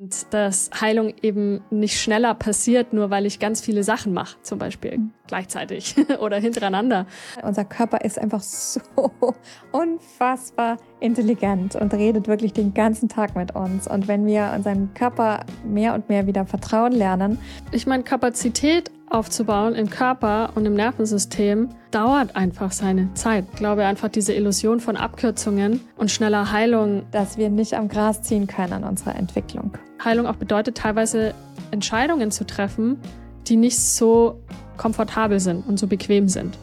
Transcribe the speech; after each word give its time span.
Und 0.00 0.32
dass 0.32 0.70
Heilung 0.80 1.12
eben 1.22 1.60
nicht 1.70 2.00
schneller 2.00 2.32
passiert, 2.32 2.92
nur 2.92 3.10
weil 3.10 3.26
ich 3.26 3.40
ganz 3.40 3.60
viele 3.60 3.82
Sachen 3.82 4.12
mache, 4.12 4.40
zum 4.42 4.56
Beispiel 4.60 4.96
mhm. 4.96 5.12
gleichzeitig 5.26 5.96
oder 6.20 6.38
hintereinander. 6.38 7.06
Unser 7.42 7.64
Körper 7.64 8.02
ist 8.04 8.16
einfach 8.16 8.40
so 8.40 8.80
unfassbar 9.72 10.76
intelligent 11.00 11.74
und 11.74 11.92
redet 11.94 12.28
wirklich 12.28 12.52
den 12.52 12.74
ganzen 12.74 13.08
Tag 13.08 13.34
mit 13.34 13.56
uns. 13.56 13.88
Und 13.88 14.06
wenn 14.06 14.24
wir 14.24 14.52
unserem 14.54 14.94
Körper 14.94 15.44
mehr 15.64 15.94
und 15.94 16.08
mehr 16.08 16.28
wieder 16.28 16.46
vertrauen 16.46 16.92
lernen. 16.92 17.40
Ich 17.72 17.88
meine, 17.88 18.04
Kapazität 18.04 18.92
aufzubauen 19.10 19.74
im 19.74 19.90
Körper 19.90 20.50
und 20.54 20.66
im 20.66 20.74
Nervensystem 20.74 21.68
dauert 21.90 22.36
einfach 22.36 22.72
seine 22.72 23.12
Zeit. 23.14 23.44
Ich 23.52 23.58
glaube 23.58 23.84
einfach 23.84 24.08
diese 24.08 24.34
Illusion 24.34 24.80
von 24.80 24.96
Abkürzungen 24.96 25.80
und 25.96 26.10
schneller 26.10 26.52
Heilung. 26.52 27.04
Dass 27.10 27.38
wir 27.38 27.50
nicht 27.50 27.74
am 27.74 27.88
Gras 27.88 28.22
ziehen 28.22 28.46
können 28.46 28.72
an 28.72 28.84
unserer 28.84 29.16
Entwicklung. 29.16 29.72
Heilung 30.04 30.26
auch 30.26 30.36
bedeutet 30.36 30.76
teilweise 30.76 31.34
Entscheidungen 31.70 32.30
zu 32.30 32.46
treffen, 32.46 32.98
die 33.46 33.56
nicht 33.56 33.78
so 33.78 34.40
komfortabel 34.76 35.40
sind 35.40 35.66
und 35.66 35.78
so 35.78 35.86
bequem 35.86 36.28
sind. 36.28 36.56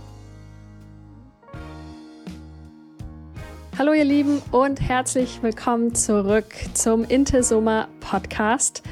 Hallo 3.77 3.91
ihr 3.91 4.05
Lieben 4.05 4.41
und 4.51 4.79
herzlich 4.79 5.43
willkommen 5.43 5.95
zurück 5.95 6.45
zum 6.73 7.03
Intesoma 7.03 7.89
Podcast 7.99 8.83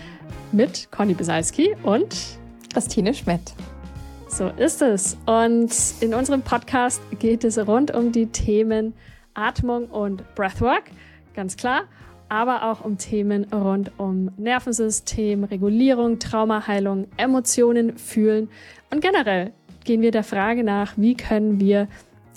mit 0.51 0.89
Conny 0.91 1.13
Besalski 1.13 1.73
und 1.83 2.42
Christine 2.73 3.13
Schmidt. 3.13 3.53
So 4.27 4.47
ist 4.47 4.81
es. 4.81 5.15
Und 5.27 5.71
in 6.01 6.13
unserem 6.13 6.41
Podcast 6.41 7.01
geht 7.19 7.43
es 7.43 7.57
rund 7.59 7.93
um 7.93 8.11
die 8.11 8.25
Themen 8.25 8.93
Atmung 9.35 9.85
und 9.85 10.23
Breathwork, 10.35 10.83
ganz 11.35 11.55
klar, 11.55 11.83
aber 12.29 12.71
auch 12.71 12.83
um 12.83 12.97
Themen 12.97 13.45
rund 13.53 13.91
um 13.97 14.31
Nervensystem, 14.37 15.43
Regulierung, 15.43 16.19
Traumaheilung, 16.19 17.07
Emotionen, 17.17 17.97
Fühlen 17.97 18.49
und 18.89 19.01
generell 19.01 19.53
gehen 19.83 20.01
wir 20.01 20.11
der 20.11 20.23
Frage 20.23 20.63
nach, 20.63 20.93
wie 20.97 21.15
können 21.15 21.59
wir 21.59 21.87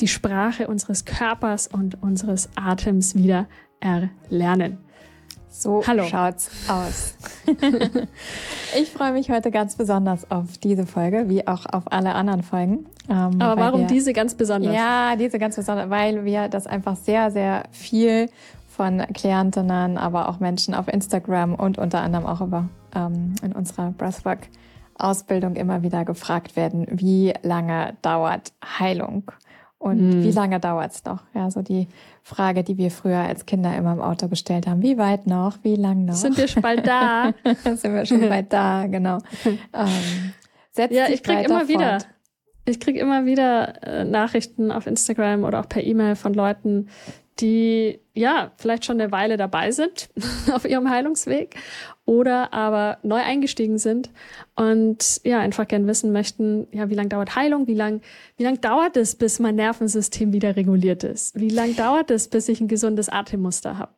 die 0.00 0.09
Sprache 0.09 0.69
unseres 0.69 1.05
Körpers 1.05 1.67
und 1.67 2.03
unseres 2.03 2.50
Atems 2.56 3.15
wieder 3.15 3.47
erlernen. 3.81 4.78
So 5.59 5.83
Hallo. 5.87 6.05
schaut's 6.05 6.51
aus. 6.69 7.15
ich 8.79 8.91
freue 8.91 9.12
mich 9.12 9.31
heute 9.31 9.51
ganz 9.51 9.75
besonders 9.77 10.31
auf 10.31 10.59
diese 10.59 10.85
Folge, 10.85 11.31
wie 11.31 11.47
auch 11.47 11.65
auf 11.65 11.85
alle 11.91 12.15
anderen 12.15 12.43
Folgen. 12.43 12.87
Ähm, 13.09 13.41
Aber 13.41 13.59
warum 13.61 13.81
wir, 13.81 13.87
diese 13.87 14.12
ganz 14.12 14.34
besonders? 14.34 14.75
Ja, 14.75 15.17
diese 15.17 15.39
ganz 15.39 15.57
besonders, 15.57 15.89
weil 15.89 16.27
wir 16.27 16.49
das 16.49 16.67
einfach 16.67 16.97
sehr, 16.97 17.31
sehr 17.31 17.65
viel 17.71 18.29
von 18.69 18.99
Klientinnen, 19.15 19.97
aber 19.97 20.29
auch 20.29 20.41
Menschen 20.41 20.75
auf 20.75 20.89
Instagram 20.89 21.55
und 21.55 21.79
unter 21.79 22.03
anderem 22.03 22.27
auch 22.27 22.43
über, 22.43 22.69
ähm, 22.95 23.34
in 23.43 23.53
unserer 23.53 23.93
Breathwork 23.93 24.49
Ausbildung 24.99 25.57
immer 25.57 25.83
wieder 25.83 26.05
gefragt 26.05 26.57
werden, 26.57 26.87
wie 26.91 27.33
lange 27.43 27.97
dauert 28.03 28.53
Heilung? 28.79 29.31
Und 29.79 29.99
hm. 29.99 30.23
wie 30.23 30.31
lange 30.31 30.59
dauert's 30.59 31.05
noch? 31.05 31.23
Ja, 31.35 31.51
so 31.51 31.63
die 31.63 31.89
Frage, 32.23 32.65
die 32.65 32.79
wir 32.79 32.91
früher 32.91 33.19
als 33.19 33.45
Kinder 33.45 33.77
immer 33.77 33.93
im 33.93 34.01
Auto 34.01 34.29
gestellt 34.29 34.67
haben. 34.67 34.83
Wie 34.83 34.97
weit 34.97 35.27
noch? 35.27 35.59
Wie 35.63 35.77
lang 35.77 36.07
noch? 36.07 36.15
Sind 36.15 36.39
wir 36.39 36.49
schon 36.49 36.63
bald 36.63 36.87
da? 36.87 37.33
Sind 37.65 37.95
wir 37.95 38.07
schon 38.07 38.21
bald 38.29 38.53
da, 38.53 38.87
genau. 38.87 39.19
Ähm, 39.45 40.33
ja, 40.91 41.09
ich 41.09 41.23
krieg 41.23 41.45
immer 41.45 41.61
fort. 41.61 41.69
wieder. 41.69 41.99
Ich 42.65 42.81
krieg 42.81 42.97
immer 42.97 43.27
wieder 43.27 43.83
äh, 43.83 44.05
Nachrichten 44.05 44.73
auf 44.73 44.87
Instagram 44.87 45.45
oder 45.45 45.61
auch 45.61 45.69
per 45.69 45.85
E-Mail 45.85 46.17
von 46.17 46.35
Leuten, 46.35 46.89
die 47.39 48.01
ja 48.15 48.53
vielleicht 48.57 48.85
schon 48.85 49.01
eine 49.01 49.13
Weile 49.13 49.37
dabei 49.37 49.71
sind 49.71 50.09
auf 50.53 50.65
ihrem 50.65 50.91
Heilungsweg 50.91 51.57
oder 52.07 52.55
aber 52.55 52.99
neu 53.03 53.21
eingestiegen 53.21 53.79
sind 53.79 54.11
und 54.55 55.21
ja 55.25 55.41
einfach 55.41 55.69
gern 55.69 55.87
wissen 55.87 56.12
möchten, 56.12 56.67
ja, 56.73 56.89
wie 56.89 56.95
lange 56.95 57.11
dauert 57.11 57.37
Heilung, 57.37 57.67
wie 57.67 57.75
lang 57.75 58.01
wie 58.37 58.45
lang 58.45 58.61
dauert 58.61 58.97
es, 58.97 59.17
bis 59.17 59.39
mein 59.41 59.57
Nervensystem 59.57 60.33
wieder 60.33 60.56
reguliert 60.56 61.05
ist? 61.05 61.39
Wie 61.39 61.50
lang 61.50 61.77
dauert 61.77 62.11
es, 62.11 62.28
bis 62.28 62.49
ich 62.49 62.61
ein 62.61 62.69
gesundes 62.69 63.09
Atemmuster 63.09 63.77
habe? 63.77 63.93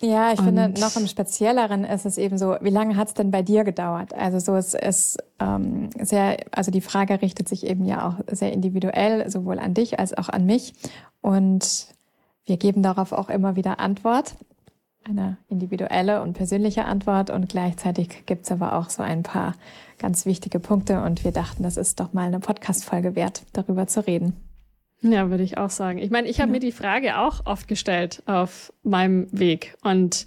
Ja, 0.00 0.32
ich 0.32 0.38
und 0.38 0.44
finde, 0.44 0.68
noch 0.78 0.96
im 0.96 1.06
Spezielleren 1.06 1.84
ist 1.84 2.04
es 2.04 2.18
eben 2.18 2.36
so, 2.36 2.56
wie 2.60 2.70
lange 2.70 2.96
hat 2.96 3.08
es 3.08 3.14
denn 3.14 3.30
bei 3.30 3.42
dir 3.42 3.64
gedauert? 3.64 4.12
Also 4.12 4.38
so 4.38 4.54
ist 4.54 4.74
es 4.74 5.16
ähm, 5.40 5.88
sehr, 5.98 6.36
also 6.50 6.70
die 6.70 6.82
Frage 6.82 7.22
richtet 7.22 7.48
sich 7.48 7.66
eben 7.66 7.86
ja 7.86 8.06
auch 8.06 8.34
sehr 8.34 8.52
individuell, 8.52 9.30
sowohl 9.30 9.58
an 9.58 9.72
dich 9.72 9.98
als 9.98 10.12
auch 10.16 10.28
an 10.28 10.44
mich. 10.44 10.74
Und 11.22 11.88
wir 12.44 12.58
geben 12.58 12.82
darauf 12.82 13.12
auch 13.12 13.30
immer 13.30 13.56
wieder 13.56 13.80
Antwort, 13.80 14.34
eine 15.08 15.38
individuelle 15.48 16.22
und 16.22 16.34
persönliche 16.34 16.84
Antwort 16.84 17.30
und 17.30 17.48
gleichzeitig 17.48 18.26
gibt's 18.26 18.50
aber 18.50 18.74
auch 18.74 18.90
so 18.90 19.02
ein 19.02 19.22
paar 19.22 19.54
ganz 19.98 20.26
wichtige 20.26 20.60
Punkte 20.60 21.02
und 21.02 21.24
wir 21.24 21.32
dachten, 21.32 21.62
das 21.62 21.76
ist 21.76 22.00
doch 22.00 22.12
mal 22.12 22.26
eine 22.26 22.40
Podcast-Folge 22.40 23.14
wert, 23.14 23.42
darüber 23.52 23.86
zu 23.86 24.06
reden. 24.06 24.34
Ja, 25.02 25.30
würde 25.30 25.42
ich 25.42 25.58
auch 25.58 25.70
sagen. 25.70 25.98
Ich 25.98 26.10
meine, 26.10 26.28
ich 26.28 26.40
habe 26.40 26.48
ja. 26.48 26.52
mir 26.52 26.60
die 26.60 26.72
Frage 26.72 27.18
auch 27.18 27.44
oft 27.44 27.68
gestellt 27.68 28.22
auf 28.26 28.72
meinem 28.82 29.26
Weg 29.30 29.76
und 29.82 30.26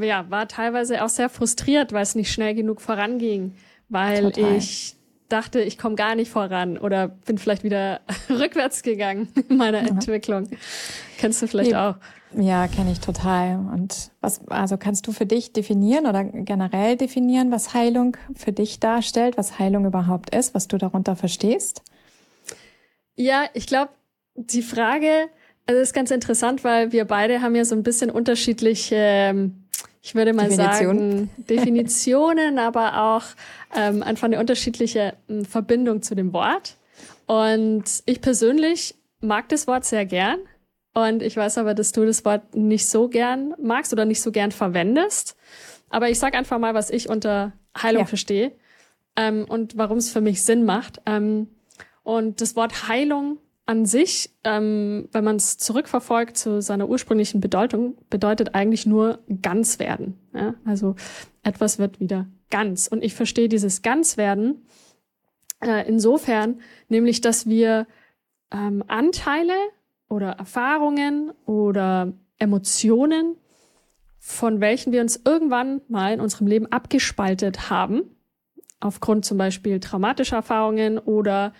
ja, 0.00 0.30
war 0.30 0.48
teilweise 0.48 1.04
auch 1.04 1.08
sehr 1.08 1.28
frustriert, 1.28 1.92
weil 1.92 2.02
es 2.02 2.14
nicht 2.14 2.32
schnell 2.32 2.54
genug 2.54 2.80
voranging, 2.80 3.54
weil 3.88 4.32
Total. 4.32 4.56
ich 4.56 4.96
dachte, 5.34 5.60
ich 5.60 5.76
komme 5.76 5.96
gar 5.96 6.14
nicht 6.14 6.30
voran 6.30 6.78
oder 6.78 7.08
bin 7.08 7.38
vielleicht 7.38 7.64
wieder 7.64 8.00
rückwärts 8.30 8.82
gegangen 8.82 9.28
in 9.48 9.56
meiner 9.56 9.82
ja. 9.82 9.88
Entwicklung. 9.88 10.48
Kennst 11.18 11.42
du 11.42 11.48
vielleicht 11.48 11.72
ja, 11.72 11.90
auch? 11.90 11.96
Ja, 12.40 12.68
kenne 12.68 12.92
ich 12.92 13.00
total. 13.00 13.56
Und 13.56 14.12
was, 14.20 14.46
also 14.48 14.76
kannst 14.76 15.06
du 15.08 15.12
für 15.12 15.26
dich 15.26 15.52
definieren 15.52 16.06
oder 16.06 16.24
generell 16.24 16.96
definieren, 16.96 17.50
was 17.50 17.74
Heilung 17.74 18.16
für 18.34 18.52
dich 18.52 18.78
darstellt, 18.78 19.36
was 19.36 19.58
Heilung 19.58 19.86
überhaupt 19.86 20.34
ist, 20.34 20.54
was 20.54 20.68
du 20.68 20.78
darunter 20.78 21.16
verstehst? 21.16 21.82
Ja, 23.16 23.44
ich 23.54 23.66
glaube, 23.66 23.92
die 24.36 24.62
Frage, 24.62 25.28
also 25.66 25.80
ist 25.80 25.94
ganz 25.94 26.10
interessant, 26.10 26.62
weil 26.62 26.92
wir 26.92 27.04
beide 27.06 27.42
haben 27.42 27.56
ja 27.56 27.64
so 27.64 27.74
ein 27.74 27.82
bisschen 27.82 28.10
unterschiedliche 28.10 28.96
ähm, 28.96 29.63
ich 30.04 30.14
würde 30.14 30.34
mal 30.34 30.50
Definition. 30.50 30.98
sagen, 30.98 31.30
Definitionen, 31.38 32.58
aber 32.58 33.02
auch 33.02 33.24
ähm, 33.74 34.02
einfach 34.02 34.24
eine 34.24 34.38
unterschiedliche 34.38 35.14
ähm, 35.30 35.46
Verbindung 35.46 36.02
zu 36.02 36.14
dem 36.14 36.34
Wort. 36.34 36.76
Und 37.24 37.84
ich 38.04 38.20
persönlich 38.20 38.96
mag 39.20 39.48
das 39.48 39.66
Wort 39.66 39.86
sehr 39.86 40.04
gern. 40.04 40.40
Und 40.92 41.22
ich 41.22 41.38
weiß 41.38 41.56
aber, 41.56 41.72
dass 41.72 41.92
du 41.92 42.04
das 42.04 42.22
Wort 42.26 42.54
nicht 42.54 42.86
so 42.86 43.08
gern 43.08 43.54
magst 43.58 43.94
oder 43.94 44.04
nicht 44.04 44.20
so 44.20 44.30
gern 44.30 44.52
verwendest. 44.52 45.36
Aber 45.88 46.10
ich 46.10 46.18
sag 46.18 46.34
einfach 46.34 46.58
mal, 46.58 46.74
was 46.74 46.90
ich 46.90 47.08
unter 47.08 47.54
Heilung 47.74 48.02
ja. 48.02 48.06
verstehe 48.06 48.52
ähm, 49.16 49.46
und 49.48 49.78
warum 49.78 49.96
es 49.96 50.12
für 50.12 50.20
mich 50.20 50.42
Sinn 50.42 50.66
macht. 50.66 51.00
Ähm, 51.06 51.48
und 52.02 52.42
das 52.42 52.56
Wort 52.56 52.88
Heilung 52.88 53.38
an 53.66 53.86
sich, 53.86 54.30
ähm, 54.44 55.08
wenn 55.12 55.24
man 55.24 55.36
es 55.36 55.56
zurückverfolgt 55.56 56.36
zu 56.36 56.60
seiner 56.60 56.88
ursprünglichen 56.88 57.40
Bedeutung, 57.40 57.96
bedeutet 58.10 58.54
eigentlich 58.54 58.84
nur 58.84 59.20
ganz 59.42 59.78
werden. 59.78 60.18
Ja? 60.34 60.54
Also 60.64 60.96
etwas 61.42 61.78
wird 61.78 61.98
wieder 62.00 62.26
ganz. 62.50 62.88
Und 62.88 63.02
ich 63.02 63.14
verstehe 63.14 63.48
dieses 63.48 63.82
Ganzwerden 63.82 64.66
äh, 65.62 65.88
insofern, 65.88 66.60
nämlich, 66.88 67.22
dass 67.22 67.46
wir 67.46 67.86
ähm, 68.52 68.84
Anteile 68.86 69.54
oder 70.08 70.32
Erfahrungen 70.32 71.32
oder 71.46 72.12
Emotionen, 72.38 73.36
von 74.18 74.60
welchen 74.60 74.92
wir 74.92 75.00
uns 75.00 75.20
irgendwann 75.24 75.80
mal 75.88 76.12
in 76.12 76.20
unserem 76.20 76.46
Leben 76.46 76.66
abgespaltet 76.66 77.70
haben, 77.70 78.02
aufgrund 78.80 79.24
zum 79.24 79.38
Beispiel 79.38 79.80
traumatischer 79.80 80.36
Erfahrungen 80.36 80.98
oder 80.98 81.54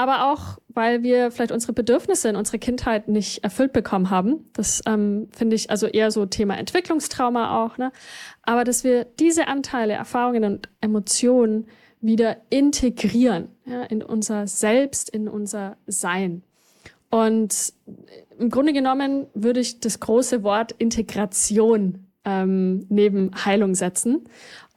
aber 0.00 0.32
auch, 0.32 0.56
weil 0.68 1.02
wir 1.02 1.30
vielleicht 1.30 1.52
unsere 1.52 1.74
Bedürfnisse 1.74 2.30
in 2.30 2.36
unserer 2.36 2.56
Kindheit 2.56 3.06
nicht 3.06 3.44
erfüllt 3.44 3.74
bekommen 3.74 4.08
haben. 4.08 4.48
Das 4.54 4.80
ähm, 4.86 5.28
finde 5.30 5.56
ich 5.56 5.68
also 5.68 5.86
eher 5.86 6.10
so 6.10 6.24
Thema 6.24 6.56
Entwicklungstrauma 6.56 7.62
auch, 7.62 7.76
ne? 7.76 7.92
Aber 8.42 8.64
dass 8.64 8.82
wir 8.82 9.04
diese 9.04 9.46
Anteile, 9.46 9.92
Erfahrungen 9.92 10.44
und 10.44 10.70
Emotionen 10.80 11.66
wieder 12.00 12.38
integrieren 12.48 13.48
ja, 13.66 13.82
in 13.82 14.02
unser 14.02 14.46
Selbst, 14.46 15.10
in 15.10 15.28
unser 15.28 15.76
Sein. 15.86 16.44
Und 17.10 17.74
im 18.38 18.48
Grunde 18.48 18.72
genommen 18.72 19.26
würde 19.34 19.60
ich 19.60 19.80
das 19.80 20.00
große 20.00 20.42
Wort 20.42 20.72
Integration 20.78 22.06
ähm, 22.24 22.86
neben 22.88 23.30
Heilung 23.44 23.74
setzen. 23.74 24.24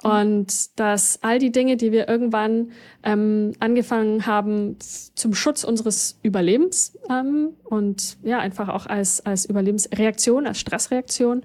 Und 0.03 0.77
dass 0.77 1.19
all 1.23 1.39
die 1.39 1.51
Dinge, 1.51 1.77
die 1.77 1.93
wir 1.93 2.09
irgendwann 2.09 2.71
ähm, 3.03 3.53
angefangen 3.59 4.25
haben 4.25 4.75
zum 4.79 5.33
Schutz 5.33 5.63
unseres 5.63 6.19
Überlebens 6.23 6.99
ähm, 7.09 7.53
und 7.63 8.17
ja 8.21 8.39
einfach 8.39 8.67
auch 8.67 8.85
als 8.85 9.25
als 9.25 9.45
Überlebensreaktion, 9.45 10.45
als 10.45 10.59
Stressreaktion, 10.59 11.43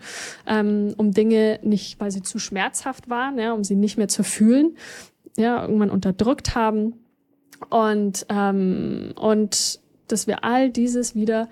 ähm, 0.48 0.92
um 0.96 1.12
Dinge 1.12 1.60
nicht, 1.62 2.00
weil 2.00 2.10
sie 2.10 2.22
zu 2.22 2.40
schmerzhaft 2.40 3.08
waren, 3.08 3.38
ja, 3.38 3.52
um 3.52 3.62
sie 3.62 3.76
nicht 3.76 3.96
mehr 3.96 4.08
zu 4.08 4.24
fühlen, 4.24 4.76
ja 5.36 5.62
irgendwann 5.62 5.90
unterdrückt 5.90 6.56
haben 6.56 6.94
und 7.70 8.26
ähm, 8.28 9.12
und 9.14 9.78
dass 10.08 10.26
wir 10.26 10.42
all 10.42 10.70
dieses 10.70 11.14
wieder 11.14 11.48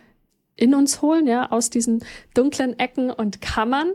in 0.56 0.74
uns 0.74 1.02
holen, 1.02 1.26
ja, 1.26 1.52
aus 1.52 1.70
diesen 1.70 2.02
dunklen 2.34 2.78
Ecken 2.78 3.10
und 3.10 3.40
Kammern 3.40 3.92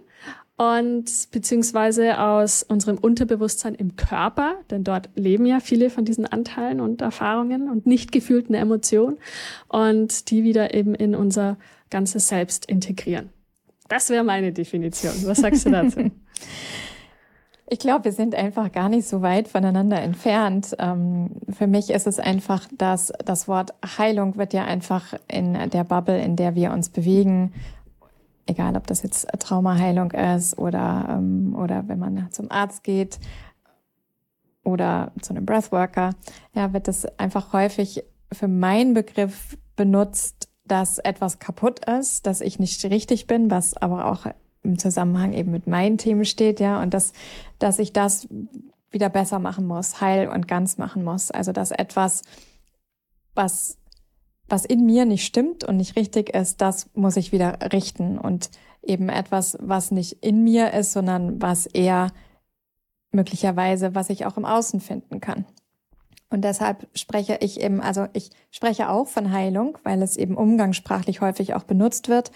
und 0.61 1.31
beziehungsweise 1.31 2.19
aus 2.19 2.61
unserem 2.61 2.99
Unterbewusstsein 2.99 3.73
im 3.73 3.95
Körper, 3.95 4.57
denn 4.69 4.83
dort 4.83 5.09
leben 5.15 5.47
ja 5.47 5.59
viele 5.59 5.89
von 5.89 6.05
diesen 6.05 6.27
Anteilen 6.27 6.81
und 6.81 7.01
Erfahrungen 7.01 7.67
und 7.67 7.87
nicht 7.87 8.11
gefühlten 8.11 8.53
Emotionen 8.53 9.17
und 9.69 10.29
die 10.29 10.43
wieder 10.43 10.75
eben 10.75 10.93
in 10.93 11.15
unser 11.15 11.57
ganzes 11.89 12.27
Selbst 12.27 12.67
integrieren. 12.67 13.31
Das 13.89 14.11
wäre 14.11 14.23
meine 14.23 14.53
Definition. 14.53 15.13
Was 15.25 15.39
sagst 15.39 15.65
du 15.65 15.71
dazu? 15.71 16.11
Ich 17.73 17.79
glaube, 17.79 18.03
wir 18.03 18.11
sind 18.11 18.35
einfach 18.35 18.69
gar 18.73 18.89
nicht 18.89 19.07
so 19.07 19.21
weit 19.21 19.47
voneinander 19.47 20.01
entfernt. 20.01 20.75
Ähm, 20.77 21.29
für 21.57 21.67
mich 21.67 21.89
ist 21.89 22.05
es 22.05 22.19
einfach, 22.19 22.67
dass 22.77 23.13
das 23.23 23.47
Wort 23.47 23.73
Heilung 23.97 24.35
wird 24.35 24.51
ja 24.51 24.65
einfach 24.65 25.13
in 25.29 25.53
der 25.69 25.85
Bubble, 25.85 26.21
in 26.21 26.35
der 26.35 26.55
wir 26.55 26.73
uns 26.73 26.89
bewegen, 26.89 27.53
egal 28.45 28.75
ob 28.75 28.87
das 28.87 29.03
jetzt 29.03 29.27
Traumaheilung 29.39 30.11
ist 30.11 30.57
oder, 30.57 31.07
ähm, 31.09 31.55
oder 31.55 31.87
wenn 31.87 31.99
man 31.99 32.31
zum 32.31 32.51
Arzt 32.51 32.83
geht 32.83 33.19
oder 34.63 35.11
zu 35.21 35.33
einem 35.33 35.45
Breathworker, 35.45 36.11
ja, 36.53 36.73
wird 36.73 36.87
das 36.87 37.05
einfach 37.19 37.53
häufig 37.53 38.03
für 38.31 38.47
meinen 38.47 38.93
Begriff 38.93 39.57
benutzt, 39.75 40.49
dass 40.65 40.99
etwas 40.99 41.39
kaputt 41.39 41.83
ist, 41.85 42.25
dass 42.25 42.41
ich 42.41 42.59
nicht 42.59 42.83
richtig 42.85 43.27
bin, 43.27 43.51
was 43.51 43.75
aber 43.75 44.05
auch 44.05 44.27
im 44.63 44.77
Zusammenhang 44.77 45.33
eben 45.33 45.51
mit 45.51 45.67
meinen 45.67 45.97
Themen 45.97 46.25
steht, 46.25 46.59
ja, 46.59 46.81
und 46.81 46.93
dass, 46.93 47.13
dass 47.59 47.79
ich 47.79 47.93
das 47.93 48.27
wieder 48.91 49.09
besser 49.09 49.39
machen 49.39 49.65
muss, 49.65 50.01
heil 50.01 50.29
und 50.29 50.47
ganz 50.47 50.77
machen 50.77 51.03
muss. 51.03 51.31
Also, 51.31 51.51
dass 51.51 51.71
etwas, 51.71 52.21
was 53.33 53.77
was 54.51 54.65
in 54.65 54.85
mir 54.85 55.05
nicht 55.05 55.25
stimmt 55.25 55.63
und 55.63 55.77
nicht 55.77 55.95
richtig 55.95 56.35
ist, 56.35 56.61
das 56.61 56.89
muss 56.93 57.17
ich 57.17 57.31
wieder 57.31 57.57
richten 57.71 58.17
und 58.17 58.51
eben 58.83 59.09
etwas, 59.09 59.57
was 59.61 59.91
nicht 59.91 60.23
in 60.23 60.43
mir 60.43 60.73
ist, 60.73 60.91
sondern 60.91 61.41
was 61.41 61.65
eher 61.65 62.11
möglicherweise, 63.11 63.95
was 63.95 64.09
ich 64.09 64.25
auch 64.25 64.37
im 64.37 64.45
Außen 64.45 64.79
finden 64.79 65.21
kann. 65.21 65.45
Und 66.29 66.43
deshalb 66.43 66.87
spreche 66.93 67.37
ich 67.41 67.59
eben, 67.59 67.81
also 67.81 68.07
ich 68.13 68.29
spreche 68.51 68.89
auch 68.89 69.07
von 69.07 69.31
Heilung, 69.31 69.77
weil 69.83 70.01
es 70.01 70.15
eben 70.15 70.37
umgangssprachlich 70.37 71.19
häufig 71.19 71.53
auch 71.53 71.63
benutzt 71.63 72.07
wird. 72.07 72.31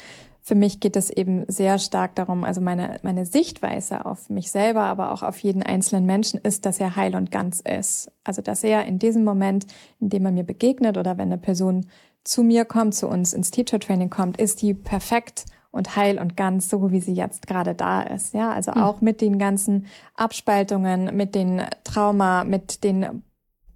Für 0.48 0.54
mich 0.54 0.80
geht 0.80 0.96
es 0.96 1.10
eben 1.10 1.44
sehr 1.48 1.80
stark 1.80 2.14
darum, 2.14 2.44
also 2.44 2.62
meine, 2.62 3.00
meine 3.02 3.26
Sichtweise 3.26 4.06
auf 4.06 4.30
mich 4.30 4.52
selber, 4.52 4.84
aber 4.84 5.12
auch 5.12 5.24
auf 5.24 5.40
jeden 5.40 5.64
einzelnen 5.64 6.06
Menschen 6.06 6.40
ist, 6.40 6.68
dass 6.68 6.80
er 6.80 6.96
heil 6.96 7.16
und 7.16 7.32
ganz 7.32 7.62
ist. 7.62 8.12
Also, 8.24 8.44
dass 8.44 8.64
er 8.64 8.86
in 8.86 9.00
diesem 9.00 9.24
Moment, 9.24 9.66
in 10.00 10.10
dem 10.10 10.24
er 10.24 10.32
mir 10.32 10.44
begegnet 10.44 11.00
oder 11.00 11.18
wenn 11.18 11.30
eine 11.32 11.40
Person 11.40 11.88
zu 12.24 12.44
mir 12.44 12.64
kommt, 12.64 12.94
zu 12.94 13.08
uns 13.08 13.34
ins 13.34 13.50
Teacher 13.50 13.80
Training 13.80 14.12
kommt, 14.12 14.40
ist 14.40 14.62
die 14.62 14.76
perfekt 14.76 15.46
und 15.72 15.96
heil 15.96 16.20
und 16.20 16.38
ganz, 16.38 16.70
so 16.70 16.92
wie 16.92 17.02
sie 17.02 17.14
jetzt 17.14 17.48
gerade 17.48 17.74
da 17.74 18.04
ist. 18.04 18.36
Ja, 18.36 18.52
also 18.52 18.76
hm. 18.76 18.84
auch 18.84 19.02
mit 19.02 19.22
den 19.22 19.40
ganzen 19.40 19.88
Abspaltungen, 20.14 21.16
mit 21.18 21.34
den 21.34 21.64
Trauma, 21.84 22.44
mit 22.44 22.84
den 22.84 23.24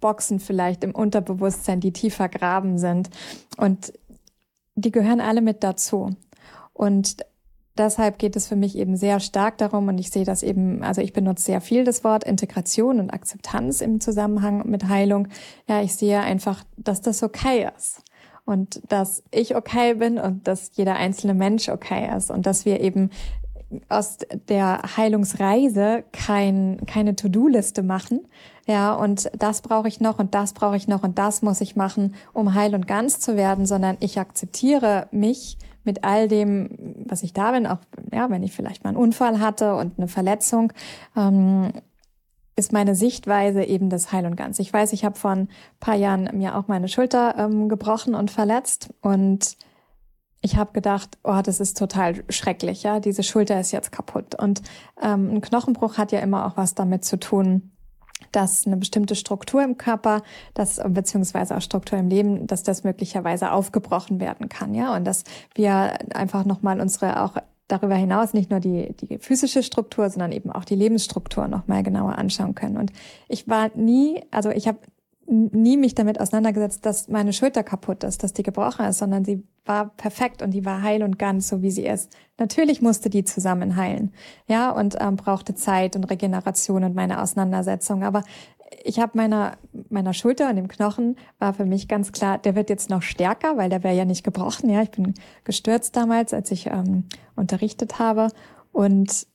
Boxen 0.00 0.38
vielleicht 0.38 0.84
im 0.84 0.94
Unterbewusstsein, 0.94 1.80
die 1.80 1.92
tiefer 1.92 2.28
graben 2.28 2.78
sind. 2.78 3.10
Und 3.56 3.92
die 4.76 4.92
gehören 4.92 5.20
alle 5.20 5.40
mit 5.40 5.64
dazu. 5.64 6.10
Und 6.72 7.24
deshalb 7.76 8.18
geht 8.18 8.36
es 8.36 8.46
für 8.46 8.56
mich 8.56 8.76
eben 8.76 8.96
sehr 8.96 9.20
stark 9.20 9.58
darum, 9.58 9.88
und 9.88 9.98
ich 9.98 10.10
sehe 10.10 10.24
das 10.24 10.42
eben, 10.42 10.82
also 10.82 11.00
ich 11.00 11.12
benutze 11.12 11.44
sehr 11.44 11.60
viel 11.60 11.84
das 11.84 12.04
Wort 12.04 12.24
Integration 12.24 13.00
und 13.00 13.10
Akzeptanz 13.10 13.80
im 13.80 14.00
Zusammenhang 14.00 14.68
mit 14.68 14.88
Heilung. 14.88 15.28
Ja, 15.68 15.82
ich 15.82 15.94
sehe 15.94 16.20
einfach, 16.20 16.64
dass 16.76 17.00
das 17.00 17.22
okay 17.22 17.68
ist 17.76 18.02
und 18.44 18.80
dass 18.88 19.22
ich 19.30 19.56
okay 19.56 19.94
bin 19.94 20.18
und 20.18 20.46
dass 20.48 20.70
jeder 20.74 20.96
einzelne 20.96 21.34
Mensch 21.34 21.68
okay 21.68 22.10
ist 22.16 22.30
und 22.30 22.46
dass 22.46 22.64
wir 22.64 22.80
eben 22.80 23.10
aus 23.88 24.18
der 24.48 24.82
Heilungsreise 24.96 26.02
kein, 26.12 26.80
keine 26.86 27.14
To-Do-Liste 27.14 27.84
machen. 27.84 28.26
Ja, 28.66 28.94
und 28.94 29.30
das 29.38 29.62
brauche 29.62 29.88
ich 29.88 30.00
noch 30.00 30.18
und 30.18 30.34
das 30.34 30.52
brauche 30.52 30.76
ich 30.76 30.88
noch 30.88 31.04
und 31.04 31.18
das 31.18 31.42
muss 31.42 31.60
ich 31.60 31.76
machen, 31.76 32.14
um 32.32 32.54
heil 32.54 32.74
und 32.74 32.88
ganz 32.88 33.20
zu 33.20 33.36
werden, 33.36 33.66
sondern 33.66 33.96
ich 34.00 34.18
akzeptiere 34.18 35.06
mich 35.12 35.56
mit 35.84 36.04
all 36.04 36.28
dem, 36.28 37.04
was 37.06 37.22
ich 37.22 37.32
da 37.32 37.52
bin, 37.52 37.66
auch 37.66 37.78
ja, 38.12 38.28
wenn 38.30 38.42
ich 38.42 38.52
vielleicht 38.52 38.84
mal 38.84 38.90
einen 38.90 38.98
Unfall 38.98 39.40
hatte 39.40 39.74
und 39.76 39.98
eine 39.98 40.08
Verletzung, 40.08 40.72
ähm, 41.16 41.72
ist 42.56 42.72
meine 42.72 42.94
Sichtweise 42.94 43.64
eben 43.64 43.88
das 43.88 44.12
Heil 44.12 44.26
und 44.26 44.36
Ganz. 44.36 44.58
Ich 44.58 44.72
weiß, 44.72 44.92
ich 44.92 45.04
habe 45.04 45.18
vor 45.18 45.30
ein 45.30 45.48
paar 45.80 45.94
Jahren 45.94 46.28
mir 46.36 46.56
auch 46.56 46.68
meine 46.68 46.88
Schulter 46.88 47.34
ähm, 47.38 47.68
gebrochen 47.68 48.14
und 48.14 48.30
verletzt 48.30 48.92
und 49.00 49.56
ich 50.42 50.56
habe 50.56 50.72
gedacht, 50.72 51.18
oh, 51.22 51.40
das 51.42 51.60
ist 51.60 51.76
total 51.76 52.24
schrecklich, 52.30 52.82
ja, 52.82 53.00
diese 53.00 53.22
Schulter 53.22 53.60
ist 53.60 53.72
jetzt 53.72 53.92
kaputt. 53.92 54.34
Und 54.34 54.62
ähm, 55.02 55.34
ein 55.34 55.40
Knochenbruch 55.40 55.98
hat 55.98 56.12
ja 56.12 56.20
immer 56.20 56.46
auch 56.46 56.56
was 56.56 56.74
damit 56.74 57.04
zu 57.04 57.18
tun, 57.18 57.72
dass 58.32 58.66
eine 58.66 58.76
bestimmte 58.76 59.14
Struktur 59.14 59.62
im 59.62 59.76
Körper, 59.78 60.22
das 60.54 60.80
beziehungsweise 60.88 61.56
auch 61.56 61.60
Struktur 61.60 61.98
im 61.98 62.08
Leben, 62.08 62.46
dass 62.46 62.62
das 62.62 62.84
möglicherweise 62.84 63.52
aufgebrochen 63.52 64.20
werden 64.20 64.48
kann, 64.48 64.74
ja, 64.74 64.94
und 64.94 65.04
dass 65.04 65.24
wir 65.54 65.98
einfach 66.14 66.44
nochmal 66.44 66.80
unsere 66.80 67.22
auch 67.22 67.36
darüber 67.68 67.94
hinaus 67.94 68.34
nicht 68.34 68.50
nur 68.50 68.60
die, 68.60 68.94
die 68.94 69.18
physische 69.18 69.62
Struktur, 69.62 70.08
sondern 70.10 70.32
eben 70.32 70.50
auch 70.50 70.64
die 70.64 70.74
Lebensstruktur 70.74 71.48
noch 71.48 71.68
mal 71.68 71.82
genauer 71.82 72.18
anschauen 72.18 72.54
können. 72.54 72.76
Und 72.76 72.92
ich 73.28 73.48
war 73.48 73.70
nie, 73.76 74.22
also 74.30 74.50
ich 74.50 74.66
habe 74.66 74.78
nie 75.26 75.76
mich 75.76 75.94
damit 75.94 76.20
auseinandergesetzt, 76.20 76.84
dass 76.84 77.08
meine 77.08 77.32
Schulter 77.32 77.62
kaputt 77.62 78.02
ist, 78.02 78.22
dass 78.22 78.32
die 78.32 78.42
gebrochen 78.42 78.84
ist, 78.86 78.98
sondern 78.98 79.24
sie 79.24 79.44
war 79.64 79.90
perfekt 79.96 80.42
und 80.42 80.52
die 80.52 80.64
war 80.64 80.82
heil 80.82 81.02
und 81.02 81.18
ganz, 81.18 81.48
so 81.48 81.62
wie 81.62 81.70
sie 81.70 81.86
ist. 81.86 82.10
Natürlich 82.38 82.80
musste 82.80 83.10
die 83.10 83.24
zusammen 83.24 83.76
heilen, 83.76 84.12
ja, 84.46 84.70
und 84.70 84.96
ähm, 84.98 85.16
brauchte 85.16 85.54
Zeit 85.54 85.96
und 85.96 86.04
Regeneration 86.04 86.84
und 86.84 86.94
meine 86.94 87.22
Auseinandersetzung. 87.22 88.02
Aber 88.02 88.22
ich 88.84 88.98
habe 88.98 89.12
meiner 89.16 89.58
meiner 89.88 90.14
Schulter 90.14 90.48
und 90.48 90.56
dem 90.56 90.68
Knochen 90.68 91.16
war 91.38 91.54
für 91.54 91.66
mich 91.66 91.88
ganz 91.88 92.12
klar, 92.12 92.38
der 92.38 92.54
wird 92.54 92.70
jetzt 92.70 92.88
noch 92.88 93.02
stärker, 93.02 93.56
weil 93.56 93.68
der 93.68 93.82
wäre 93.82 93.96
ja 93.96 94.04
nicht 94.04 94.24
gebrochen. 94.24 94.70
Ja, 94.70 94.82
ich 94.82 94.90
bin 94.90 95.14
gestürzt 95.44 95.96
damals, 95.96 96.32
als 96.32 96.50
ich 96.50 96.66
ähm, 96.66 97.04
unterrichtet 97.36 97.98
habe 97.98 98.28
und 98.72 99.26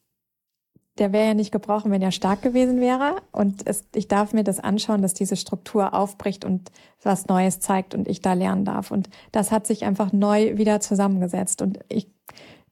der 0.98 1.12
wäre 1.12 1.28
ja 1.28 1.34
nicht 1.34 1.52
gebrochen, 1.52 1.92
wenn 1.92 2.02
er 2.02 2.12
stark 2.12 2.42
gewesen 2.42 2.80
wäre. 2.80 3.18
Und 3.32 3.68
es, 3.68 3.86
ich 3.94 4.08
darf 4.08 4.34
mir 4.34 4.44
das 4.44 4.60
anschauen, 4.60 5.02
dass 5.02 5.14
diese 5.14 5.36
Struktur 5.36 5.94
aufbricht 5.94 6.46
und 6.46 6.72
was 7.04 7.28
Neues 7.28 7.60
zeigt 7.60 7.94
und 7.94 8.08
ich 8.08 8.22
da 8.22 8.34
lernen 8.34 8.66
darf. 8.66 8.92
Und 8.92 9.10
das 9.32 9.52
hat 9.52 9.68
sich 9.68 9.84
einfach 9.84 10.14
neu 10.14 10.58
wieder 10.58 10.80
zusammengesetzt. 10.80 11.62
Und 11.62 11.80
ich, 11.90 12.08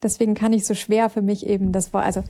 deswegen 0.02 0.34
kann 0.34 0.54
ich 0.54 0.64
so 0.66 0.74
schwer 0.74 1.10
für 1.10 1.22
mich 1.22 1.46
eben 1.46 1.72
das 1.72 1.92
Wort, 1.92 2.04
also 2.04 2.24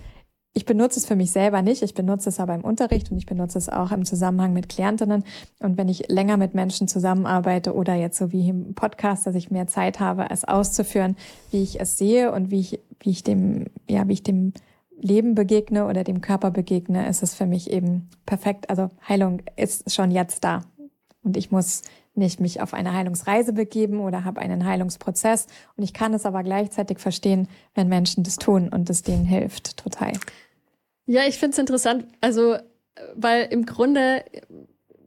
ich 0.56 0.64
benutze 0.64 1.00
es 1.00 1.06
für 1.06 1.16
mich 1.16 1.32
selber 1.32 1.62
nicht, 1.62 1.82
ich 1.82 1.94
benutze 1.94 2.28
es 2.28 2.38
aber 2.38 2.54
im 2.54 2.62
Unterricht 2.62 3.10
und 3.10 3.18
ich 3.18 3.26
benutze 3.26 3.58
es 3.58 3.68
auch 3.68 3.90
im 3.90 4.04
Zusammenhang 4.04 4.52
mit 4.52 4.68
Klientinnen. 4.68 5.24
Und 5.58 5.76
wenn 5.76 5.88
ich 5.88 6.08
länger 6.08 6.36
mit 6.36 6.54
Menschen 6.54 6.86
zusammenarbeite 6.86 7.74
oder 7.74 7.94
jetzt 7.94 8.18
so 8.18 8.30
wie 8.30 8.48
im 8.48 8.74
Podcast, 8.74 9.26
dass 9.26 9.34
ich 9.34 9.50
mehr 9.50 9.66
Zeit 9.66 9.98
habe, 9.98 10.28
es 10.30 10.44
auszuführen, 10.44 11.16
wie 11.50 11.62
ich 11.62 11.80
es 11.80 11.98
sehe 11.98 12.30
und 12.32 12.52
wie 12.52 12.60
ich, 12.60 12.80
wie 13.00 13.10
ich 13.10 13.24
dem, 13.24 13.66
ja, 13.88 14.06
wie 14.06 14.12
ich 14.12 14.22
dem 14.22 14.52
Leben 15.00 15.34
begegne 15.34 15.86
oder 15.86 16.04
dem 16.04 16.20
Körper 16.20 16.50
begegne, 16.50 17.08
ist 17.08 17.22
es 17.22 17.34
für 17.34 17.46
mich 17.46 17.70
eben 17.70 18.08
perfekt. 18.26 18.70
Also 18.70 18.90
Heilung 19.08 19.42
ist 19.56 19.92
schon 19.92 20.10
jetzt 20.10 20.44
da. 20.44 20.62
Und 21.22 21.36
ich 21.36 21.50
muss 21.50 21.82
nicht 22.14 22.40
mich 22.40 22.60
auf 22.60 22.74
eine 22.74 22.92
Heilungsreise 22.92 23.52
begeben 23.52 24.00
oder 24.00 24.24
habe 24.24 24.40
einen 24.40 24.64
Heilungsprozess. 24.64 25.46
Und 25.76 25.82
ich 25.82 25.92
kann 25.92 26.14
es 26.14 26.26
aber 26.26 26.42
gleichzeitig 26.42 26.98
verstehen, 26.98 27.48
wenn 27.74 27.88
Menschen 27.88 28.22
das 28.22 28.36
tun 28.36 28.68
und 28.68 28.88
es 28.88 29.02
denen 29.02 29.24
hilft. 29.24 29.76
Total. 29.76 30.12
Ja, 31.06 31.22
ich 31.26 31.38
finde 31.38 31.52
es 31.52 31.58
interessant, 31.58 32.06
also 32.20 32.56
weil 33.16 33.48
im 33.50 33.66
Grunde 33.66 34.24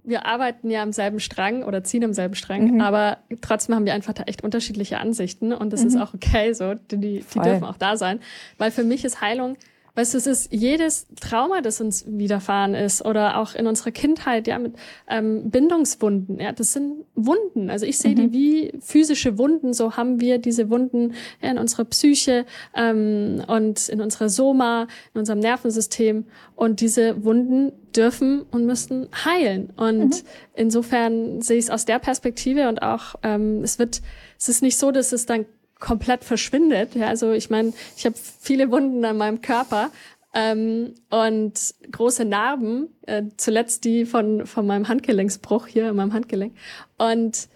wir 0.03 0.25
arbeiten 0.25 0.69
ja 0.69 0.83
am 0.83 0.93
selben 0.93 1.19
Strang 1.19 1.63
oder 1.63 1.83
ziehen 1.83 2.03
am 2.03 2.13
selben 2.13 2.35
Strang, 2.35 2.75
mhm. 2.75 2.81
aber 2.81 3.17
trotzdem 3.41 3.75
haben 3.75 3.85
wir 3.85 3.93
einfach 3.93 4.13
da 4.13 4.23
echt 4.23 4.41
unterschiedliche 4.41 4.99
Ansichten 4.99 5.51
und 5.51 5.73
das 5.73 5.81
mhm. 5.81 5.87
ist 5.87 5.97
auch 5.97 6.13
okay 6.13 6.53
so, 6.53 6.75
die, 6.75 6.97
die 6.97 7.39
dürfen 7.39 7.65
auch 7.65 7.77
da 7.77 7.97
sein, 7.97 8.21
weil 8.57 8.71
für 8.71 8.85
mich 8.85 9.03
ist 9.03 9.19
Heilung 9.19 9.57
Weißt 9.97 10.13
du, 10.13 10.19
es 10.19 10.27
ist 10.27 10.53
jedes 10.53 11.07
Trauma, 11.19 11.61
das 11.61 11.81
uns 11.81 12.05
widerfahren 12.07 12.75
ist 12.75 13.03
oder 13.03 13.39
auch 13.39 13.55
in 13.55 13.65
unserer 13.65 13.89
Kindheit, 13.89 14.45
ja, 14.45 14.59
mit 14.59 14.75
ähm, 15.09 15.49
Bindungswunden, 15.49 16.39
ja, 16.39 16.51
das 16.51 16.73
sind 16.73 17.03
Wunden. 17.15 17.71
Also 17.71 17.87
ich 17.87 17.97
sehe 17.97 18.11
mhm. 18.11 18.31
die 18.31 18.31
wie 18.31 18.79
physische 18.79 19.39
Wunden, 19.39 19.73
so 19.73 19.97
haben 19.97 20.21
wir 20.21 20.37
diese 20.37 20.69
Wunden 20.69 21.15
ja, 21.41 21.49
in 21.49 21.57
unserer 21.57 21.85
Psyche 21.85 22.45
ähm, 22.75 23.43
und 23.47 23.89
in 23.89 23.99
unserer 23.99 24.29
Soma, 24.29 24.85
in 25.15 25.21
unserem 25.21 25.39
Nervensystem. 25.39 26.25
Und 26.55 26.79
diese 26.79 27.23
Wunden 27.23 27.71
dürfen 27.95 28.43
und 28.51 28.67
müssen 28.67 29.07
heilen. 29.25 29.73
Und 29.77 30.09
mhm. 30.09 30.27
insofern 30.53 31.41
sehe 31.41 31.57
ich 31.57 31.65
es 31.65 31.69
aus 31.71 31.85
der 31.85 31.97
Perspektive 31.97 32.69
und 32.69 32.83
auch, 32.83 33.15
ähm, 33.23 33.63
es 33.63 33.79
wird, 33.79 34.03
es 34.37 34.47
ist 34.47 34.61
nicht 34.61 34.77
so, 34.77 34.91
dass 34.91 35.11
es 35.11 35.25
dann 35.25 35.47
komplett 35.79 36.23
verschwindet. 36.23 36.95
Ja, 36.95 37.07
also 37.07 37.31
ich 37.31 37.49
meine, 37.49 37.73
ich 37.95 38.05
habe 38.05 38.15
viele 38.17 38.71
Wunden 38.71 39.03
an 39.05 39.17
meinem 39.17 39.41
Körper 39.41 39.91
ähm, 40.33 40.93
und 41.09 41.75
große 41.91 42.25
Narben, 42.25 42.89
äh, 43.05 43.23
zuletzt 43.37 43.85
die 43.85 44.05
von, 44.05 44.45
von 44.45 44.67
meinem 44.67 44.87
Handgelenksbruch 44.87 45.67
hier 45.67 45.89
an 45.89 45.95
meinem 45.95 46.13
Handgelenk. 46.13 46.53
Und 46.97 47.49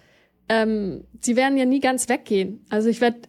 ähm, 0.48 1.04
die 1.12 1.36
werden 1.36 1.56
ja 1.56 1.64
nie 1.64 1.80
ganz 1.80 2.08
weggehen. 2.08 2.64
Also 2.68 2.88
ich 2.88 3.00
werde 3.00 3.20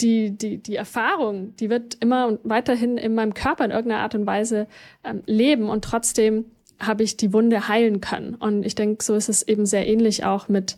die, 0.00 0.36
die, 0.36 0.58
die 0.58 0.76
Erfahrung, 0.76 1.56
die 1.56 1.70
wird 1.70 1.96
immer 2.00 2.38
weiterhin 2.44 2.98
in 2.98 3.14
meinem 3.14 3.34
Körper 3.34 3.64
in 3.64 3.70
irgendeiner 3.70 4.02
Art 4.02 4.14
und 4.14 4.26
Weise 4.26 4.66
ähm, 5.04 5.22
leben 5.26 5.68
und 5.68 5.84
trotzdem 5.84 6.46
habe 6.78 7.02
ich 7.02 7.16
die 7.16 7.32
Wunde 7.32 7.68
heilen 7.68 8.00
können. 8.00 8.34
Und 8.34 8.64
ich 8.64 8.74
denke, 8.74 9.02
so 9.02 9.14
ist 9.14 9.28
es 9.28 9.42
eben 9.42 9.66
sehr 9.66 9.86
ähnlich 9.86 10.24
auch 10.24 10.48
mit, 10.48 10.76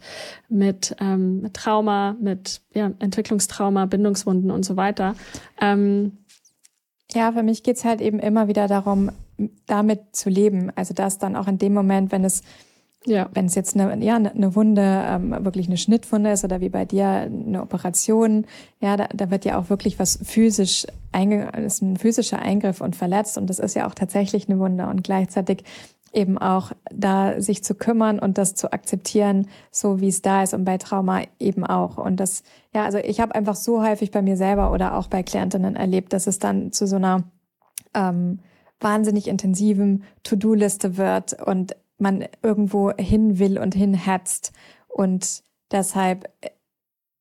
mit, 0.49 0.97
ähm, 1.01 1.43
mit 1.43 1.55
Trauma, 1.55 2.17
mit 2.21 2.63
ja, 2.75 2.91
Entwicklungstrauma, 2.99 3.87
Bindungswunden 3.87 4.51
und 4.51 4.65
so 4.65 4.77
weiter. 4.77 5.15
Ähm, 5.61 6.19
ja, 7.13 7.33
für 7.33 7.43
mich 7.43 7.63
geht's 7.63 7.85
halt 7.85 8.01
eben 8.01 8.19
immer 8.19 8.49
wieder 8.49 8.69
darum, 8.69 9.11
damit 9.67 10.01
zu 10.13 10.31
leben. 10.31 10.73
Also 10.75 10.95
das 10.95 11.19
dann 11.19 11.37
auch 11.37 11.49
in 11.49 11.59
dem 11.59 11.75
Moment, 11.75 12.13
wenn 12.13 12.25
es 12.25 12.43
ja. 13.07 13.29
Wenn 13.33 13.47
es 13.47 13.55
jetzt 13.55 13.79
eine, 13.79 14.05
ja, 14.05 14.17
eine 14.17 14.55
Wunde, 14.55 14.83
ähm, 15.07 15.35
wirklich 15.45 15.69
eine 15.69 15.79
Schnittwunde 15.79 16.33
ist 16.33 16.45
oder 16.45 16.61
wie 16.61 16.69
bei 16.69 16.85
dir 16.85 17.07
eine 17.07 17.63
Operation, 17.63 18.47
ja, 18.81 18.97
da, 18.97 19.09
da 19.15 19.31
wird 19.31 19.45
ja 19.45 19.59
auch 19.59 19.71
wirklich 19.71 19.99
was 19.99 20.19
physisch 20.23 20.87
einge 21.13 21.51
ist 21.65 21.83
ein 21.83 21.97
physischer 21.97 22.41
Eingriff 22.41 22.81
und 22.81 22.95
verletzt 22.95 23.37
und 23.37 23.49
das 23.51 23.59
ist 23.59 23.75
ja 23.75 23.89
auch 23.89 23.95
tatsächlich 23.95 24.49
eine 24.49 24.59
Wunde 24.59 24.87
und 24.87 25.03
gleichzeitig 25.03 25.65
eben 26.13 26.39
auch 26.39 26.73
da 26.93 27.41
sich 27.41 27.63
zu 27.65 27.75
kümmern 27.75 28.19
und 28.19 28.37
das 28.37 28.55
zu 28.55 28.73
akzeptieren, 28.73 29.49
so 29.71 30.01
wie 30.01 30.09
es 30.09 30.23
da 30.23 30.43
ist 30.43 30.55
und 30.55 30.65
bei 30.65 30.77
Trauma 30.77 31.23
eben 31.39 31.65
auch. 31.65 31.99
Und 31.99 32.19
das, 32.19 32.43
ja, 32.75 32.85
also 32.85 32.99
ich 32.99 33.21
habe 33.21 33.35
einfach 33.35 33.55
so 33.55 33.83
häufig 33.83 34.11
bei 34.11 34.23
mir 34.23 34.37
selber 34.37 34.73
oder 34.73 34.97
auch 34.97 35.07
bei 35.07 35.23
Klientinnen 35.23 35.77
erlebt, 35.77 36.13
dass 36.13 36.27
es 36.27 36.39
dann 36.39 36.73
zu 36.73 36.87
so 36.87 36.97
einer 36.97 37.25
ähm, 37.95 38.41
wahnsinnig 38.81 39.29
intensiven 39.29 40.05
To-Do-Liste 40.25 40.97
wird 40.97 41.41
und 41.47 41.77
man 42.01 42.25
irgendwo 42.43 42.93
hin 42.93 43.39
will 43.39 43.59
und 43.59 43.75
hinhetzt. 43.75 44.53
Und 44.89 45.43
deshalb 45.71 46.31
äh, 46.41 46.51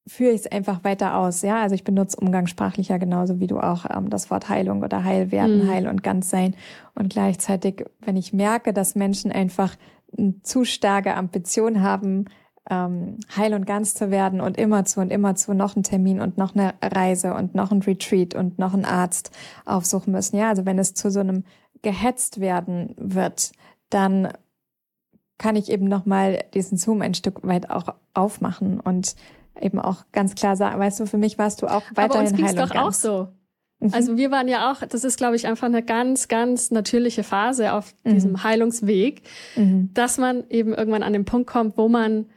führe 0.08 0.32
ich 0.32 0.42
es 0.42 0.52
einfach 0.52 0.84
weiter 0.84 1.18
aus. 1.18 1.42
Ja, 1.42 1.62
also 1.62 1.76
ich 1.76 1.84
benutze 1.84 2.18
umgangssprachlicher 2.18 3.00
genauso 3.00 3.40
wie 3.40 3.48
du 3.48 3.60
auch 3.60 3.86
ähm, 3.90 4.10
das 4.10 4.30
Wort 4.32 4.50
Heilung 4.50 4.84
oder 4.84 5.04
Heilwerden, 5.04 5.66
mhm. 5.66 5.70
Heil 5.70 5.88
und 5.88 6.04
Ganzsein. 6.04 6.56
Und 6.96 7.14
gleichzeitig, 7.14 7.86
wenn 8.00 8.18
ich 8.18 8.34
merke, 8.34 8.74
dass 8.74 8.96
Menschen 8.96 9.32
einfach 9.32 9.76
zu 10.42 10.66
starke 10.66 11.16
Ambition 11.16 11.82
haben, 11.82 12.26
ähm, 12.70 13.18
heil 13.36 13.54
und 13.54 13.66
ganz 13.66 13.96
zu 13.96 14.12
werden 14.12 14.42
und 14.42 14.58
immer 14.58 14.86
zu 14.86 15.00
und 15.02 15.12
immer 15.12 15.36
zu 15.36 15.54
noch 15.54 15.76
einen 15.76 15.84
Termin 15.84 16.20
und 16.20 16.38
noch 16.38 16.56
eine 16.56 16.74
Reise 16.82 17.34
und 17.34 17.56
noch 17.56 17.72
ein 17.72 17.82
Retreat 17.82 18.36
und 18.36 18.60
noch 18.60 18.74
einen 18.74 18.86
Arzt 18.86 19.32
aufsuchen 19.66 20.14
müssen. 20.14 20.38
Ja, 20.38 20.50
also 20.50 20.66
wenn 20.66 20.80
es 20.80 20.94
zu 20.94 21.10
so 21.10 21.20
einem 21.20 21.44
gehetzt 21.82 22.40
werden 22.40 22.94
wird, 22.98 23.52
dann 23.90 24.30
kann 25.40 25.56
ich 25.56 25.72
eben 25.72 25.88
nochmal 25.88 26.44
diesen 26.54 26.78
Zoom 26.78 27.02
ein 27.02 27.16
Stück 27.16 27.40
weit 27.42 27.72
auch 27.72 27.96
aufmachen 28.14 28.80
und 28.80 29.16
eben 29.60 29.80
auch 29.80 30.04
ganz 30.12 30.36
klar 30.36 30.56
sagen, 30.56 30.80
weißt 30.80 31.00
du, 31.00 31.08
für 31.08 31.18
mich 31.18 31.40
warst 31.40 31.62
du 31.62 31.68
auch 31.68 31.82
weiterhin 31.96 32.28
Aber 32.28 32.44
uns 32.44 32.44
Heilung 32.44 32.70
doch 32.70 32.76
auch 32.76 32.94
so. 32.94 33.30
Mhm. 33.80 33.94
Also 33.94 34.18
wir 34.18 34.30
waren 34.32 34.48
ja 34.48 34.72
auch, 34.72 34.86
das 34.86 35.04
ist 35.04 35.18
glaube 35.18 35.36
ich 35.36 35.48
einfach 35.48 35.68
eine 35.68 35.82
ganz, 35.82 36.28
ganz 36.28 36.72
natürliche 36.72 37.24
Phase 37.24 37.74
auf 37.74 37.96
mhm. 38.04 38.14
diesem 38.14 38.44
Heilungsweg, 38.44 39.24
mhm. 39.56 39.90
dass 39.94 40.18
man 40.18 40.48
eben 40.50 40.74
irgendwann 40.74 41.04
an 41.04 41.14
den 41.14 41.26
Punkt 41.26 41.50
kommt, 41.50 41.78
wo 41.78 41.88
man 41.88 42.28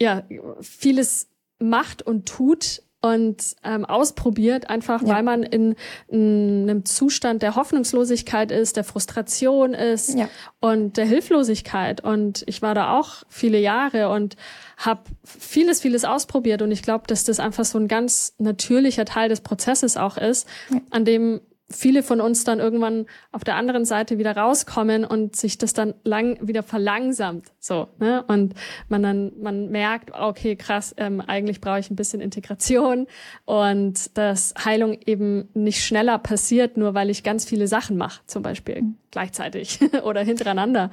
ja 0.00 0.24
vieles 0.60 1.30
macht 1.60 2.02
und 2.02 2.26
tut, 2.26 2.82
und 3.00 3.54
ähm, 3.62 3.84
ausprobiert, 3.84 4.68
einfach 4.68 5.02
ja. 5.02 5.08
weil 5.08 5.22
man 5.22 5.42
in, 5.44 5.76
in, 6.08 6.62
einem 6.68 6.84
Zustand 6.84 7.42
der 7.42 7.54
Hoffnungslosigkeit 7.54 8.50
ist, 8.50 8.76
der 8.76 8.84
Frustration 8.84 9.72
ist 9.72 10.18
ja. 10.18 10.28
und 10.60 10.96
der 10.96 11.06
Hilflosigkeit. 11.06 12.02
Und 12.02 12.42
ich 12.46 12.60
war 12.60 12.74
da 12.74 12.98
auch 12.98 13.22
viele 13.28 13.60
Jahre 13.60 14.08
und 14.08 14.36
habe 14.76 15.02
vieles, 15.24 15.80
vieles 15.80 16.04
ausprobiert. 16.04 16.60
Und 16.60 16.72
ich 16.72 16.82
glaube, 16.82 17.04
dass 17.06 17.22
das 17.22 17.38
einfach 17.38 17.64
so 17.64 17.78
ein 17.78 17.86
ganz 17.86 18.34
natürlicher 18.38 19.04
Teil 19.04 19.28
des 19.28 19.42
Prozesses 19.42 19.96
auch 19.96 20.16
ist, 20.16 20.48
ja. 20.70 20.80
an 20.90 21.04
dem 21.04 21.40
viele 21.70 22.02
von 22.02 22.20
uns 22.20 22.44
dann 22.44 22.60
irgendwann 22.60 23.06
auf 23.30 23.44
der 23.44 23.56
anderen 23.56 23.84
Seite 23.84 24.16
wieder 24.18 24.36
rauskommen 24.36 25.04
und 25.04 25.36
sich 25.36 25.58
das 25.58 25.74
dann 25.74 25.94
lang 26.02 26.38
wieder 26.40 26.62
verlangsamt 26.62 27.52
so 27.58 27.88
ne 27.98 28.24
und 28.26 28.54
man 28.88 29.02
dann 29.02 29.32
man 29.40 29.70
merkt 29.70 30.12
okay 30.12 30.56
krass 30.56 30.94
ähm, 30.96 31.20
eigentlich 31.20 31.60
brauche 31.60 31.78
ich 31.78 31.90
ein 31.90 31.96
bisschen 31.96 32.22
Integration 32.22 33.06
und 33.44 34.16
dass 34.16 34.54
Heilung 34.64 34.98
eben 35.04 35.50
nicht 35.52 35.84
schneller 35.84 36.18
passiert 36.18 36.78
nur 36.78 36.94
weil 36.94 37.10
ich 37.10 37.22
ganz 37.22 37.44
viele 37.44 37.68
Sachen 37.68 37.98
mache 37.98 38.22
zum 38.26 38.42
Beispiel 38.42 38.82
mhm. 38.82 38.96
gleichzeitig 39.10 39.78
oder 40.04 40.22
hintereinander 40.22 40.90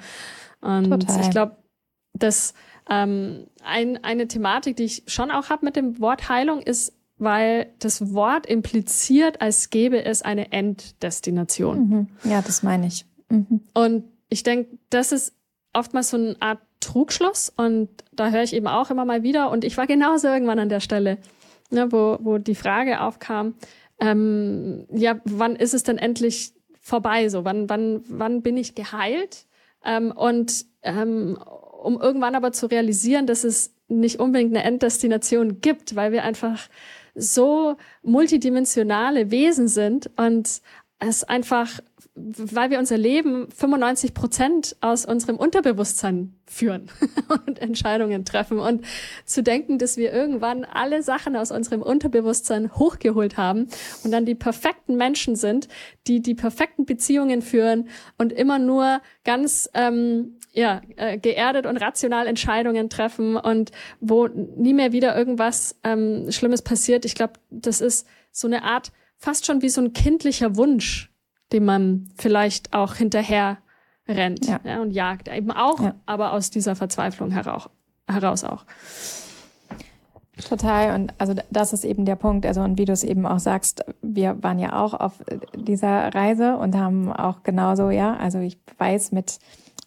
und 0.59 0.89
Total. 0.89 1.21
ich 1.21 1.29
glaube 1.29 1.55
dass 2.13 2.53
ähm, 2.89 3.47
ein, 3.63 4.03
eine 4.03 4.27
Thematik 4.27 4.75
die 4.75 4.83
ich 4.83 5.03
schon 5.07 5.31
auch 5.31 5.49
habe 5.49 5.63
mit 5.63 5.77
dem 5.77 6.01
Wort 6.01 6.27
Heilung 6.27 6.61
ist 6.61 6.93
weil 7.17 7.73
das 7.79 8.13
Wort 8.13 8.45
impliziert, 8.45 9.41
als 9.41 9.69
gäbe 9.69 10.03
es 10.03 10.21
eine 10.21 10.51
Enddestination. 10.51 11.89
Mhm. 11.89 12.07
Ja, 12.29 12.41
das 12.41 12.63
meine 12.63 12.87
ich. 12.87 13.05
Mhm. 13.29 13.61
Und 13.73 14.03
ich 14.29 14.43
denke, 14.43 14.77
das 14.89 15.11
ist 15.11 15.33
oftmals 15.73 16.09
so 16.09 16.17
eine 16.17 16.35
Art 16.39 16.59
Trugschluss 16.79 17.51
und 17.55 17.89
da 18.11 18.29
höre 18.29 18.43
ich 18.43 18.53
eben 18.53 18.67
auch 18.67 18.91
immer 18.91 19.05
mal 19.05 19.23
wieder 19.23 19.49
und 19.49 19.63
ich 19.63 19.77
war 19.77 19.87
genauso 19.87 20.27
irgendwann 20.27 20.59
an 20.59 20.69
der 20.69 20.81
Stelle, 20.81 21.17
ne, 21.71 21.91
wo, 21.91 22.17
wo 22.21 22.37
die 22.37 22.55
Frage 22.55 23.01
aufkam, 23.01 23.55
ähm, 23.99 24.85
ja, 24.91 25.19
wann 25.23 25.55
ist 25.55 25.73
es 25.73 25.83
denn 25.83 25.97
endlich 25.97 26.53
vorbei? 26.79 27.29
So, 27.29 27.45
wann, 27.45 27.69
wann, 27.69 28.03
wann 28.07 28.41
bin 28.41 28.57
ich 28.57 28.75
geheilt? 28.75 29.47
Ähm, 29.83 30.11
und 30.11 30.65
ähm, 30.83 31.37
um 31.81 31.99
irgendwann 31.99 32.35
aber 32.35 32.51
zu 32.51 32.67
realisieren, 32.67 33.25
dass 33.25 33.43
es 33.43 33.73
nicht 33.87 34.19
unbedingt 34.19 34.55
eine 34.55 34.63
Enddestination 34.63 35.61
gibt, 35.61 35.95
weil 35.95 36.11
wir 36.11 36.23
einfach 36.23 36.67
so 37.15 37.77
multidimensionale 38.03 39.31
Wesen 39.31 39.67
sind 39.67 40.11
und 40.17 40.61
es 40.99 41.23
einfach, 41.23 41.79
weil 42.15 42.69
wir 42.69 42.79
unser 42.79 42.97
Leben 42.97 43.49
95 43.51 44.13
Prozent 44.13 44.75
aus 44.79 45.05
unserem 45.05 45.35
Unterbewusstsein 45.35 46.35
führen 46.45 46.89
und 47.47 47.59
Entscheidungen 47.59 48.23
treffen 48.23 48.59
und 48.59 48.85
zu 49.25 49.43
denken, 49.43 49.77
dass 49.77 49.97
wir 49.97 50.13
irgendwann 50.13 50.63
alle 50.63 51.03
Sachen 51.03 51.35
aus 51.35 51.51
unserem 51.51 51.81
Unterbewusstsein 51.81 52.73
hochgeholt 52.75 53.35
haben 53.37 53.67
und 54.03 54.11
dann 54.11 54.25
die 54.25 54.35
perfekten 54.35 54.95
Menschen 54.95 55.35
sind, 55.35 55.67
die 56.07 56.21
die 56.21 56.35
perfekten 56.35 56.85
Beziehungen 56.85 57.41
führen 57.41 57.89
und 58.17 58.31
immer 58.31 58.59
nur 58.59 59.01
ganz 59.25 59.69
ähm, 59.73 60.37
ja, 60.55 60.81
äh, 60.95 61.17
geerdet 61.17 61.65
und 61.65 61.77
rational 61.77 62.27
Entscheidungen 62.27 62.89
treffen 62.89 63.35
und 63.35 63.71
wo 63.99 64.27
nie 64.27 64.73
mehr 64.73 64.93
wieder 64.93 65.15
irgendwas 65.15 65.77
ähm, 65.83 66.31
Schlimmes 66.31 66.61
passiert. 66.61 67.05
Ich 67.05 67.13
glaube, 67.13 67.33
das 67.49 67.81
ist 67.81 68.07
so 68.31 68.47
eine 68.47 68.63
Art, 68.63 68.91
fast 69.17 69.45
schon 69.45 69.61
wie 69.61 69.69
so 69.69 69.81
ein 69.81 69.93
kindlicher 69.93 70.55
Wunsch, 70.55 71.11
den 71.51 71.65
man 71.65 72.09
vielleicht 72.17 72.73
auch 72.73 72.95
hinterher 72.95 73.57
rennt 74.07 74.47
ja. 74.47 74.59
ja 74.63 74.81
und 74.81 74.91
jagt. 74.91 75.27
Eben 75.27 75.51
auch, 75.51 75.79
ja. 75.81 75.95
aber 76.05 76.31
aus 76.31 76.51
dieser 76.51 76.75
Verzweiflung 76.75 77.31
heraus, 77.31 77.69
heraus 78.07 78.43
auch. 78.43 78.65
Total. 80.49 80.95
Und 80.95 81.13
also 81.17 81.33
das 81.49 81.73
ist 81.73 81.85
eben 81.85 82.05
der 82.05 82.15
Punkt. 82.15 82.45
Also, 82.45 82.61
und 82.61 82.77
wie 82.77 82.85
du 82.85 82.93
es 82.93 83.03
eben 83.03 83.25
auch 83.25 83.39
sagst, 83.39 83.83
wir 84.01 84.41
waren 84.43 84.59
ja 84.59 84.81
auch 84.81 84.93
auf 84.93 85.13
dieser 85.55 86.13
Reise 86.13 86.57
und 86.57 86.75
haben 86.75 87.11
auch 87.11 87.43
genauso, 87.43 87.89
ja, 87.89 88.15
also 88.17 88.39
ich 88.39 88.57
weiß 88.77 89.11
mit 89.11 89.39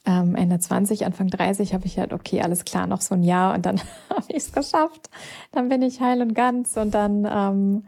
ähm, 0.08 0.34
Ende 0.34 0.58
20, 0.58 1.04
Anfang 1.04 1.28
30 1.28 1.74
habe 1.74 1.84
ich 1.84 1.98
halt, 1.98 2.14
okay, 2.14 2.40
alles 2.40 2.64
klar, 2.64 2.86
noch 2.86 3.02
so 3.02 3.14
ein 3.14 3.22
Jahr 3.22 3.54
und 3.54 3.66
dann 3.66 3.78
habe 4.10 4.24
ich 4.28 4.38
es 4.38 4.52
geschafft. 4.52 5.10
Dann 5.52 5.68
bin 5.68 5.82
ich 5.82 6.00
heil 6.00 6.22
und 6.22 6.34
ganz 6.34 6.76
und 6.78 6.94
dann 6.94 7.28
ähm, 7.30 7.84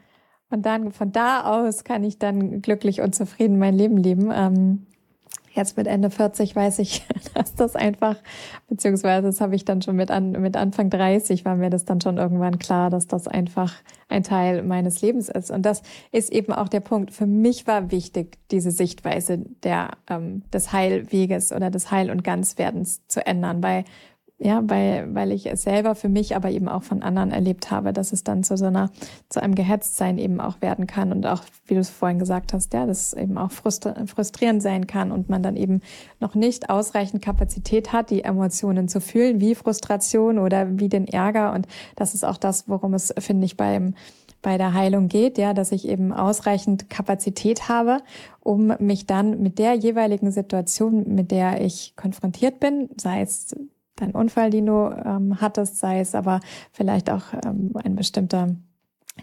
und 0.51 0.67
dann 0.67 0.93
von 0.93 1.13
da 1.13 1.45
aus 1.45 1.85
kann 1.85 2.05
ich 2.05 2.19
dann 2.19 2.61
glücklich 2.61 3.01
und 3.01 3.15
zufrieden 3.15 3.59
mein 3.59 3.75
Leben 3.75 3.97
leben. 3.97 4.31
Ähm, 4.35 4.87
Jetzt 5.53 5.77
mit 5.77 5.87
Ende 5.87 6.11
40 6.11 6.55
weiß 6.55 6.79
ich, 6.79 7.05
dass 7.35 7.55
das 7.55 7.75
einfach, 7.75 8.17
beziehungsweise 8.69 9.27
das 9.27 9.41
habe 9.41 9.57
ich 9.57 9.65
dann 9.65 9.83
schon 9.83 9.97
mit, 9.97 10.11
an, 10.11 10.33
mit 10.33 10.57
Anfang 10.57 10.91
30 10.91 11.45
war 11.45 11.57
mir 11.57 11.71
das 11.71 11.85
dann 11.85 12.01
schon 12.01 12.19
irgendwann 12.19 12.59
klar, 12.59 12.91
dass 12.91 13.07
das 13.07 13.27
einfach 13.27 13.75
ein 14.09 14.23
Teil 14.23 14.63
meines 14.63 15.03
Lebens 15.03 15.29
ist. 15.29 15.51
Und 15.51 15.63
das 15.63 15.83
ist 16.13 16.33
eben 16.33 16.53
auch 16.53 16.69
der 16.69 16.81
Punkt. 16.81 17.13
Für 17.13 17.27
mich 17.27 17.67
war 17.67 17.91
wichtig, 17.91 18.39
diese 18.51 18.71
Sichtweise 18.71 19.39
der, 19.63 19.91
ähm, 20.09 20.43
des 20.53 20.73
Heilweges 20.73 21.53
oder 21.53 21.71
des 21.71 21.91
Heil- 21.91 22.11
und 22.11 22.23
Ganzwerdens 22.23 23.07
zu 23.09 23.25
ändern, 23.27 23.63
weil 23.63 23.85
ja, 24.43 24.63
weil, 24.65 25.15
weil 25.15 25.33
ich 25.33 25.45
es 25.45 25.63
selber 25.63 25.95
für 25.95 26.09
mich, 26.09 26.35
aber 26.35 26.51
eben 26.51 26.67
auch 26.67 26.83
von 26.83 27.03
anderen 27.03 27.31
erlebt 27.31 27.71
habe, 27.71 27.93
dass 27.93 28.11
es 28.11 28.25
dann 28.25 28.43
zu 28.43 28.57
so 28.57 28.65
einer, 28.65 28.91
zu 29.29 29.43
einem 29.43 29.55
Gehetztsein 29.55 30.17
eben 30.17 30.41
auch 30.41 30.63
werden 30.63 30.87
kann 30.87 31.13
und 31.13 31.27
auch, 31.27 31.43
wie 31.67 31.75
du 31.75 31.81
es 31.81 31.91
vorhin 31.91 32.19
gesagt 32.19 32.55
hast, 32.55 32.73
ja, 32.73 32.87
das 32.87 33.13
eben 33.13 33.37
auch 33.37 33.51
frustrierend 33.51 34.63
sein 34.63 34.87
kann 34.87 35.13
und 35.13 35.29
man 35.29 35.43
dann 35.43 35.57
eben 35.57 35.83
noch 36.21 36.35
nicht 36.35 36.71
ausreichend 36.71 37.23
Kapazität 37.23 37.93
hat, 37.93 38.09
die 38.09 38.25
Emotionen 38.25 38.89
zu 38.89 39.03
fühlen, 39.03 39.43
wie 39.43 39.55
Frustration 39.55 40.39
oder 40.39 40.79
wie 40.79 40.89
den 40.89 41.07
Ärger. 41.07 41.53
Und 41.53 41.69
das 41.97 42.15
ist 42.15 42.25
auch 42.25 42.39
das, 42.39 42.67
worum 42.67 42.95
es, 42.95 43.13
finde 43.19 43.45
ich, 43.45 43.59
beim, 43.59 43.95
bei 44.41 44.57
der 44.57 44.73
Heilung 44.73 45.09
geht, 45.09 45.37
ja, 45.37 45.53
dass 45.53 45.71
ich 45.71 45.87
eben 45.87 46.15
ausreichend 46.15 46.89
Kapazität 46.89 47.69
habe, 47.69 47.99
um 48.41 48.73
mich 48.79 49.05
dann 49.05 49.43
mit 49.43 49.59
der 49.59 49.75
jeweiligen 49.75 50.31
Situation, 50.31 51.15
mit 51.15 51.31
der 51.31 51.61
ich 51.61 51.93
konfrontiert 51.95 52.59
bin, 52.59 52.89
sei 52.97 53.21
es 53.21 53.55
dein 54.01 54.13
Unfall, 54.13 54.51
den 54.51 54.67
du 54.67 54.91
ähm, 55.05 55.41
hattest, 55.41 55.79
sei 55.79 56.01
es 56.01 56.15
aber 56.15 56.41
vielleicht 56.73 57.11
auch 57.11 57.33
ähm, 57.45 57.73
ein 57.83 57.97
bestimmter 57.97 58.49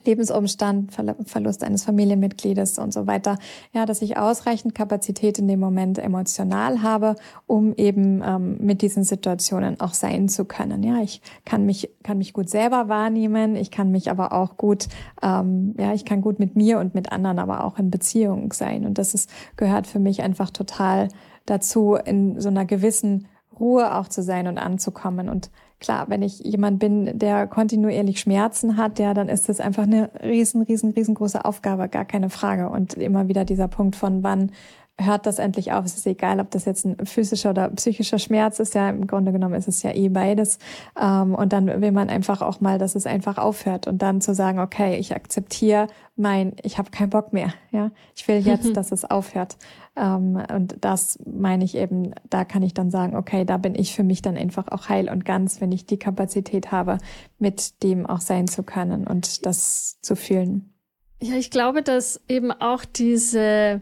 Lebensumstand, 0.06 0.92
Verlust 1.26 1.64
eines 1.64 1.84
Familienmitgliedes 1.84 2.78
und 2.78 2.94
so 2.94 3.08
weiter. 3.08 3.38
Ja, 3.74 3.86
dass 3.86 4.02
ich 4.02 4.18
ausreichend 4.18 4.76
Kapazität 4.76 5.40
in 5.40 5.48
dem 5.48 5.60
Moment 5.60 5.98
emotional 5.98 6.82
habe, 6.82 7.16
um 7.46 7.74
eben 7.76 8.22
ähm, 8.24 8.58
mit 8.60 8.82
diesen 8.82 9.04
Situationen 9.04 9.80
auch 9.80 9.94
sein 9.94 10.30
zu 10.30 10.46
können. 10.46 10.84
Ja, 10.84 11.02
ich 11.02 11.22
kann 11.46 11.66
mich 11.66 11.90
kann 12.04 12.18
mich 12.18 12.34
gut 12.34 12.50
selber 12.50 12.90
wahrnehmen, 12.90 13.56
ich 13.56 13.72
kann 13.72 13.92
mich 13.92 14.12
aber 14.12 14.34
auch 14.34 14.58
gut, 14.58 14.88
ähm, 15.22 15.74
ja, 15.80 15.94
ich 15.94 16.06
kann 16.06 16.22
gut 16.22 16.40
mit 16.40 16.56
mir 16.56 16.80
und 16.80 16.94
mit 16.94 17.12
anderen, 17.12 17.40
aber 17.40 17.64
auch 17.64 17.80
in 17.80 17.90
Beziehung 17.90 18.54
sein. 18.54 18.86
Und 18.86 18.98
das 18.98 19.14
ist 19.14 19.30
gehört 19.56 19.88
für 19.88 20.00
mich 20.00 20.22
einfach 20.22 20.52
total 20.52 21.10
dazu, 21.46 21.96
in 21.96 22.40
so 22.40 22.50
einer 22.50 22.66
gewissen 22.66 23.28
Ruhe 23.60 23.96
auch 23.96 24.08
zu 24.08 24.22
sein 24.24 24.48
und 24.48 24.58
anzukommen 24.58 25.30
und 25.30 25.50
klar, 25.80 26.10
wenn 26.10 26.22
ich 26.22 26.40
jemand 26.40 26.80
bin, 26.80 27.18
der 27.18 27.48
kontinuierlich 27.48 28.20
Schmerzen 28.20 28.78
hat, 28.78 29.00
ja, 29.00 29.14
dann 29.14 29.30
ist 29.30 29.50
das 29.50 29.60
einfach 29.60 29.84
eine 29.84 30.10
riesen, 30.24 30.64
riesen, 30.64 30.92
riesengroße 30.92 31.46
Aufgabe, 31.46 31.88
gar 31.88 32.06
keine 32.06 32.30
Frage. 32.30 32.70
Und 32.70 32.96
immer 32.96 33.28
wieder 33.28 33.46
dieser 33.46 33.68
Punkt 33.68 33.96
von 33.96 34.24
wann 34.24 34.52
hört 35.00 35.26
das 35.26 35.40
endlich 35.40 35.72
auf. 35.72 35.86
Es 35.86 35.96
ist 35.96 36.08
egal, 36.08 36.40
ob 36.40 36.50
das 36.52 36.66
jetzt 36.66 36.86
ein 36.86 37.06
physischer 37.06 37.52
oder 37.52 37.70
psychischer 37.70 38.20
Schmerz 38.20 38.60
ist. 38.60 38.74
Ja, 38.74 38.90
im 38.90 39.08
Grunde 39.08 39.32
genommen 39.32 39.54
ist 39.54 39.68
es 39.68 39.84
ja 39.84 39.94
eh 39.94 40.10
beides. 40.10 40.58
Ähm, 41.00 41.36
und 41.36 41.54
dann 41.54 41.82
will 41.82 41.92
man 41.92 42.10
einfach 42.10 42.42
auch 42.42 42.62
mal, 42.62 42.80
dass 42.80 42.96
es 42.96 43.06
einfach 43.06 43.38
aufhört 43.38 43.88
und 43.88 44.02
dann 44.02 44.22
zu 44.22 44.34
sagen, 44.34 44.60
okay, 44.60 44.98
ich 44.98 45.16
akzeptiere 45.16 45.88
mein, 46.16 46.54
ich 46.64 46.80
habe 46.80 46.90
keinen 46.90 47.12
Bock 47.12 47.32
mehr. 47.32 47.54
Ja, 47.72 47.92
ich 48.16 48.28
will 48.28 48.38
jetzt, 48.46 48.76
dass 48.76 48.92
es 48.92 49.06
aufhört. 49.06 49.58
Ähm, 49.96 50.42
und 50.54 50.78
das 50.82 51.20
meine 51.26 51.64
ich 51.64 51.76
eben, 51.76 52.14
da 52.30 52.44
kann 52.44 52.64
ich 52.64 52.74
dann 52.74 52.90
sagen, 52.90 53.16
okay, 53.16 53.46
da 53.46 53.58
bin 53.58 53.76
ich 53.76 53.96
für 53.96 54.04
mich 54.04 54.22
dann 54.22 54.36
einfach 54.36 54.68
auch 54.70 54.90
heil 54.90 55.10
und 55.10 55.26
ganz, 55.26 55.62
wenn 55.62 55.72
ich 55.72 55.86
die 55.86 56.00
Kapazität 56.00 56.72
habe, 56.72 56.98
mit 57.38 57.84
dem 57.84 58.06
auch 58.06 58.22
sein 58.22 58.48
zu 58.48 58.64
können 58.64 59.06
und 59.06 59.46
das 59.46 60.00
zu 60.02 60.16
fühlen. 60.16 60.74
Ja, 61.22 61.36
ich 61.36 61.50
glaube, 61.50 61.82
dass 61.82 62.22
eben 62.28 62.52
auch 62.52 62.86
diese 62.86 63.82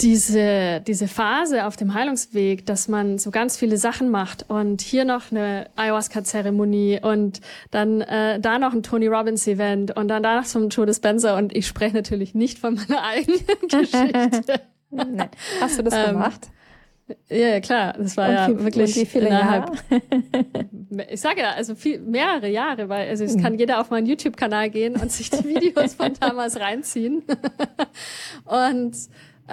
diese, 0.00 0.82
diese 0.86 1.08
Phase 1.08 1.66
auf 1.66 1.76
dem 1.76 1.94
Heilungsweg, 1.94 2.66
dass 2.66 2.86
man 2.86 3.18
so 3.18 3.30
ganz 3.30 3.56
viele 3.56 3.78
Sachen 3.78 4.10
macht 4.10 4.44
und 4.48 4.82
hier 4.82 5.04
noch 5.06 5.30
eine 5.30 5.70
Ayahuasca-Zeremonie 5.76 7.00
und 7.02 7.40
dann 7.70 8.02
äh, 8.02 8.38
da 8.38 8.58
noch 8.58 8.74
ein 8.74 8.82
Tony 8.82 9.06
Robbins-Event 9.06 9.96
und 9.96 10.08
dann 10.08 10.22
da 10.22 10.36
noch 10.36 10.44
zum 10.44 10.68
Joe 10.68 10.84
Dispenza 10.84 11.38
und 11.38 11.56
ich 11.56 11.66
spreche 11.66 11.96
natürlich 11.96 12.34
nicht 12.34 12.58
von 12.58 12.74
meiner 12.74 13.02
eigenen 13.02 13.40
Geschichte. 13.68 14.60
Nein. 14.90 15.30
Hast 15.60 15.78
du 15.78 15.82
das 15.82 15.94
ähm, 15.94 16.12
gemacht? 16.12 16.48
Ja, 17.28 17.60
klar. 17.60 17.94
Das 17.96 18.16
war 18.16 18.28
und 18.28 18.34
ja 18.34 18.48
wie, 18.48 18.64
wirklich 18.64 18.96
wie 18.96 19.06
viele 19.06 19.28
innerhalb. 19.28 19.70
Jahre? 19.90 21.06
ich 21.10 21.20
sage 21.20 21.40
ja, 21.40 21.52
also 21.52 21.74
viel, 21.74 22.00
mehrere 22.00 22.48
Jahre, 22.48 22.88
weil 22.88 23.08
also 23.08 23.24
es 23.24 23.36
mhm. 23.36 23.42
kann 23.42 23.58
jeder 23.58 23.80
auf 23.80 23.90
meinen 23.90 24.06
YouTube-Kanal 24.06 24.70
gehen 24.70 24.94
und 24.94 25.10
sich 25.10 25.30
die 25.30 25.44
Videos 25.44 25.94
von 25.94 26.12
damals 26.20 26.58
reinziehen. 26.58 27.22
und 28.44 28.96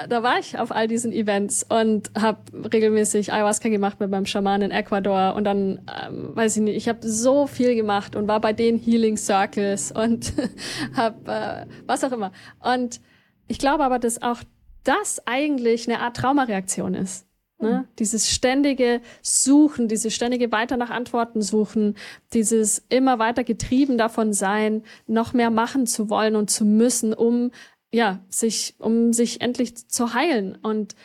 da 0.10 0.24
war 0.24 0.40
ich 0.40 0.58
auf 0.58 0.72
all 0.72 0.88
diesen 0.88 1.12
Events 1.12 1.64
und 1.68 2.12
habe 2.20 2.40
regelmäßig 2.74 3.32
Ayahuasca 3.32 3.70
gemacht 3.70 4.00
mit 4.00 4.10
meinem 4.10 4.26
Schaman 4.26 4.62
in 4.62 4.72
Ecuador 4.72 5.36
und 5.36 5.44
dann 5.44 5.82
ähm, 6.04 6.36
weiß 6.36 6.58
ich 6.58 6.64
nicht, 6.64 6.76
ich 6.76 6.90
habe 6.90 7.08
so 7.08 7.46
viel 7.46 7.76
gemacht 7.76 8.16
und 8.16 8.28
war 8.28 8.42
bei 8.42 8.54
den 8.54 8.80
Healing 8.80 9.18
Circles 9.18 9.92
und 9.92 10.34
habe 10.96 11.32
äh, 11.32 11.66
was 11.86 12.04
auch 12.04 12.12
immer. 12.12 12.32
Und 12.60 13.02
ich 13.48 13.60
glaube 13.60 13.84
aber, 13.84 14.00
dass 14.00 14.22
auch 14.22 14.40
das 14.84 15.22
eigentlich 15.28 15.88
eine 15.88 16.00
Art 16.00 16.18
Traumareaktion 16.18 16.96
ist. 16.96 17.28
Ne? 17.64 17.80
Mhm. 17.80 17.88
Dieses 18.00 18.30
ständige 18.30 19.02
Suchen, 19.22 19.88
dieses 19.88 20.14
ständige 20.14 20.52
weiter 20.52 20.78
nach 20.78 20.90
Antworten 20.90 21.42
suchen, 21.42 21.96
dieses 22.34 22.84
immer 22.90 23.20
weiter 23.20 23.44
getrieben 23.44 23.98
davon 23.98 24.34
sein, 24.34 24.84
noch 25.08 25.34
mehr 25.34 25.50
machen 25.50 25.88
zu 25.88 26.10
wollen 26.10 26.36
und 26.36 26.50
zu 26.50 26.66
müssen, 26.66 27.14
um 27.14 27.52
ja, 27.94 28.20
sich, 28.28 28.76
um 28.80 29.14
sich 29.14 29.40
endlich 29.42 29.88
zu 29.88 30.14
heilen. 30.14 30.58
Und 30.62 30.96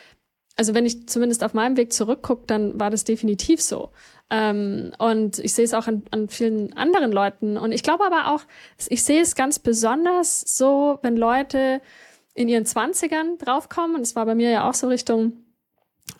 also 0.57 0.73
wenn 0.73 0.87
ich 0.87 1.07
zumindest 1.07 1.43
auf 1.43 1.53
meinem 1.53 1.77
Weg 1.77 1.93
zurückgucke, 1.93 2.47
dann 2.47 2.79
war 2.79 2.89
das 2.89 3.03
definitiv 3.03 3.61
so. 3.61 3.91
Ähm, 4.31 4.91
und 4.97 5.37
ich 5.37 5.53
sehe 5.53 5.65
es 5.65 5.75
auch 5.75 5.87
an, 5.87 6.03
an 6.09 6.29
vielen 6.29 6.73
anderen 6.73 7.11
Leuten. 7.11 7.57
Und 7.57 7.71
ich 7.71 7.83
glaube 7.83 8.05
aber 8.05 8.33
auch, 8.33 8.41
ich 8.89 9.03
sehe 9.03 9.21
es 9.21 9.35
ganz 9.35 9.59
besonders 9.59 10.41
so, 10.41 10.97
wenn 11.03 11.15
Leute 11.15 11.79
in 12.33 12.49
ihren 12.49 12.65
Zwanzigern 12.65 13.37
draufkommen. 13.37 13.95
Und 13.95 14.01
es 14.01 14.15
war 14.15 14.25
bei 14.25 14.33
mir 14.33 14.49
ja 14.49 14.67
auch 14.67 14.73
so 14.73 14.87
Richtung, 14.87 15.33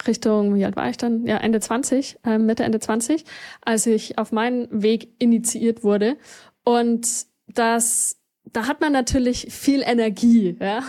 Richtung, 0.05 0.53
wie 0.53 0.65
alt 0.65 0.75
war 0.75 0.89
ich 0.89 0.97
dann? 0.97 1.25
Ja, 1.25 1.37
Ende 1.37 1.59
20, 1.59 2.19
äh, 2.25 2.37
Mitte, 2.37 2.63
Ende 2.63 2.79
20, 2.79 3.25
als 3.61 3.87
ich 3.87 4.19
auf 4.19 4.31
meinen 4.31 4.67
Weg 4.69 5.15
initiiert 5.17 5.83
wurde. 5.83 6.15
Und 6.63 7.07
das 7.47 8.18
da 8.53 8.67
hat 8.67 8.81
man 8.81 8.91
natürlich 8.91 9.47
viel 9.51 9.81
Energie, 9.81 10.57
ja, 10.59 10.83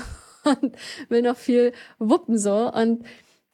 und 0.45 0.77
will 1.09 1.23
noch 1.23 1.37
viel 1.37 1.73
wuppen 1.99 2.39
so. 2.39 2.73
Und 2.73 3.05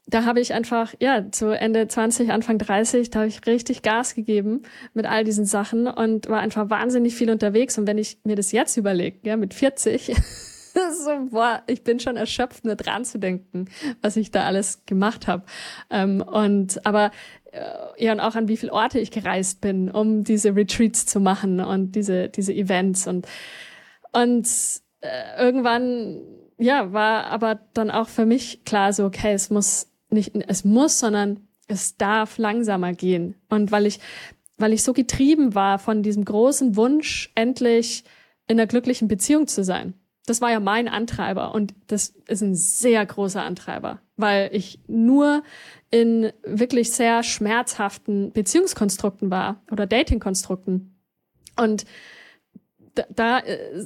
da 0.09 0.25
habe 0.25 0.41
ich 0.41 0.55
einfach, 0.55 0.95
ja, 1.01 1.31
zu 1.33 1.51
Ende 1.51 1.89
20, 1.89 2.31
Anfang 2.31 2.59
30, 2.59 3.11
da 3.11 3.21
habe 3.21 3.29
ich 3.29 3.45
richtig 3.47 3.83
Gas 3.83 4.15
gegeben 4.15 4.63
mit 4.95 5.05
all 5.05 5.25
diesen 5.25 5.45
Sachen 5.45 5.89
und 5.89 6.29
war 6.29 6.39
einfach 6.39 6.71
wahnsinnig 6.71 7.15
viel 7.15 7.31
unterwegs. 7.31 7.77
Und 7.77 7.89
wenn 7.89 7.99
ich 7.99 8.19
mir 8.23 8.37
das 8.37 8.53
jetzt 8.53 8.77
überlege, 8.77 9.19
ja, 9.25 9.37
mit 9.37 9.53
40, 9.53 10.15
so, 11.05 11.11
boah, 11.31 11.63
ich 11.67 11.83
bin 11.83 11.99
schon 11.99 12.17
erschöpft, 12.17 12.65
nur 12.65 12.77
dran 12.77 13.05
zu 13.05 13.19
denken, 13.19 13.67
was 14.01 14.17
ich 14.17 14.31
da 14.31 14.45
alles 14.45 14.85
gemacht 14.87 15.27
habe. 15.27 15.45
Ähm, 15.91 16.23
und 16.23 16.87
aber 16.87 17.11
äh, 17.51 18.05
ja, 18.05 18.13
und 18.13 18.21
auch 18.21 18.37
an 18.37 18.47
wie 18.47 18.57
viele 18.57 18.73
Orte 18.73 19.01
ich 19.01 19.11
gereist 19.11 19.61
bin, 19.61 19.91
um 19.91 20.23
diese 20.23 20.55
Retreats 20.55 21.07
zu 21.07 21.19
machen 21.19 21.59
und 21.59 21.93
diese, 21.93 22.29
diese 22.29 22.53
Events 22.53 23.09
und 23.09 23.27
und 24.23 24.49
äh, 25.01 25.39
irgendwann, 25.39 26.21
ja, 26.59 26.93
war 26.93 27.27
aber 27.27 27.61
dann 27.75 27.91
auch 27.91 28.09
für 28.09 28.25
mich 28.25 28.65
klar 28.65 28.93
so, 28.93 29.05
okay, 29.05 29.35
es 29.35 29.51
muss 29.51 29.89
nicht, 30.09 30.33
es 30.49 30.65
muss, 30.65 30.99
sondern 30.99 31.49
es 31.69 31.97
darf 31.97 32.39
langsamer 32.39 32.93
gehen. 32.95 33.35
Und 33.51 33.73
weil 33.73 33.85
ich, 33.87 34.01
weil 34.57 34.73
ich 34.73 34.83
so 34.83 34.93
getrieben 34.93 35.55
war 35.55 35.79
von 35.79 36.03
diesem 36.03 36.25
großen 36.25 36.77
Wunsch, 36.77 37.31
endlich 37.35 38.05
in 38.49 38.59
einer 38.59 38.67
glücklichen 38.67 39.09
Beziehung 39.09 39.49
zu 39.49 39.65
sein. 39.65 39.95
Das 40.25 40.41
war 40.41 40.51
ja 40.51 40.61
mein 40.61 40.89
Antreiber 40.89 41.55
und 41.55 41.75
das 41.87 42.15
ist 42.27 42.43
ein 42.43 42.55
sehr 42.55 43.05
großer 43.05 43.43
Antreiber, 43.43 44.01
weil 44.17 44.49
ich 44.53 44.81
nur 44.89 45.43
in 45.91 46.33
wirklich 46.43 46.91
sehr 46.91 47.23
schmerzhaften 47.23 48.33
Beziehungskonstrukten 48.33 49.31
war 49.31 49.63
oder 49.71 49.87
Datingkonstrukten. 49.87 50.97
Und 51.57 51.85
da, 52.97 53.05
da 53.15 53.39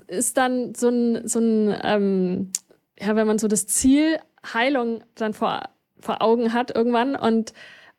ist 0.07 0.37
dann 0.37 0.75
so 0.75 0.89
ein, 0.89 1.29
so 1.29 1.39
ein 1.39 1.77
ähm, 1.83 2.53
ja, 2.99 3.17
wenn 3.17 3.27
man 3.27 3.39
so 3.39 3.49
das 3.49 3.67
Ziel 3.67 4.19
Heilung 4.55 5.03
dann 5.15 5.35
vor, 5.35 5.69
vor 5.99 6.23
Augen 6.23 6.53
hat 6.53 6.75
irgendwann 6.75 7.17
und 7.17 7.53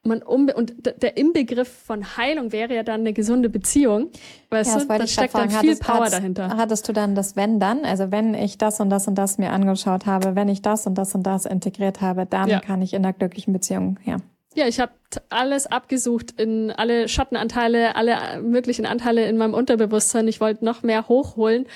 man 0.04 0.24
um 0.24 0.50
und 0.50 0.74
der 1.02 1.15
Inbegriff 1.15 1.69
von 1.69 2.17
Heilung 2.17 2.52
wäre 2.52 2.74
ja 2.74 2.82
dann 2.82 3.02
eine 3.02 3.13
gesunde 3.13 3.50
Beziehung. 3.50 4.10
Weißt 4.50 4.74
ja, 4.74 4.80
du, 4.80 4.88
da 4.88 5.06
steckt 5.06 5.36
dann 5.36 5.50
viel 5.52 5.60
hattest, 5.60 5.84
Power 5.84 6.10
dahinter. 6.10 6.58
Hattest 6.58 6.89
du 6.89 6.93
dann 6.93 7.13
das 7.13 7.36
Wenn 7.36 7.60
dann? 7.60 7.86
Also 7.86 8.12
wenn 8.12 8.34
ich 8.34 8.58
das 8.58 8.80
und 8.80 8.89
das 8.89 9.08
und 9.08 9.15
das 9.15 9.38
mir 9.38 9.52
angeschaut 9.52 10.08
habe, 10.08 10.36
wenn 10.36 10.50
ich 10.50 10.63
das 10.63 10.88
und 10.88 10.95
das 10.95 11.13
und 11.13 11.24
das 11.24 11.45
integriert 11.45 12.02
habe, 12.02 12.26
dann 12.26 12.50
ja. 12.50 12.60
kann 12.60 12.82
ich 12.82 12.93
in 12.93 13.06
einer 13.06 13.13
glücklichen 13.13 13.54
Beziehung, 13.54 14.00
ja. 14.04 14.17
Ja, 14.54 14.68
ich 14.68 14.82
habe 14.82 14.92
alles 15.30 15.66
abgesucht 15.66 16.40
in 16.40 16.72
alle 16.72 17.08
Schattenanteile, 17.08 17.96
alle 17.96 18.42
möglichen 18.42 18.86
Anteile 18.86 19.26
in 19.26 19.38
meinem 19.38 19.54
Unterbewusstsein. 19.54 20.28
Ich 20.28 20.42
wollte 20.42 20.66
noch 20.66 20.84
mehr 20.84 21.08
hochholen, 21.08 21.68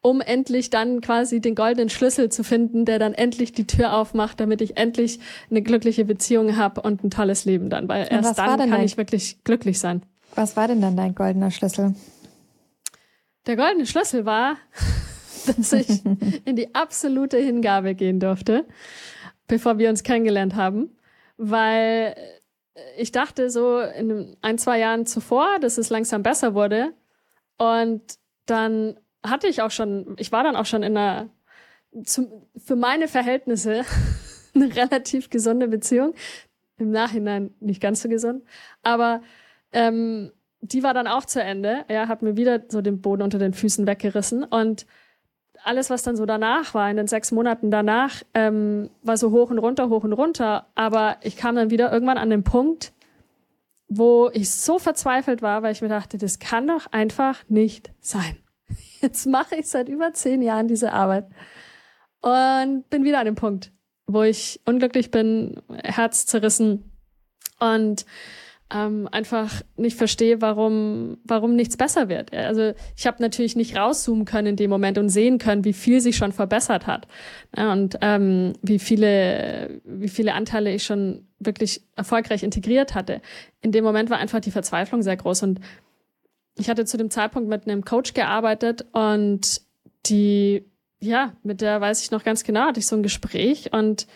um 0.00 0.20
endlich 0.20 0.68
dann 0.68 1.00
quasi 1.00 1.40
den 1.40 1.54
goldenen 1.54 1.90
Schlüssel 1.90 2.30
zu 2.30 2.42
finden, 2.42 2.86
der 2.86 2.98
dann 2.98 3.14
endlich 3.14 3.52
die 3.52 3.68
Tür 3.68 3.94
aufmacht, 3.96 4.40
damit 4.40 4.60
ich 4.62 4.76
endlich 4.76 5.20
eine 5.48 5.62
glückliche 5.62 6.04
Beziehung 6.04 6.56
habe 6.56 6.80
und 6.80 7.04
ein 7.04 7.10
tolles 7.10 7.44
Leben 7.44 7.70
dann, 7.70 7.88
weil 7.88 8.08
erst 8.10 8.36
dann 8.36 8.58
kann 8.58 8.70
dein, 8.70 8.84
ich 8.84 8.96
wirklich 8.96 9.44
glücklich 9.44 9.78
sein. 9.78 10.02
Was 10.34 10.56
war 10.56 10.66
denn 10.66 10.80
dann 10.80 10.96
dein 10.96 11.14
goldener 11.14 11.52
Schlüssel? 11.52 11.94
Der 13.46 13.54
goldene 13.54 13.86
Schlüssel 13.86 14.24
war, 14.24 14.56
dass 15.56 15.72
ich 15.72 16.04
in 16.44 16.56
die 16.56 16.74
absolute 16.74 17.38
Hingabe 17.38 17.94
gehen 17.94 18.18
durfte, 18.18 18.64
bevor 19.46 19.78
wir 19.78 19.88
uns 19.88 20.02
kennengelernt 20.02 20.56
haben 20.56 20.90
weil 21.36 22.14
ich 22.96 23.12
dachte 23.12 23.50
so 23.50 23.80
in 23.80 24.36
ein, 24.42 24.58
zwei 24.58 24.78
Jahren 24.78 25.06
zuvor, 25.06 25.58
dass 25.60 25.78
es 25.78 25.90
langsam 25.90 26.22
besser 26.22 26.54
wurde. 26.54 26.92
Und 27.56 28.02
dann 28.46 28.98
hatte 29.24 29.46
ich 29.46 29.62
auch 29.62 29.70
schon, 29.70 30.16
ich 30.18 30.32
war 30.32 30.42
dann 30.42 30.56
auch 30.56 30.66
schon 30.66 30.82
in 30.82 30.96
einer, 30.96 31.30
zum, 32.04 32.28
für 32.56 32.76
meine 32.76 33.08
Verhältnisse, 33.08 33.82
eine 34.54 34.74
relativ 34.74 35.30
gesunde 35.30 35.68
Beziehung. 35.68 36.14
Im 36.76 36.90
Nachhinein 36.90 37.54
nicht 37.60 37.80
ganz 37.80 38.02
so 38.02 38.08
gesund. 38.08 38.44
Aber 38.82 39.22
ähm, 39.72 40.32
die 40.60 40.82
war 40.82 40.94
dann 40.94 41.06
auch 41.06 41.24
zu 41.24 41.40
Ende. 41.40 41.84
Er 41.88 42.08
hat 42.08 42.22
mir 42.22 42.36
wieder 42.36 42.64
so 42.68 42.80
den 42.80 43.00
Boden 43.00 43.22
unter 43.22 43.38
den 43.38 43.52
Füßen 43.54 43.86
weggerissen. 43.86 44.42
Und 44.42 44.86
alles, 45.64 45.90
was 45.90 46.02
dann 46.02 46.16
so 46.16 46.26
danach 46.26 46.74
war, 46.74 46.90
in 46.90 46.96
den 46.96 47.06
sechs 47.06 47.32
Monaten 47.32 47.70
danach, 47.70 48.22
ähm, 48.34 48.90
war 49.02 49.16
so 49.16 49.30
hoch 49.30 49.50
und 49.50 49.58
runter, 49.58 49.88
hoch 49.88 50.04
und 50.04 50.12
runter. 50.12 50.66
Aber 50.74 51.16
ich 51.22 51.36
kam 51.36 51.56
dann 51.56 51.70
wieder 51.70 51.92
irgendwann 51.92 52.18
an 52.18 52.30
den 52.30 52.44
Punkt, 52.44 52.92
wo 53.88 54.30
ich 54.32 54.50
so 54.50 54.78
verzweifelt 54.78 55.42
war, 55.42 55.62
weil 55.62 55.72
ich 55.72 55.82
mir 55.82 55.88
dachte, 55.88 56.18
das 56.18 56.38
kann 56.38 56.66
doch 56.66 56.86
einfach 56.92 57.42
nicht 57.48 57.92
sein. 58.00 58.36
Jetzt 59.00 59.26
mache 59.26 59.56
ich 59.56 59.68
seit 59.68 59.88
über 59.88 60.12
zehn 60.12 60.42
Jahren 60.42 60.68
diese 60.68 60.92
Arbeit 60.92 61.26
und 62.20 62.88
bin 62.90 63.04
wieder 63.04 63.18
an 63.18 63.26
dem 63.26 63.34
Punkt, 63.34 63.72
wo 64.06 64.22
ich 64.22 64.60
unglücklich 64.64 65.10
bin, 65.10 65.60
Herz 65.82 66.26
zerrissen 66.26 66.90
und 67.58 68.06
ähm, 68.72 69.08
einfach 69.12 69.62
nicht 69.76 69.96
verstehe, 69.96 70.40
warum, 70.40 71.18
warum 71.24 71.54
nichts 71.54 71.76
besser 71.76 72.08
wird. 72.08 72.32
Also 72.32 72.72
ich 72.96 73.06
habe 73.06 73.22
natürlich 73.22 73.56
nicht 73.56 73.76
rauszoomen 73.76 74.24
können 74.24 74.48
in 74.48 74.56
dem 74.56 74.70
Moment 74.70 74.98
und 74.98 75.10
sehen 75.10 75.38
können, 75.38 75.64
wie 75.64 75.72
viel 75.72 76.00
sich 76.00 76.16
schon 76.16 76.32
verbessert 76.32 76.86
hat 76.86 77.06
und 77.56 77.98
ähm, 78.00 78.54
wie 78.62 78.78
viele, 78.78 79.80
wie 79.84 80.08
viele 80.08 80.34
Anteile 80.34 80.72
ich 80.74 80.84
schon 80.84 81.26
wirklich 81.38 81.82
erfolgreich 81.94 82.42
integriert 82.42 82.94
hatte. 82.94 83.20
In 83.60 83.70
dem 83.70 83.84
Moment 83.84 84.08
war 84.10 84.18
einfach 84.18 84.40
die 84.40 84.50
Verzweiflung 84.50 85.02
sehr 85.02 85.16
groß 85.16 85.42
und 85.42 85.60
ich 86.56 86.70
hatte 86.70 86.84
zu 86.84 86.96
dem 86.96 87.10
Zeitpunkt 87.10 87.48
mit 87.48 87.66
einem 87.66 87.84
Coach 87.84 88.14
gearbeitet 88.14 88.86
und 88.92 89.60
die, 90.06 90.64
ja, 91.00 91.34
mit 91.42 91.60
der 91.60 91.80
weiß 91.80 92.02
ich 92.02 92.10
noch 92.10 92.24
ganz 92.24 92.44
genau, 92.44 92.62
hatte 92.62 92.80
ich 92.80 92.86
so 92.86 92.96
ein 92.96 93.02
Gespräch 93.02 93.72
und 93.72 94.06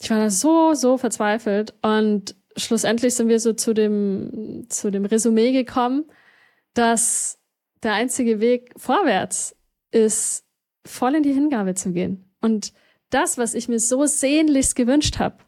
ich 0.00 0.10
war 0.10 0.18
da 0.18 0.30
so, 0.30 0.74
so 0.74 0.96
verzweifelt 0.96 1.74
und 1.82 2.34
schlussendlich 2.56 3.14
sind 3.14 3.28
wir 3.28 3.40
so 3.40 3.52
zu 3.52 3.74
dem, 3.74 4.66
zu 4.68 4.90
dem 4.90 5.04
Resümee 5.04 5.52
gekommen, 5.52 6.04
dass 6.74 7.38
der 7.82 7.94
einzige 7.94 8.40
Weg 8.40 8.72
vorwärts 8.76 9.56
ist, 9.90 10.44
voll 10.84 11.14
in 11.14 11.22
die 11.22 11.32
Hingabe 11.32 11.74
zu 11.74 11.92
gehen. 11.92 12.24
Und 12.40 12.72
das, 13.10 13.38
was 13.38 13.54
ich 13.54 13.68
mir 13.68 13.80
so 13.80 14.06
sehnlichst 14.06 14.76
gewünscht 14.76 15.18
habe, 15.18 15.38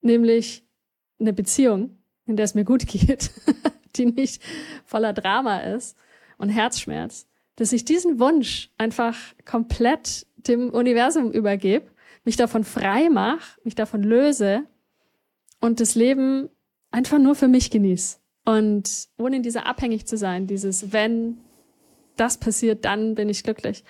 nämlich 0.00 0.64
eine 1.18 1.32
Beziehung, 1.32 1.98
in 2.26 2.36
der 2.36 2.44
es 2.44 2.54
mir 2.54 2.64
gut 2.64 2.86
geht, 2.86 3.30
die 3.96 4.06
nicht 4.06 4.42
voller 4.84 5.12
Drama 5.12 5.60
ist 5.60 5.96
und 6.36 6.48
Herzschmerz, 6.48 7.26
dass 7.56 7.72
ich 7.72 7.84
diesen 7.84 8.20
Wunsch 8.20 8.70
einfach 8.78 9.16
komplett 9.44 10.26
dem 10.36 10.70
Universum 10.70 11.32
übergebe, 11.32 11.90
mich 12.24 12.36
davon 12.36 12.64
frei 12.64 13.08
mache, 13.08 13.60
mich 13.64 13.74
davon 13.74 14.02
löse 14.02 14.64
und 15.60 15.80
das 15.80 15.94
Leben 15.94 16.48
einfach 16.90 17.18
nur 17.18 17.34
für 17.34 17.48
mich 17.48 17.70
genieße. 17.70 18.18
Und 18.44 19.08
ohne 19.18 19.36
in 19.36 19.42
dieser 19.42 19.66
abhängig 19.66 20.06
zu 20.06 20.16
sein, 20.16 20.46
dieses, 20.46 20.92
wenn 20.92 21.38
das 22.16 22.38
passiert, 22.38 22.84
dann 22.84 23.14
bin 23.14 23.28
ich 23.28 23.42
glücklich. 23.42 23.84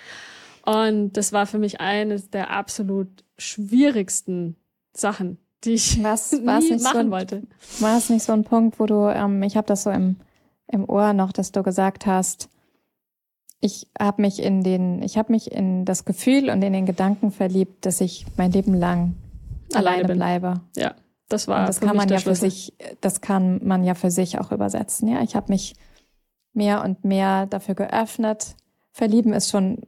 Und 0.65 1.13
das 1.13 1.33
war 1.33 1.47
für 1.47 1.59
mich 1.59 1.81
eine 1.81 2.21
der 2.21 2.51
absolut 2.51 3.09
schwierigsten 3.39 4.57
Sachen, 4.93 5.39
die 5.65 5.75
ich 5.75 6.03
was, 6.03 6.33
nie 6.33 6.45
machen 6.45 7.07
so 7.07 7.11
wollte. 7.11 7.43
War 7.79 7.97
es 7.97 8.11
nicht 8.11 8.25
so 8.25 8.33
ein 8.33 8.45
Punkt, 8.45 8.79
wo 8.81 8.87
du, 8.87 9.09
ähm, 9.09 9.43
ich 9.43 9.57
habe 9.57 9.67
das 9.67 9.85
so 9.85 9.91
im, 9.91 10.17
im 10.67 10.89
Ohr 10.89 11.13
noch, 11.13 11.33
dass 11.33 11.53
du 11.53 11.63
gesagt 11.63 12.07
hast, 12.07 12.49
ich 13.61 13.89
habe 13.99 14.23
mich 14.23 14.43
in 14.43 14.63
den, 14.63 15.03
ich 15.03 15.19
habe 15.19 15.33
mich 15.33 15.51
in 15.51 15.85
das 15.85 16.05
Gefühl 16.05 16.51
und 16.51 16.63
in 16.63 16.73
den 16.73 16.87
Gedanken 16.87 17.31
verliebt, 17.31 17.87
dass 17.87 18.01
ich 18.01 18.27
mein 18.37 18.53
Leben 18.53 18.75
lang 18.75 19.15
alleine, 19.73 20.05
alleine 20.05 20.15
bleibe. 20.15 20.61
Ja. 20.77 20.95
Das 21.29 21.47
war 21.47 21.61
und 21.61 21.69
das 21.69 21.81
kann 21.81 21.97
man 21.97 22.09
ja 22.09 22.19
für 22.19 22.35
sich, 22.35 22.75
das 23.01 23.21
kann 23.21 23.61
man 23.63 23.85
ja 23.85 23.95
für 23.95 24.11
sich 24.11 24.39
auch 24.39 24.51
übersetzen. 24.51 25.09
Ja, 25.09 25.23
ich 25.23 25.37
habe 25.37 25.53
mich 25.53 25.75
mehr 26.55 26.83
und 26.83 27.05
mehr 27.05 27.47
dafür 27.47 27.75
geöffnet. 27.75 28.57
Verlieben 28.93 29.33
ist 29.33 29.51
schon 29.51 29.83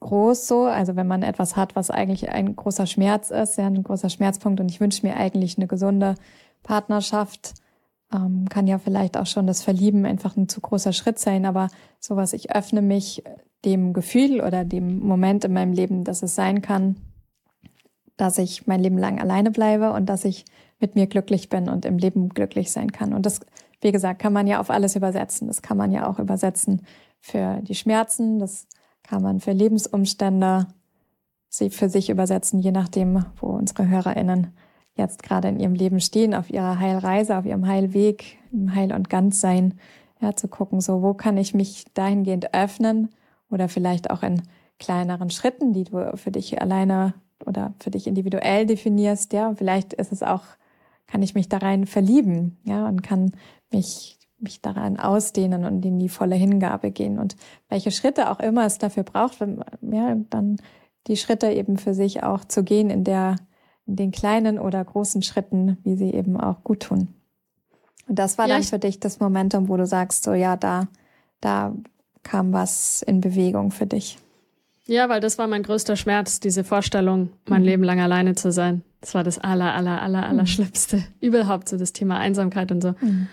groß 0.00 0.46
so, 0.46 0.64
also 0.64 0.96
wenn 0.96 1.06
man 1.06 1.22
etwas 1.22 1.56
hat, 1.56 1.74
was 1.76 1.90
eigentlich 1.90 2.28
ein 2.28 2.54
großer 2.54 2.86
Schmerz 2.86 3.30
ist, 3.30 3.56
ja, 3.56 3.66
ein 3.66 3.82
großer 3.82 4.10
Schmerzpunkt 4.10 4.60
und 4.60 4.70
ich 4.70 4.80
wünsche 4.80 5.06
mir 5.06 5.16
eigentlich 5.16 5.56
eine 5.56 5.66
gesunde 5.66 6.14
Partnerschaft, 6.62 7.54
ähm, 8.12 8.46
kann 8.48 8.66
ja 8.66 8.78
vielleicht 8.78 9.16
auch 9.16 9.26
schon 9.26 9.46
das 9.46 9.62
Verlieben 9.62 10.04
einfach 10.04 10.36
ein 10.36 10.48
zu 10.48 10.60
großer 10.60 10.92
Schritt 10.92 11.18
sein, 11.18 11.46
aber 11.46 11.68
sowas, 12.00 12.32
ich 12.34 12.54
öffne 12.54 12.82
mich 12.82 13.24
dem 13.64 13.92
Gefühl 13.94 14.40
oder 14.42 14.64
dem 14.64 15.00
Moment 15.00 15.44
in 15.44 15.54
meinem 15.54 15.72
Leben, 15.72 16.04
dass 16.04 16.22
es 16.22 16.34
sein 16.34 16.60
kann, 16.60 16.96
dass 18.16 18.38
ich 18.38 18.66
mein 18.66 18.80
Leben 18.80 18.98
lang 18.98 19.20
alleine 19.20 19.50
bleibe 19.50 19.92
und 19.92 20.06
dass 20.06 20.24
ich 20.24 20.44
mit 20.84 20.96
mir 20.96 21.06
glücklich 21.06 21.48
bin 21.48 21.70
und 21.70 21.86
im 21.86 21.96
Leben 21.96 22.28
glücklich 22.28 22.70
sein 22.70 22.92
kann. 22.92 23.14
Und 23.14 23.24
das, 23.24 23.40
wie 23.80 23.90
gesagt, 23.90 24.20
kann 24.20 24.34
man 24.34 24.46
ja 24.46 24.60
auf 24.60 24.68
alles 24.68 24.96
übersetzen. 24.96 25.46
Das 25.46 25.62
kann 25.62 25.78
man 25.78 25.92
ja 25.92 26.06
auch 26.06 26.18
übersetzen 26.18 26.82
für 27.20 27.60
die 27.62 27.74
Schmerzen, 27.74 28.38
das 28.38 28.66
kann 29.02 29.22
man 29.22 29.40
für 29.40 29.52
Lebensumstände 29.52 30.66
sie 31.48 31.70
für 31.70 31.88
sich 31.88 32.10
übersetzen, 32.10 32.60
je 32.60 32.70
nachdem, 32.70 33.24
wo 33.40 33.46
unsere 33.46 33.88
HörerInnen 33.88 34.48
jetzt 34.94 35.22
gerade 35.22 35.48
in 35.48 35.58
ihrem 35.58 35.74
Leben 35.74 36.00
stehen, 36.00 36.34
auf 36.34 36.50
ihrer 36.50 36.78
Heilreise, 36.78 37.38
auf 37.38 37.46
ihrem 37.46 37.66
Heilweg, 37.66 38.38
im 38.52 38.74
Heil- 38.74 38.92
und 38.92 39.08
Ganzsein, 39.08 39.78
ja, 40.20 40.36
zu 40.36 40.48
gucken, 40.48 40.82
so, 40.82 41.00
wo 41.00 41.14
kann 41.14 41.38
ich 41.38 41.54
mich 41.54 41.86
dahingehend 41.94 42.52
öffnen 42.52 43.08
oder 43.50 43.70
vielleicht 43.70 44.10
auch 44.10 44.22
in 44.22 44.42
kleineren 44.78 45.30
Schritten, 45.30 45.72
die 45.72 45.84
du 45.84 46.14
für 46.16 46.30
dich 46.30 46.60
alleine 46.60 47.14
oder 47.46 47.72
für 47.80 47.90
dich 47.90 48.06
individuell 48.06 48.66
definierst, 48.66 49.32
ja, 49.32 49.54
vielleicht 49.54 49.94
ist 49.94 50.12
es 50.12 50.22
auch, 50.22 50.42
kann 51.14 51.22
ich 51.22 51.36
mich 51.36 51.48
da 51.48 51.58
rein 51.58 51.86
verlieben, 51.86 52.58
ja, 52.64 52.88
und 52.88 53.04
kann 53.04 53.30
mich 53.70 54.18
mich 54.40 54.60
daran 54.60 54.98
ausdehnen 54.98 55.64
und 55.64 55.86
in 55.86 56.00
die 56.00 56.08
volle 56.08 56.34
Hingabe 56.34 56.90
gehen 56.90 57.20
und 57.20 57.36
welche 57.68 57.92
Schritte 57.92 58.32
auch 58.32 58.40
immer 58.40 58.66
es 58.66 58.78
dafür 58.78 59.04
braucht, 59.04 59.38
wenn, 59.40 59.62
ja, 59.80 60.16
dann 60.30 60.56
die 61.06 61.16
Schritte 61.16 61.52
eben 61.52 61.76
für 61.76 61.94
sich 61.94 62.24
auch 62.24 62.44
zu 62.44 62.64
gehen 62.64 62.90
in 62.90 63.04
der, 63.04 63.36
in 63.86 63.94
den 63.94 64.10
kleinen 64.10 64.58
oder 64.58 64.84
großen 64.84 65.22
Schritten, 65.22 65.78
wie 65.84 65.94
sie 65.94 66.12
eben 66.12 66.36
auch 66.36 66.64
gut 66.64 66.80
tun. 66.80 67.14
Und 68.08 68.18
das 68.18 68.36
war 68.36 68.48
ja, 68.48 68.54
dann 68.54 68.64
für 68.64 68.80
dich 68.80 68.98
das 68.98 69.20
Momentum, 69.20 69.68
wo 69.68 69.76
du 69.76 69.86
sagst, 69.86 70.24
so 70.24 70.32
ja, 70.32 70.56
da, 70.56 70.88
da 71.40 71.76
kam 72.24 72.52
was 72.52 73.02
in 73.02 73.20
Bewegung 73.20 73.70
für 73.70 73.86
dich. 73.86 74.18
Ja, 74.86 75.08
weil 75.08 75.20
das 75.20 75.38
war 75.38 75.46
mein 75.46 75.62
größter 75.62 75.96
Schmerz, 75.96 76.40
diese 76.40 76.62
Vorstellung, 76.62 77.30
mein 77.48 77.62
mhm. 77.62 77.68
Leben 77.68 77.82
lang 77.84 78.00
alleine 78.00 78.34
zu 78.34 78.52
sein. 78.52 78.82
Das 79.00 79.14
war 79.14 79.24
das 79.24 79.38
aller, 79.38 79.74
aller, 79.74 80.02
aller, 80.02 80.26
aller 80.26 80.42
mhm. 80.42 80.46
Schlimmste. 80.46 81.04
Überhaupt 81.20 81.68
so 81.68 81.78
das 81.78 81.92
Thema 81.92 82.18
Einsamkeit 82.18 82.70
und 82.70 82.82
so. 82.82 82.94
Mhm. 83.00 83.28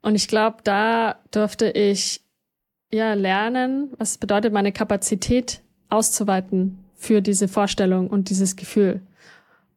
Und 0.00 0.14
ich 0.14 0.28
glaube, 0.28 0.58
da 0.64 1.16
durfte 1.30 1.70
ich 1.70 2.22
ja 2.92 3.14
lernen, 3.14 3.90
was 3.98 4.18
bedeutet, 4.18 4.52
meine 4.52 4.72
Kapazität 4.72 5.60
auszuweiten 5.88 6.78
für 6.94 7.20
diese 7.20 7.48
Vorstellung 7.48 8.08
und 8.08 8.30
dieses 8.30 8.56
Gefühl. 8.56 9.00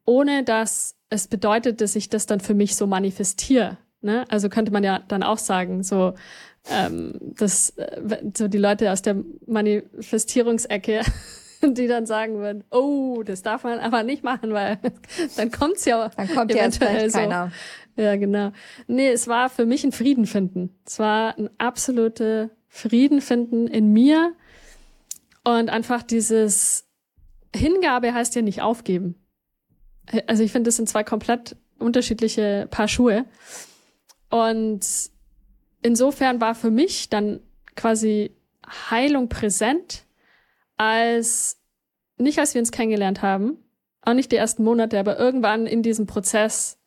Ohne 0.04 0.44
dass 0.44 0.96
es 1.10 1.28
bedeutet, 1.28 1.80
dass 1.80 1.96
ich 1.96 2.08
das 2.08 2.26
dann 2.26 2.40
für 2.40 2.54
mich 2.54 2.76
so 2.76 2.86
manifestiere. 2.86 3.78
Ne? 4.00 4.24
Also 4.28 4.48
könnte 4.48 4.72
man 4.72 4.84
ja 4.84 5.00
dann 5.08 5.22
auch 5.22 5.38
sagen, 5.38 5.82
so, 5.82 6.14
ähm, 6.70 7.14
dass 7.20 7.70
äh, 7.70 8.22
so 8.36 8.48
die 8.48 8.58
Leute 8.58 8.90
aus 8.92 9.02
der 9.02 9.16
Manifestierungsecke, 9.46 11.02
die 11.62 11.86
dann 11.86 12.06
sagen 12.06 12.38
würden, 12.38 12.64
oh, 12.70 13.22
das 13.24 13.42
darf 13.42 13.64
man 13.64 13.78
aber 13.78 14.02
nicht 14.02 14.22
machen, 14.22 14.52
weil 14.52 14.78
dann 15.36 15.50
kommt's 15.50 15.84
ja 15.84 16.08
dann 16.16 16.28
kommt 16.28 16.52
ja 16.52 16.62
eventuell 16.62 17.10
so. 17.10 17.18
keiner. 17.18 17.52
Ja, 17.96 18.16
genau. 18.16 18.52
Nee, 18.86 19.08
es 19.08 19.26
war 19.26 19.48
für 19.48 19.64
mich 19.64 19.84
ein 19.84 19.92
Frieden 19.92 20.26
finden. 20.26 20.76
Es 20.86 20.98
war 20.98 21.38
ein 21.38 21.48
absolute 21.58 22.50
Frieden 22.68 23.22
finden 23.22 23.66
in 23.66 23.92
mir 23.92 24.34
und 25.44 25.70
einfach 25.70 26.02
dieses 26.02 26.84
Hingabe 27.54 28.12
heißt 28.12 28.34
ja 28.34 28.42
nicht 28.42 28.60
aufgeben. 28.60 29.14
Also 30.26 30.42
ich 30.42 30.52
finde, 30.52 30.68
das 30.68 30.76
sind 30.76 30.88
zwei 30.88 31.04
komplett 31.04 31.56
unterschiedliche 31.78 32.68
Paar 32.70 32.88
Schuhe. 32.88 33.24
Und 34.28 35.10
insofern 35.86 36.40
war 36.40 36.56
für 36.56 36.72
mich 36.72 37.08
dann 37.10 37.40
quasi 37.76 38.32
Heilung 38.90 39.28
präsent, 39.28 40.04
als 40.76 41.58
nicht 42.18 42.38
als 42.40 42.54
wir 42.54 42.60
uns 42.60 42.72
kennengelernt 42.72 43.22
haben, 43.22 43.58
auch 44.02 44.14
nicht 44.14 44.32
die 44.32 44.36
ersten 44.36 44.64
Monate, 44.64 44.98
aber 44.98 45.16
irgendwann 45.16 45.66
in 45.66 45.82
diesem 45.82 46.06
Prozess, 46.06 46.78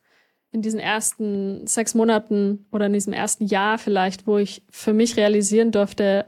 in 0.51 0.61
diesen 0.61 0.81
ersten 0.81 1.65
sechs 1.65 1.95
Monaten 1.95 2.65
oder 2.71 2.87
in 2.87 2.93
diesem 2.93 3.13
ersten 3.13 3.45
Jahr 3.45 3.77
vielleicht, 3.77 4.27
wo 4.27 4.37
ich 4.37 4.63
für 4.69 4.93
mich 4.93 5.15
realisieren 5.15 5.71
durfte 5.71 6.25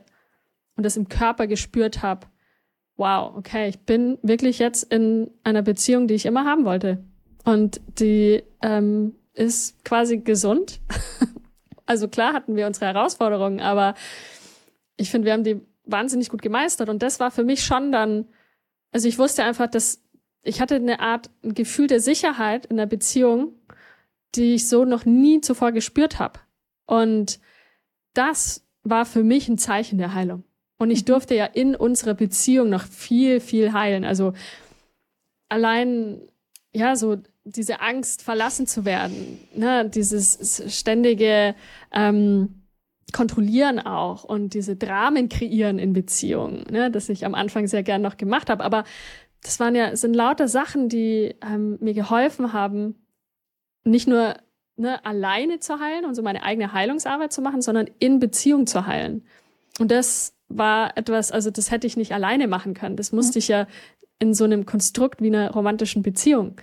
und 0.78 0.86
das 0.86 0.96
im 0.96 1.10
Körper 1.10 1.48
gespürt 1.48 2.02
habe, 2.02 2.28
wow, 2.96 3.36
okay, 3.36 3.68
ich 3.68 3.80
bin 3.80 4.18
wirklich 4.22 4.60
jetzt 4.60 4.84
in 4.84 5.30
einer 5.44 5.62
Beziehung, 5.62 6.08
die 6.08 6.14
ich 6.14 6.26
immer 6.26 6.46
haben 6.46 6.64
wollte. 6.64 7.04
Und 7.44 7.82
die 8.00 8.44
ähm, 8.62 9.16
ist 9.34 9.84
quasi 9.84 10.20
gesund 10.20 10.80
Also 11.86 12.08
klar 12.08 12.34
hatten 12.34 12.56
wir 12.56 12.68
unsere 12.68 12.88
Herausforderungen, 12.88 13.60
aber 13.60 13.96
ich 14.98 15.10
finde, 15.10 15.26
wir 15.26 15.34
haben 15.34 15.44
die 15.44 15.62
wahnsinnig 15.86 16.30
gut 16.30 16.42
gemeistert. 16.42 16.90
Und 16.90 17.02
das 17.04 17.20
war 17.20 17.32
für 17.32 17.44
mich 17.44 17.64
schon 17.64 17.92
dann, 17.92 18.28
also 18.92 19.08
ich 19.08 19.18
wusste 19.18 19.44
einfach, 19.44 19.68
dass 19.68 20.04
ich 20.44 20.62
hatte 20.62 20.76
eine 20.76 21.00
Art 21.00 21.30
ein 21.44 21.54
Gefühl 21.54 21.88
der 21.88 22.00
Sicherheit 22.00 22.66
in 22.66 22.78
der 22.78 22.88
Beziehung, 22.88 23.54
die 24.36 24.56
ich 24.56 24.68
so 24.68 24.86
noch 24.86 25.06
nie 25.06 25.42
zuvor 25.42 25.72
gespürt 25.72 26.20
habe. 26.20 26.40
Und 26.86 27.40
das 28.14 28.66
war 28.84 29.06
für 29.06 29.24
mich 29.24 29.48
ein 29.48 29.58
Zeichen 29.58 29.98
der 29.98 30.14
Heilung. 30.14 30.44
Und 30.78 30.90
ich 30.90 31.02
mhm. 31.02 31.08
durfte 31.08 31.36
ja 31.36 31.46
in 31.46 31.76
unserer 31.76 32.16
Beziehung 32.16 32.70
noch 32.70 32.84
viel, 32.84 33.40
viel 33.40 33.74
heilen. 33.74 34.04
Also 34.04 34.34
allein, 35.48 36.22
ja, 36.74 36.96
so 36.96 37.18
diese 37.44 37.82
Angst, 37.82 38.22
verlassen 38.22 38.68
zu 38.68 38.86
werden, 38.86 39.40
ne? 39.56 39.90
dieses 39.90 40.64
ständige, 40.68 41.56
ähm, 41.92 42.62
kontrollieren 43.12 43.80
auch 43.80 44.24
und 44.24 44.54
diese 44.54 44.76
Dramen 44.76 45.30
kreieren 45.30 45.80
in 45.80 45.94
Beziehungen, 45.94 46.66
ne, 46.70 46.92
das 46.92 47.10
ich 47.10 47.26
am 47.26 47.36
Anfang 47.36 47.68
sehr 47.68 47.84
gern 47.84 48.02
noch 48.02 48.18
gemacht 48.18 48.50
habe. 48.50 48.64
Aber 48.64 48.84
das 49.44 49.60
waren 49.60 49.76
ja, 49.76 49.96
sind 49.96 50.14
lauter 50.14 50.48
Sachen, 50.48 50.90
die 50.90 51.36
ähm, 51.42 51.78
mir 51.82 51.94
geholfen 51.94 52.54
haben, 52.54 52.96
nicht 53.84 54.08
nur 54.08 54.36
ne, 54.78 55.04
alleine 55.06 55.60
zu 55.60 55.80
heilen 55.80 56.06
und 56.06 56.16
so 56.16 56.22
meine 56.22 56.44
eigene 56.44 56.74
Heilungsarbeit 56.74 57.34
zu 57.34 57.42
machen, 57.42 57.62
sondern 57.62 57.90
in 58.00 58.20
Beziehung 58.20 58.68
zu 58.68 58.86
heilen. 58.86 59.26
Und 59.80 59.92
das 59.92 60.34
war 60.48 60.98
etwas, 60.98 61.32
also 61.32 61.50
das 61.50 61.72
hätte 61.72 61.88
ich 61.88 61.98
nicht 61.98 62.14
alleine 62.14 62.48
machen 62.48 62.74
können. 62.74 62.98
Das 62.98 63.12
musste 63.12 63.38
mhm. 63.38 63.40
ich 63.40 63.48
ja 63.48 63.68
in 64.20 64.34
so 64.34 64.44
einem 64.44 64.66
Konstrukt 64.66 65.22
wie 65.22 65.28
einer 65.28 65.52
romantischen 65.52 66.04
Beziehung 66.04 66.56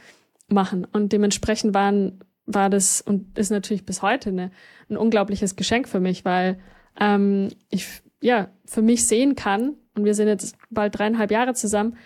machen. 0.48 0.84
Und 0.84 1.12
dementsprechend 1.12 1.74
waren, 1.74 2.20
war 2.46 2.70
das 2.70 3.00
und 3.00 3.38
ist 3.38 3.50
natürlich 3.50 3.84
bis 3.84 4.02
heute 4.02 4.30
eine, 4.30 4.50
ein 4.88 4.96
unglaubliches 4.96 5.56
Geschenk 5.56 5.88
für 5.88 6.00
mich, 6.00 6.24
weil 6.24 6.58
ähm, 6.98 7.48
ich 7.70 7.86
ja 8.20 8.48
für 8.64 8.82
mich 8.82 9.06
sehen 9.06 9.34
kann, 9.34 9.76
und 9.94 10.04
wir 10.04 10.14
sind 10.14 10.28
jetzt 10.28 10.56
bald 10.70 10.98
dreieinhalb 10.98 11.30
Jahre 11.30 11.54
zusammen, 11.54 11.96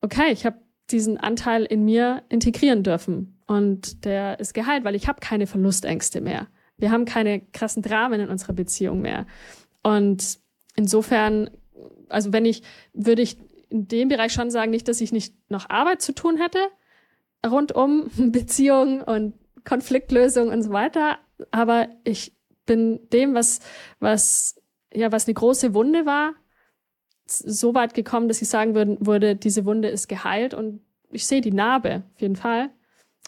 okay, 0.00 0.32
ich 0.32 0.46
habe 0.46 0.58
diesen 0.90 1.18
Anteil 1.18 1.64
in 1.64 1.84
mir 1.84 2.22
integrieren 2.28 2.82
dürfen. 2.82 3.40
Und 3.46 4.04
der 4.04 4.40
ist 4.40 4.54
geheilt, 4.54 4.84
weil 4.84 4.94
ich 4.94 5.08
habe 5.08 5.20
keine 5.20 5.46
Verlustängste 5.46 6.20
mehr. 6.20 6.48
Wir 6.78 6.90
haben 6.90 7.04
keine 7.04 7.40
krassen 7.40 7.82
Dramen 7.82 8.20
in 8.20 8.28
unserer 8.28 8.52
Beziehung 8.52 9.00
mehr. 9.00 9.26
Und 9.82 10.38
insofern, 10.74 11.50
also 12.08 12.32
wenn 12.32 12.44
ich, 12.44 12.62
würde 12.92 13.22
ich 13.22 13.38
in 13.68 13.88
dem 13.88 14.08
Bereich 14.08 14.32
schon 14.32 14.50
sagen, 14.50 14.70
nicht, 14.70 14.88
dass 14.88 15.00
ich 15.00 15.12
nicht 15.12 15.34
noch 15.50 15.70
Arbeit 15.70 16.02
zu 16.02 16.14
tun 16.14 16.38
hätte, 16.38 16.58
rund 17.44 17.72
um 17.72 18.10
Beziehungen 18.16 19.02
und 19.02 19.34
Konfliktlösung 19.64 20.48
und 20.48 20.62
so 20.62 20.70
weiter. 20.70 21.18
Aber 21.50 21.88
ich 22.04 22.32
bin 22.66 23.08
dem, 23.10 23.34
was, 23.34 23.60
was, 24.00 24.60
ja, 24.92 25.12
was 25.12 25.26
eine 25.26 25.34
große 25.34 25.74
Wunde 25.74 26.06
war, 26.06 26.34
so 27.26 27.74
weit 27.74 27.94
gekommen, 27.94 28.28
dass 28.28 28.42
ich 28.42 28.48
sagen 28.48 28.74
würde, 28.74 28.96
würde, 29.00 29.36
diese 29.36 29.64
Wunde 29.64 29.88
ist 29.88 30.08
geheilt 30.08 30.54
und 30.54 30.80
ich 31.10 31.26
sehe 31.26 31.40
die 31.40 31.52
Narbe 31.52 32.04
auf 32.14 32.20
jeden 32.20 32.36
Fall. 32.36 32.70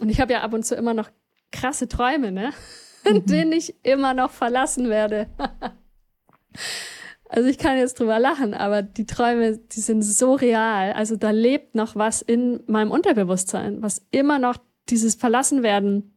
Und 0.01 0.09
ich 0.09 0.21
habe 0.21 0.33
ja 0.33 0.43
ab 0.43 0.53
und 0.53 0.65
zu 0.65 0.77
immer 0.77 0.95
noch 0.95 1.11
krasse 1.51 1.89
Träume, 1.89 2.31
ne? 2.31 2.53
In 3.05 3.27
denen 3.27 3.53
ich 3.53 3.75
immer 3.85 4.15
noch 4.15 4.31
verlassen 4.31 4.89
werde. 4.89 5.29
also 7.29 7.49
ich 7.49 7.59
kann 7.59 7.77
jetzt 7.77 8.01
drüber 8.01 8.19
lachen, 8.19 8.55
aber 8.55 8.83
die 8.83 9.07
Träume, 9.07 9.59
die 9.59 9.81
sind 9.81 10.03
so 10.03 10.35
real. 10.35 10.93
Also 10.93 11.17
da 11.17 11.31
lebt 11.31 11.75
noch 11.75 11.95
was 11.95 12.23
in 12.23 12.61
meinem 12.67 12.91
Unterbewusstsein, 12.91 13.83
was 13.83 14.07
immer 14.11 14.39
noch 14.39 14.57
dieses 14.89 15.15
Verlassenwerden 15.15 16.15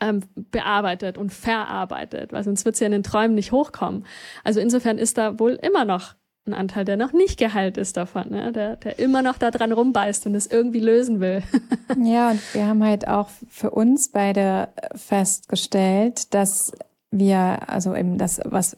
ähm, 0.00 0.22
bearbeitet 0.34 1.16
und 1.16 1.32
verarbeitet, 1.32 2.32
weil 2.32 2.44
sonst 2.44 2.64
wird 2.64 2.74
es 2.74 2.80
ja 2.80 2.86
in 2.86 2.92
den 2.92 3.02
Träumen 3.02 3.34
nicht 3.34 3.52
hochkommen. 3.52 4.04
Also 4.44 4.60
insofern 4.60 4.98
ist 4.98 5.16
da 5.16 5.38
wohl 5.38 5.52
immer 5.52 5.84
noch 5.84 6.14
ein 6.46 6.54
Anteil, 6.54 6.84
der 6.84 6.96
noch 6.96 7.12
nicht 7.12 7.38
geheilt 7.38 7.76
ist 7.76 7.96
davon, 7.96 8.30
ne? 8.30 8.52
der, 8.52 8.76
der 8.76 8.98
immer 8.98 9.22
noch 9.22 9.38
da 9.38 9.50
dran 9.50 9.72
rumbeißt 9.72 10.26
und 10.26 10.34
es 10.34 10.46
irgendwie 10.46 10.80
lösen 10.80 11.20
will. 11.20 11.42
ja, 12.02 12.30
und 12.30 12.54
wir 12.54 12.66
haben 12.66 12.84
halt 12.84 13.08
auch 13.08 13.28
für 13.48 13.70
uns 13.70 14.10
beide 14.10 14.68
festgestellt, 14.94 16.34
dass 16.34 16.72
wir, 17.10 17.68
also 17.68 17.94
eben 17.96 18.18
das, 18.18 18.40
was, 18.44 18.76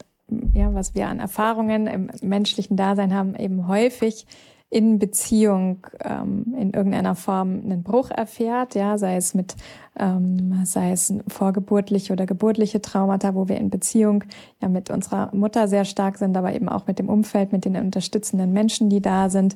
ja, 0.53 0.73
was 0.73 0.95
wir 0.95 1.07
an 1.07 1.19
Erfahrungen 1.19 1.87
im 1.87 2.09
menschlichen 2.21 2.77
Dasein 2.77 3.13
haben, 3.13 3.35
eben 3.35 3.67
häufig 3.67 4.25
in 4.71 4.99
Beziehung 4.99 5.87
ähm, 6.03 6.53
in 6.55 6.71
irgendeiner 6.71 7.15
Form 7.15 7.61
einen 7.63 7.81
Bruch 7.81 8.11
erfährt, 8.11 8.75
ja, 8.75 8.99
sei 8.99 9.15
es 9.15 9.33
mit, 9.33 9.55
ähm, 9.97 10.61
sei 10.63 10.91
es 10.91 11.11
vorgeburtliche 11.27 12.13
oder 12.13 12.27
geburtliche 12.27 12.79
Traumata, 12.79 13.33
wo 13.33 13.47
wir 13.47 13.57
in 13.57 13.71
Beziehung 13.71 14.25
ja 14.61 14.67
mit 14.67 14.91
unserer 14.91 15.33
Mutter 15.33 15.67
sehr 15.67 15.85
stark 15.85 16.19
sind, 16.19 16.37
aber 16.37 16.53
eben 16.53 16.69
auch 16.69 16.85
mit 16.85 16.99
dem 16.99 17.09
Umfeld, 17.09 17.51
mit 17.51 17.65
den 17.65 17.77
unterstützenden 17.77 18.53
Menschen, 18.53 18.89
die 18.89 19.01
da 19.01 19.29
sind. 19.29 19.55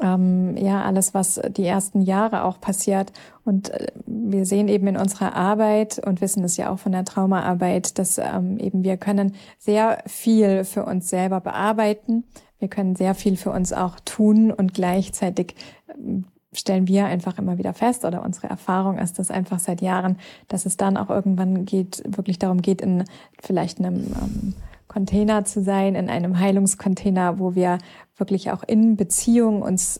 Ähm, 0.00 0.56
ja, 0.56 0.82
alles, 0.82 1.14
was 1.14 1.40
die 1.56 1.64
ersten 1.64 2.02
Jahre 2.02 2.44
auch 2.44 2.60
passiert. 2.60 3.12
Und 3.44 3.70
äh, 3.70 3.92
wir 4.06 4.44
sehen 4.44 4.68
eben 4.68 4.88
in 4.88 4.96
unserer 4.96 5.36
Arbeit 5.36 6.00
und 6.04 6.20
wissen 6.20 6.42
es 6.42 6.56
ja 6.56 6.70
auch 6.70 6.78
von 6.78 6.92
der 6.92 7.04
Traumaarbeit, 7.04 7.98
dass 7.98 8.18
ähm, 8.18 8.58
eben 8.58 8.82
wir 8.82 8.96
können 8.96 9.34
sehr 9.58 10.02
viel 10.06 10.64
für 10.64 10.84
uns 10.84 11.08
selber 11.08 11.40
bearbeiten 11.40 12.24
wir 12.64 12.68
können 12.70 12.96
sehr 12.96 13.14
viel 13.14 13.36
für 13.36 13.50
uns 13.50 13.74
auch 13.74 14.00
tun 14.06 14.50
und 14.50 14.72
gleichzeitig 14.72 15.54
ähm, 15.94 16.24
stellen 16.52 16.88
wir 16.88 17.04
einfach 17.04 17.36
immer 17.36 17.58
wieder 17.58 17.74
fest 17.74 18.06
oder 18.06 18.22
unsere 18.24 18.48
Erfahrung 18.48 18.96
ist 18.96 19.18
das 19.18 19.30
einfach 19.30 19.58
seit 19.58 19.82
Jahren, 19.82 20.18
dass 20.48 20.64
es 20.64 20.78
dann 20.78 20.96
auch 20.96 21.10
irgendwann 21.10 21.66
geht, 21.66 22.02
wirklich 22.06 22.38
darum 22.38 22.62
geht, 22.62 22.80
in 22.80 23.04
vielleicht 23.38 23.80
einem 23.80 23.96
ähm, 23.96 24.54
Container 24.88 25.44
zu 25.44 25.62
sein, 25.62 25.94
in 25.94 26.08
einem 26.08 26.38
Heilungscontainer, 26.38 27.38
wo 27.38 27.54
wir 27.54 27.76
wirklich 28.16 28.50
auch 28.50 28.62
in 28.62 28.96
Beziehung 28.96 29.62
uns 29.62 29.98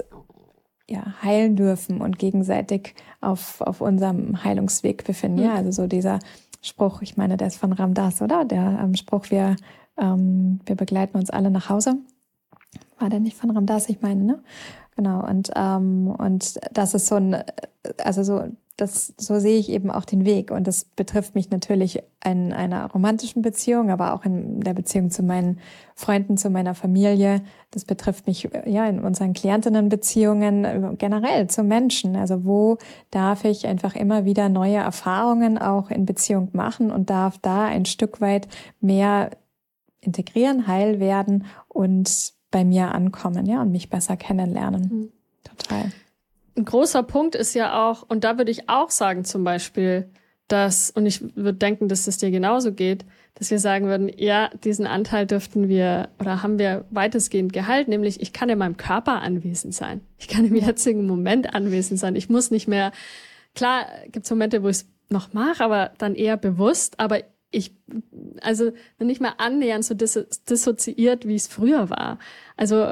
ja, 0.88 1.14
heilen 1.22 1.57
dürfen 1.57 2.00
und 2.00 2.18
gegenseitig 2.18 2.94
auf, 3.20 3.61
auf 3.61 3.81
unserem 3.81 4.44
Heilungsweg 4.44 5.05
befinden. 5.05 5.38
Ja, 5.38 5.50
mhm. 5.50 5.57
also 5.57 5.83
so 5.83 5.87
dieser 5.87 6.18
Spruch, 6.62 7.03
ich 7.03 7.16
meine, 7.16 7.37
der 7.37 7.48
ist 7.48 7.57
von 7.57 7.72
Ramdas, 7.72 8.22
oder? 8.22 8.44
Der 8.44 8.81
ähm, 8.83 8.94
Spruch, 8.94 9.31
wir, 9.31 9.57
ähm, 9.96 10.61
wir 10.66 10.77
begleiten 10.77 11.16
uns 11.18 11.31
alle 11.31 11.50
nach 11.50 11.68
Hause 11.68 11.98
war 12.98 13.11
der 13.11 13.20
nicht 13.20 13.37
von 13.37 13.50
Ramdas, 13.50 13.88
ich 13.88 14.00
meine, 14.00 14.22
ne? 14.22 14.42
Genau, 14.96 15.27
und, 15.27 15.50
ähm, 15.57 16.07
und 16.07 16.59
das 16.72 16.94
ist 16.94 17.07
so 17.07 17.16
ein, 17.16 17.42
also 18.03 18.22
so, 18.22 18.44
das, 18.76 19.14
so 19.18 19.38
sehe 19.38 19.58
ich 19.58 19.68
eben 19.68 19.90
auch 19.90 20.04
den 20.04 20.24
Weg. 20.24 20.50
Und 20.50 20.66
das 20.66 20.84
betrifft 20.84 21.37
mich 21.37 21.50
natürlich 21.50 22.02
in 22.24 22.52
einer 22.52 22.90
romantischen 22.90 23.40
Beziehung, 23.40 23.90
aber 23.90 24.14
auch 24.14 24.24
in 24.24 24.60
der 24.60 24.74
Beziehung 24.74 25.10
zu 25.10 25.22
meinen 25.22 25.60
Freunden, 25.94 26.37
zu 26.37 26.50
meiner 26.50 26.74
Familie. 26.74 27.42
Das 27.70 27.84
betrifft 27.84 28.26
mich 28.26 28.48
ja 28.66 28.88
in 28.88 28.98
unseren 28.98 29.32
Klientinnenbeziehungen 29.32 30.96
generell 30.98 31.46
zu 31.46 31.62
Menschen. 31.62 32.16
Also 32.16 32.44
wo 32.44 32.78
darf 33.10 33.44
ich 33.44 33.66
einfach 33.66 33.94
immer 33.94 34.24
wieder 34.24 34.48
neue 34.48 34.76
Erfahrungen 34.76 35.56
auch 35.56 35.90
in 35.90 36.04
Beziehung 36.04 36.48
machen 36.52 36.90
und 36.90 37.10
darf 37.10 37.38
da 37.38 37.66
ein 37.66 37.84
Stück 37.84 38.20
weit 38.20 38.48
mehr 38.80 39.30
integrieren, 40.00 40.66
heil 40.66 40.98
werden 40.98 41.46
und 41.68 42.32
bei 42.50 42.64
mir 42.64 42.92
ankommen, 42.92 43.46
ja, 43.46 43.62
und 43.62 43.70
mich 43.70 43.90
besser 43.90 44.16
kennenlernen. 44.16 44.82
Mhm. 44.82 45.12
Total. 45.44 45.92
Ein 46.56 46.64
großer 46.64 47.02
Punkt 47.02 47.34
ist 47.34 47.54
ja 47.54 47.88
auch, 47.88 48.02
und 48.08 48.24
da 48.24 48.38
würde 48.38 48.50
ich 48.50 48.68
auch 48.68 48.90
sagen, 48.90 49.24
zum 49.24 49.42
Beispiel, 49.44 50.08
dass, 50.48 50.90
und 50.90 51.06
ich 51.06 51.22
würde 51.36 51.58
denken, 51.58 51.88
dass 51.88 52.06
es 52.06 52.18
dir 52.18 52.30
genauso 52.30 52.72
geht, 52.72 53.04
dass 53.34 53.50
wir 53.50 53.58
sagen 53.58 53.86
würden, 53.86 54.10
ja, 54.16 54.50
diesen 54.62 54.86
Anteil 54.86 55.26
dürften 55.26 55.68
wir 55.68 56.10
oder 56.20 56.42
haben 56.42 56.58
wir 56.58 56.84
weitestgehend 56.90 57.52
gehalten, 57.52 57.90
nämlich 57.90 58.20
ich 58.20 58.32
kann 58.32 58.48
in 58.48 58.58
meinem 58.58 58.76
Körper 58.76 59.22
anwesend 59.22 59.74
sein. 59.74 60.02
Ich 60.18 60.28
kann 60.28 60.44
im 60.44 60.54
jetzigen 60.54 61.06
Moment 61.06 61.54
anwesend 61.54 61.98
sein. 61.98 62.14
Ich 62.14 62.28
muss 62.28 62.50
nicht 62.50 62.68
mehr, 62.68 62.92
klar, 63.54 63.86
gibt 64.12 64.26
es 64.26 64.30
Momente, 64.30 64.62
wo 64.62 64.68
ich 64.68 64.76
es 64.76 64.88
noch 65.08 65.32
mache, 65.32 65.64
aber 65.64 65.92
dann 65.98 66.14
eher 66.14 66.36
bewusst, 66.36 67.00
aber 67.00 67.20
ich, 67.54 67.72
also 68.40 68.72
nicht 68.98 69.20
mehr 69.20 69.40
annähernd 69.40 69.84
so 69.84 69.94
dis 69.94 70.14
dissoziiert, 70.48 71.26
wie 71.26 71.34
es 71.34 71.46
früher 71.46 71.90
war. 71.90 72.18
Also 72.56 72.84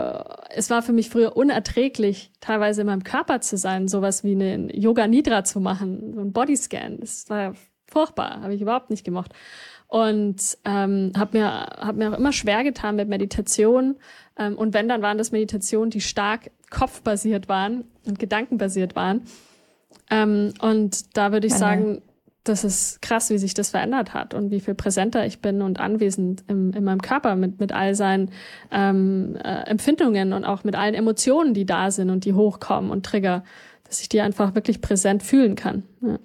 es 0.50 0.70
war 0.70 0.82
für 0.82 0.92
mich 0.92 1.10
früher 1.10 1.36
unerträglich, 1.36 2.30
teilweise 2.40 2.82
in 2.82 2.86
meinem 2.86 3.04
Körper 3.04 3.40
zu 3.40 3.56
sein, 3.56 3.88
sowas 3.88 4.24
wie 4.24 4.32
einen 4.32 4.68
Yoga 4.70 5.06
Nidra 5.06 5.44
zu 5.44 5.60
machen, 5.60 6.14
so 6.14 6.20
ein 6.20 6.32
Bodyscan. 6.32 7.00
Das 7.00 7.28
war 7.28 7.54
furchtbar, 7.86 8.40
habe 8.40 8.54
ich 8.54 8.62
überhaupt 8.62 8.90
nicht 8.90 9.04
gemocht. 9.04 9.32
Und 9.88 10.56
ähm, 10.64 11.12
habe 11.16 11.38
mir, 11.38 11.50
hab 11.50 11.96
mir 11.96 12.10
auch 12.10 12.18
immer 12.18 12.32
schwer 12.32 12.64
getan 12.64 12.96
mit 12.96 13.08
Meditation. 13.08 13.96
Ähm, 14.38 14.56
und 14.56 14.72
wenn, 14.72 14.88
dann 14.88 15.02
waren 15.02 15.18
das 15.18 15.32
Meditationen, 15.32 15.90
die 15.90 16.00
stark 16.00 16.50
kopfbasiert 16.70 17.48
waren 17.50 17.84
und 18.06 18.18
gedankenbasiert 18.18 18.96
waren. 18.96 19.26
Ähm, 20.10 20.54
und 20.60 21.16
da 21.16 21.32
würde 21.32 21.46
ich 21.46 21.54
sagen, 21.54 22.00
das 22.44 22.64
ist 22.64 23.00
krass, 23.02 23.30
wie 23.30 23.38
sich 23.38 23.54
das 23.54 23.70
verändert 23.70 24.14
hat 24.14 24.34
und 24.34 24.50
wie 24.50 24.60
viel 24.60 24.74
präsenter 24.74 25.24
ich 25.26 25.40
bin 25.40 25.62
und 25.62 25.78
anwesend 25.78 26.44
im, 26.48 26.72
in 26.72 26.84
meinem 26.84 27.00
Körper 27.00 27.36
mit, 27.36 27.60
mit 27.60 27.72
all 27.72 27.94
seinen 27.94 28.30
ähm, 28.70 29.36
äh, 29.36 29.62
Empfindungen 29.68 30.32
und 30.32 30.44
auch 30.44 30.64
mit 30.64 30.74
allen 30.74 30.94
Emotionen, 30.94 31.54
die 31.54 31.66
da 31.66 31.90
sind 31.90 32.10
und 32.10 32.24
die 32.24 32.34
hochkommen 32.34 32.90
und 32.90 33.06
Trigger, 33.06 33.44
dass 33.84 34.00
ich 34.00 34.08
die 34.08 34.20
einfach 34.20 34.54
wirklich 34.54 34.80
präsent 34.80 35.22
fühlen 35.22 35.54
kann. 35.54 35.84
Ja. 36.00 36.18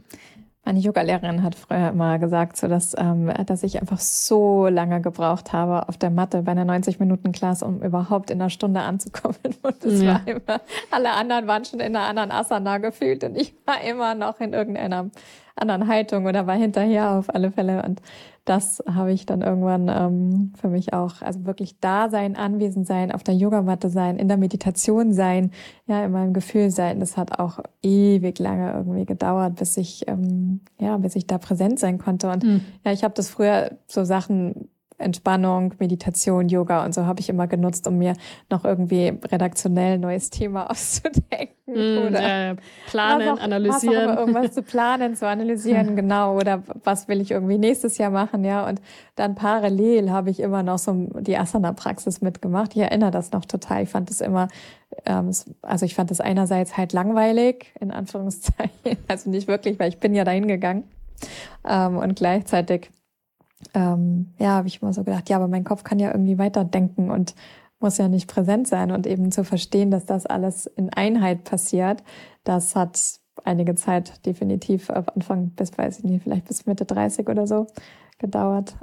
Meine 0.68 0.80
Yoga-Lehrerin 0.80 1.44
hat 1.44 1.56
früher 1.56 1.94
mal 1.94 2.20
gesagt, 2.20 2.58
so 2.58 2.68
dass, 2.68 2.94
ähm, 2.98 3.32
dass 3.46 3.64
ich 3.64 3.80
einfach 3.80 4.00
so 4.00 4.68
lange 4.68 5.00
gebraucht 5.00 5.54
habe 5.54 5.88
auf 5.88 5.98
der 5.98 6.10
Matte 6.10 6.42
bei 6.42 6.52
einer 6.52 6.66
90-Minuten-Klasse, 6.66 7.64
um 7.64 7.82
überhaupt 7.82 8.32
in 8.32 8.42
einer 8.42 8.50
Stunde 8.50 8.82
anzukommen. 8.82 9.38
Und 9.62 9.76
das 9.82 10.02
ja. 10.02 10.16
war 10.16 10.28
immer, 10.28 10.62
alle 10.92 11.12
anderen 11.12 11.48
waren 11.48 11.64
schon 11.64 11.80
in 11.80 11.96
einer 11.96 12.06
anderen 12.06 12.32
Asana 12.32 12.80
gefühlt 12.80 13.24
und 13.24 13.38
ich 13.38 13.54
war 13.66 13.82
immer 13.82 14.14
noch 14.14 14.42
in 14.42 14.52
irgendeiner 14.52 15.10
anderen 15.60 15.88
Haltung 15.88 16.26
oder 16.26 16.48
war 16.48 16.56
hinterher 16.56 17.12
auf 17.12 17.34
alle 17.34 17.52
Fälle. 17.52 17.84
Und 17.84 18.02
das 18.46 18.82
habe 18.88 19.12
ich 19.12 19.26
dann 19.26 19.42
irgendwann 19.42 19.90
ähm, 19.90 20.54
für 20.60 20.70
mich 20.70 20.94
auch, 20.94 21.22
also 21.22 21.46
wirklich 21.46 21.80
da 21.80 22.10
sein, 22.10 22.36
anwesend 22.36 22.88
sein, 22.88 23.12
auf 23.12 23.24
der 23.24 23.36
Yogamatte 23.36 23.90
sein, 23.90 24.18
in 24.18 24.28
der 24.28 24.38
Meditation 24.38 25.14
sein, 25.14 25.52
ja, 25.86 26.06
in 26.06 26.12
meinem 26.12 26.34
Gefühl 26.34 26.70
sein. 26.70 27.00
Das 27.00 27.18
hat 27.18 27.40
auch 27.40 27.60
ewig 27.82 28.40
lange 28.40 28.72
irgendwie 28.72 29.06
gedauert, 29.06 29.56
bis 29.56 29.76
ich, 29.78 30.08
ähm, 30.08 30.62
ja, 30.80 30.98
bis 30.98 31.16
ich 31.16 31.28
da 31.28 31.38
präsent 31.38 31.80
sein 31.80 31.98
konnte. 31.98 32.30
Und 32.30 32.44
mhm. 32.44 32.62
ja, 32.86 32.92
ich 32.94 33.04
habe 33.04 33.14
das 33.14 33.30
früher 33.30 33.72
so 33.88 34.06
Sachen 34.06 34.70
Entspannung, 35.00 35.76
Meditation, 35.78 36.50
Yoga 36.50 36.84
und 36.84 36.94
so 36.94 37.06
habe 37.06 37.20
ich 37.20 37.30
immer 37.30 37.46
genutzt, 37.46 37.88
um 37.88 38.00
mir 38.00 38.14
noch 38.50 38.66
irgendwie 38.66 39.14
redaktionell 39.32 40.00
neues 40.00 40.32
Thema 40.32 40.70
auszudenken. 40.72 41.56
Mm, 41.68 42.08
oder 42.08 42.52
äh, 42.52 42.56
planen, 42.90 43.30
auch, 43.30 43.40
analysieren. 43.40 44.18
irgendwas 44.18 44.54
zu 44.54 44.64
planen, 44.64 45.16
zu 45.16 45.28
analysieren, 45.28 45.96
genau. 45.98 46.36
Oder 46.38 46.64
was 46.84 47.08
will 47.08 47.22
ich 47.22 47.32
irgendwie 47.32 47.58
nächstes 47.58 47.98
Jahr 47.98 48.10
machen, 48.10 48.44
ja. 48.44 48.68
Und 48.68 48.82
dann 49.16 49.36
parallel 49.36 50.10
habe 50.10 50.32
ich 50.32 50.40
immer 50.40 50.64
noch 50.64 50.80
so 50.80 50.94
die 51.20 51.38
Asana-Praxis 51.38 52.22
mitgemacht. 52.22 52.76
Ich 52.76 52.82
erinnere 52.82 53.12
das 53.12 53.32
noch 53.32 53.46
total. 53.46 53.84
Ich 53.84 53.90
fand 53.90 54.10
das 54.10 54.22
immer, 54.22 54.48
ähm, 55.06 55.32
also 55.62 55.86
ich 55.86 55.94
fand 55.94 56.10
das 56.10 56.22
einerseits 56.22 56.76
halt 56.76 56.94
langweilig, 56.94 57.74
in 57.80 57.92
Anführungszeichen. 57.92 58.72
Also 59.08 59.30
nicht 59.30 59.48
wirklich, 59.48 59.80
weil 59.80 59.90
ich 59.90 60.00
bin 60.00 60.14
ja 60.14 60.24
dahin 60.24 60.48
gegangen. 60.48 60.84
Ähm, 61.68 61.98
und 61.98 62.16
gleichzeitig 62.16 62.90
ähm, 63.74 64.34
ja, 64.38 64.50
habe 64.50 64.68
ich 64.68 64.82
immer 64.82 64.94
so 64.94 65.04
gedacht, 65.04 65.30
ja, 65.30 65.38
aber 65.38 65.48
mein 65.48 65.64
Kopf 65.64 65.84
kann 65.84 66.00
ja 66.00 66.12
irgendwie 66.12 66.38
weiterdenken 66.38 67.12
und 67.12 67.36
muss 67.80 67.98
ja 67.98 68.08
nicht 68.08 68.28
präsent 68.28 68.68
sein 68.68 68.92
und 68.92 69.06
eben 69.06 69.32
zu 69.32 69.44
verstehen, 69.44 69.92
dass 69.92 70.06
das 70.06 70.26
alles 70.26 70.66
in 70.66 70.92
Einheit 70.92 71.44
passiert, 71.44 72.04
das 72.44 72.76
hat 72.76 73.00
einige 73.44 73.76
Zeit 73.76 74.26
definitiv 74.26 74.90
auf 74.90 75.16
Anfang 75.16 75.52
bis, 75.52 75.78
weiß 75.78 76.00
ich 76.00 76.06
nicht, 76.06 76.24
vielleicht 76.24 76.48
bis 76.48 76.66
Mitte 76.66 76.86
30 76.86 77.28
oder 77.30 77.46
so 77.46 77.68
gedauert, 78.18 78.76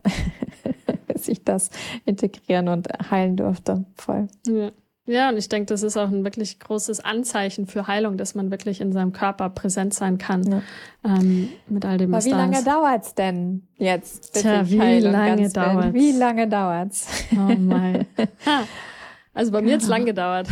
bis 1.08 1.28
ich 1.28 1.44
das 1.44 1.70
integrieren 2.04 2.68
und 2.68 2.88
heilen 3.10 3.36
durfte. 3.36 3.84
Voll. 3.96 4.28
Ja. 4.46 4.70
Ja, 5.06 5.28
und 5.28 5.36
ich 5.36 5.50
denke, 5.50 5.66
das 5.66 5.82
ist 5.82 5.98
auch 5.98 6.08
ein 6.08 6.24
wirklich 6.24 6.58
großes 6.60 7.00
Anzeichen 7.00 7.66
für 7.66 7.86
Heilung, 7.86 8.16
dass 8.16 8.34
man 8.34 8.50
wirklich 8.50 8.80
in 8.80 8.92
seinem 8.92 9.12
Körper 9.12 9.50
präsent 9.50 9.92
sein 9.92 10.16
kann 10.16 10.42
ja. 10.50 10.62
ähm, 11.04 11.50
mit 11.68 11.84
all 11.84 11.98
dem, 11.98 12.10
was 12.10 12.24
Aber 12.24 12.34
wie 12.34 12.38
lange 12.38 12.64
dauert's 12.64 13.14
denn 13.14 13.68
jetzt? 13.76 14.40
Tja, 14.40 14.66
wie 14.66 15.00
lange 15.00 15.50
dauert's? 15.50 15.94
Wie 15.94 16.12
lange 16.12 16.48
dauert's? 16.48 17.06
Oh 17.32 17.54
mein. 17.54 18.06
also 19.34 19.52
bei 19.52 19.60
mir 19.60 19.74
hat's 19.74 19.88
lang 19.88 20.06
gedauert. 20.06 20.48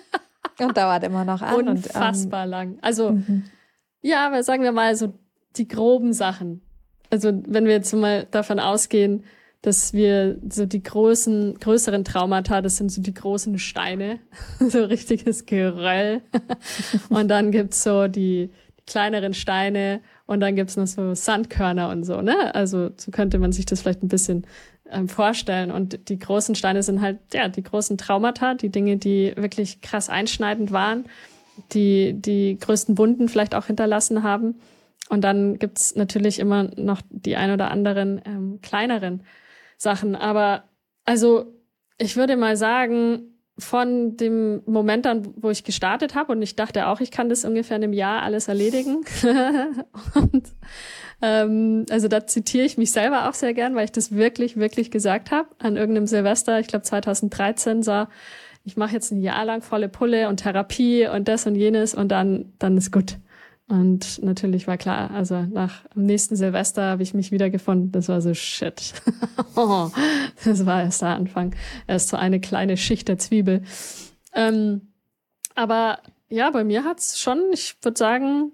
und 0.58 0.74
dauert 0.74 1.04
immer 1.04 1.26
noch 1.26 1.42
an. 1.42 1.68
Unfassbar 1.68 2.44
und, 2.44 2.48
ähm, 2.48 2.50
lang. 2.50 2.78
Also 2.80 3.12
mhm. 3.12 3.44
ja, 4.00 4.26
aber 4.26 4.42
sagen 4.42 4.62
wir 4.62 4.72
mal 4.72 4.96
so 4.96 5.12
die 5.56 5.68
groben 5.68 6.14
Sachen. 6.14 6.62
Also 7.10 7.30
wenn 7.46 7.66
wir 7.66 7.72
jetzt 7.72 7.92
mal 7.92 8.26
davon 8.30 8.58
ausgehen, 8.58 9.24
dass 9.62 9.92
wir 9.92 10.38
so 10.50 10.66
die 10.66 10.82
großen, 10.82 11.58
größeren 11.58 12.04
Traumata, 12.04 12.60
das 12.60 12.76
sind 12.76 12.90
so 12.90 13.00
die 13.00 13.14
großen 13.14 13.58
Steine, 13.58 14.18
so 14.58 14.84
richtiges 14.84 15.46
Geröll. 15.46 16.20
und 17.08 17.28
dann 17.28 17.52
gibt's 17.52 17.84
so 17.84 18.08
die, 18.08 18.50
die 18.78 18.84
kleineren 18.86 19.34
Steine 19.34 20.00
und 20.26 20.40
dann 20.40 20.56
gibt's 20.56 20.76
noch 20.76 20.88
so 20.88 21.14
Sandkörner 21.14 21.90
und 21.90 22.04
so, 22.04 22.20
ne? 22.22 22.52
Also 22.54 22.90
so 22.96 23.12
könnte 23.12 23.38
man 23.38 23.52
sich 23.52 23.64
das 23.64 23.82
vielleicht 23.82 24.02
ein 24.02 24.08
bisschen 24.08 24.46
ähm, 24.90 25.08
vorstellen. 25.08 25.70
Und 25.70 26.08
die 26.08 26.18
großen 26.18 26.56
Steine 26.56 26.82
sind 26.82 27.00
halt, 27.00 27.18
ja, 27.32 27.48
die 27.48 27.62
großen 27.62 27.96
Traumata, 27.98 28.54
die 28.54 28.68
Dinge, 28.68 28.96
die 28.96 29.32
wirklich 29.36 29.80
krass 29.80 30.10
einschneidend 30.10 30.72
waren, 30.72 31.04
die 31.72 32.14
die 32.14 32.58
größten 32.58 32.98
Wunden 32.98 33.28
vielleicht 33.28 33.54
auch 33.54 33.66
hinterlassen 33.66 34.24
haben. 34.24 34.56
Und 35.08 35.22
dann 35.22 35.58
gibt's 35.58 35.94
natürlich 35.94 36.40
immer 36.40 36.64
noch 36.76 37.00
die 37.10 37.36
ein 37.36 37.52
oder 37.52 37.70
anderen 37.70 38.20
ähm, 38.24 38.58
kleineren 38.62 39.22
Sachen. 39.82 40.16
Aber 40.16 40.64
also 41.04 41.52
ich 41.98 42.16
würde 42.16 42.36
mal 42.36 42.56
sagen, 42.56 43.32
von 43.58 44.16
dem 44.16 44.62
Moment 44.66 45.06
an, 45.06 45.34
wo 45.36 45.50
ich 45.50 45.62
gestartet 45.62 46.14
habe 46.14 46.32
und 46.32 46.40
ich 46.40 46.56
dachte 46.56 46.86
auch, 46.86 47.00
ich 47.00 47.10
kann 47.10 47.28
das 47.28 47.44
ungefähr 47.44 47.76
in 47.76 47.84
einem 47.84 47.92
Jahr 47.92 48.22
alles 48.22 48.48
erledigen. 48.48 49.04
und 50.14 50.44
ähm, 51.20 51.84
also 51.90 52.08
da 52.08 52.26
zitiere 52.26 52.64
ich 52.64 52.78
mich 52.78 52.92
selber 52.92 53.28
auch 53.28 53.34
sehr 53.34 53.52
gern, 53.52 53.74
weil 53.74 53.84
ich 53.84 53.92
das 53.92 54.12
wirklich, 54.12 54.56
wirklich 54.56 54.90
gesagt 54.90 55.30
habe. 55.30 55.48
An 55.58 55.76
irgendeinem 55.76 56.06
Silvester, 56.06 56.60
ich 56.60 56.66
glaube 56.66 56.84
2013, 56.84 57.82
sah, 57.82 58.08
ich 58.64 58.76
mache 58.76 58.94
jetzt 58.94 59.10
ein 59.10 59.20
Jahr 59.20 59.44
lang 59.44 59.60
volle 59.60 59.88
Pulle 59.88 60.28
und 60.28 60.38
Therapie 60.38 61.06
und 61.06 61.28
das 61.28 61.46
und 61.46 61.54
jenes 61.54 61.94
und 61.94 62.08
dann, 62.08 62.52
dann 62.58 62.76
ist 62.78 62.90
gut. 62.90 63.18
Und 63.72 64.22
natürlich 64.22 64.66
war 64.66 64.76
klar, 64.76 65.10
also 65.12 65.46
nach 65.50 65.86
dem 65.94 66.04
nächsten 66.04 66.36
Silvester 66.36 66.82
habe 66.82 67.02
ich 67.02 67.14
mich 67.14 67.32
wiedergefunden. 67.32 67.90
Das 67.90 68.10
war 68.10 68.20
so 68.20 68.34
shit. 68.34 68.92
das 70.44 70.66
war 70.66 70.82
erst 70.82 71.00
der 71.00 71.08
Anfang. 71.08 71.56
Erst 71.86 72.10
so 72.10 72.18
eine 72.18 72.38
kleine 72.38 72.76
Schicht 72.76 73.08
der 73.08 73.16
Zwiebel. 73.16 73.62
Ähm, 74.34 74.92
aber 75.54 76.00
ja, 76.28 76.50
bei 76.50 76.64
mir 76.64 76.84
hat's 76.84 77.18
schon, 77.18 77.50
ich 77.50 77.76
würde 77.80 77.96
sagen, 77.96 78.52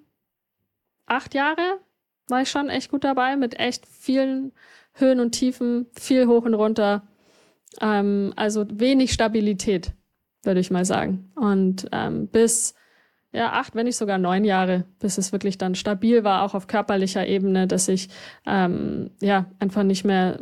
acht 1.06 1.34
Jahre 1.34 1.80
war 2.28 2.42
ich 2.42 2.50
schon 2.50 2.68
echt 2.68 2.88
gut 2.88 3.02
dabei 3.02 3.34
mit 3.34 3.58
echt 3.58 3.86
vielen 3.88 4.52
Höhen 4.92 5.18
und 5.18 5.32
Tiefen, 5.32 5.86
viel 5.98 6.28
hoch 6.28 6.44
und 6.44 6.54
runter. 6.54 7.02
Ähm, 7.80 8.32
also 8.36 8.64
wenig 8.70 9.12
Stabilität, 9.14 9.94
würde 10.44 10.60
ich 10.60 10.70
mal 10.70 10.84
sagen. 10.84 11.32
Und 11.34 11.88
ähm, 11.90 12.28
bis 12.28 12.76
ja, 13.32 13.52
acht, 13.52 13.74
wenn 13.74 13.84
nicht 13.84 13.96
sogar 13.96 14.16
neun 14.16 14.44
Jahre, 14.44 14.84
bis 15.00 15.18
es 15.18 15.32
wirklich 15.32 15.58
dann 15.58 15.74
stabil 15.74 16.24
war, 16.24 16.42
auch 16.42 16.54
auf 16.54 16.66
körperlicher 16.66 17.26
Ebene, 17.26 17.66
dass 17.66 17.88
ich 17.88 18.08
ähm, 18.46 19.10
ja 19.20 19.46
einfach 19.58 19.82
nicht 19.82 20.04
mehr 20.04 20.40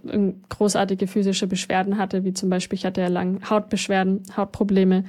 großartige 0.48 1.08
physische 1.08 1.48
Beschwerden 1.48 1.98
hatte, 1.98 2.22
wie 2.22 2.32
zum 2.32 2.48
Beispiel, 2.48 2.78
ich 2.78 2.86
hatte 2.86 3.00
ja 3.00 3.08
lang 3.08 3.40
Hautbeschwerden, 3.50 4.22
Hautprobleme, 4.36 5.04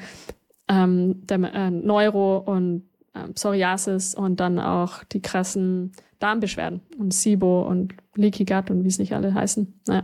ähm, 0.68 1.26
der, 1.28 1.54
äh, 1.54 1.70
Neuro 1.70 2.38
und 2.40 2.90
äh, 3.14 3.32
Psoriasis 3.34 4.16
und 4.16 4.40
dann 4.40 4.60
auch 4.60 5.04
die 5.04 5.22
krassen 5.22 5.92
Darmbeschwerden 6.18 6.82
und 6.98 7.14
SIBO 7.14 7.62
und 7.68 7.94
Leaky 8.16 8.46
Gut 8.46 8.72
und 8.72 8.84
wie 8.84 8.88
es 8.88 8.98
nicht 8.98 9.14
alle 9.14 9.36
heißen. 9.36 9.82
Naja. 9.88 10.04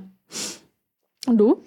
Und 1.25 1.37
du? 1.39 1.63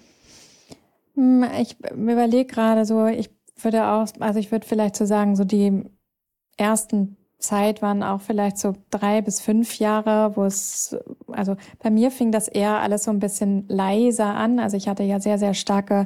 Hm, 1.15 1.45
ich 1.59 1.75
überlege 1.91 2.45
gerade 2.45 2.85
so, 2.85 3.07
ich 3.07 3.29
würde 3.61 3.87
auch, 3.87 4.07
also 4.19 4.39
ich 4.39 4.51
würde 4.51 4.65
vielleicht 4.65 4.95
so 4.95 5.05
sagen, 5.05 5.35
so 5.35 5.43
die 5.43 5.83
ersten 6.57 7.17
Zeit 7.39 7.81
waren 7.81 8.01
auch 8.01 8.21
vielleicht 8.21 8.57
so 8.57 8.73
drei 8.89 9.21
bis 9.21 9.39
fünf 9.39 9.77
Jahre, 9.77 10.35
wo 10.35 10.43
es, 10.43 10.97
also 11.31 11.55
bei 11.79 11.89
mir 11.91 12.09
fing 12.09 12.31
das 12.31 12.47
eher 12.47 12.81
alles 12.81 13.03
so 13.03 13.11
ein 13.11 13.19
bisschen 13.19 13.65
leiser 13.67 14.33
an. 14.35 14.59
Also 14.59 14.75
ich 14.75 14.87
hatte 14.87 15.03
ja 15.03 15.19
sehr, 15.19 15.37
sehr 15.37 15.53
starke 15.53 16.05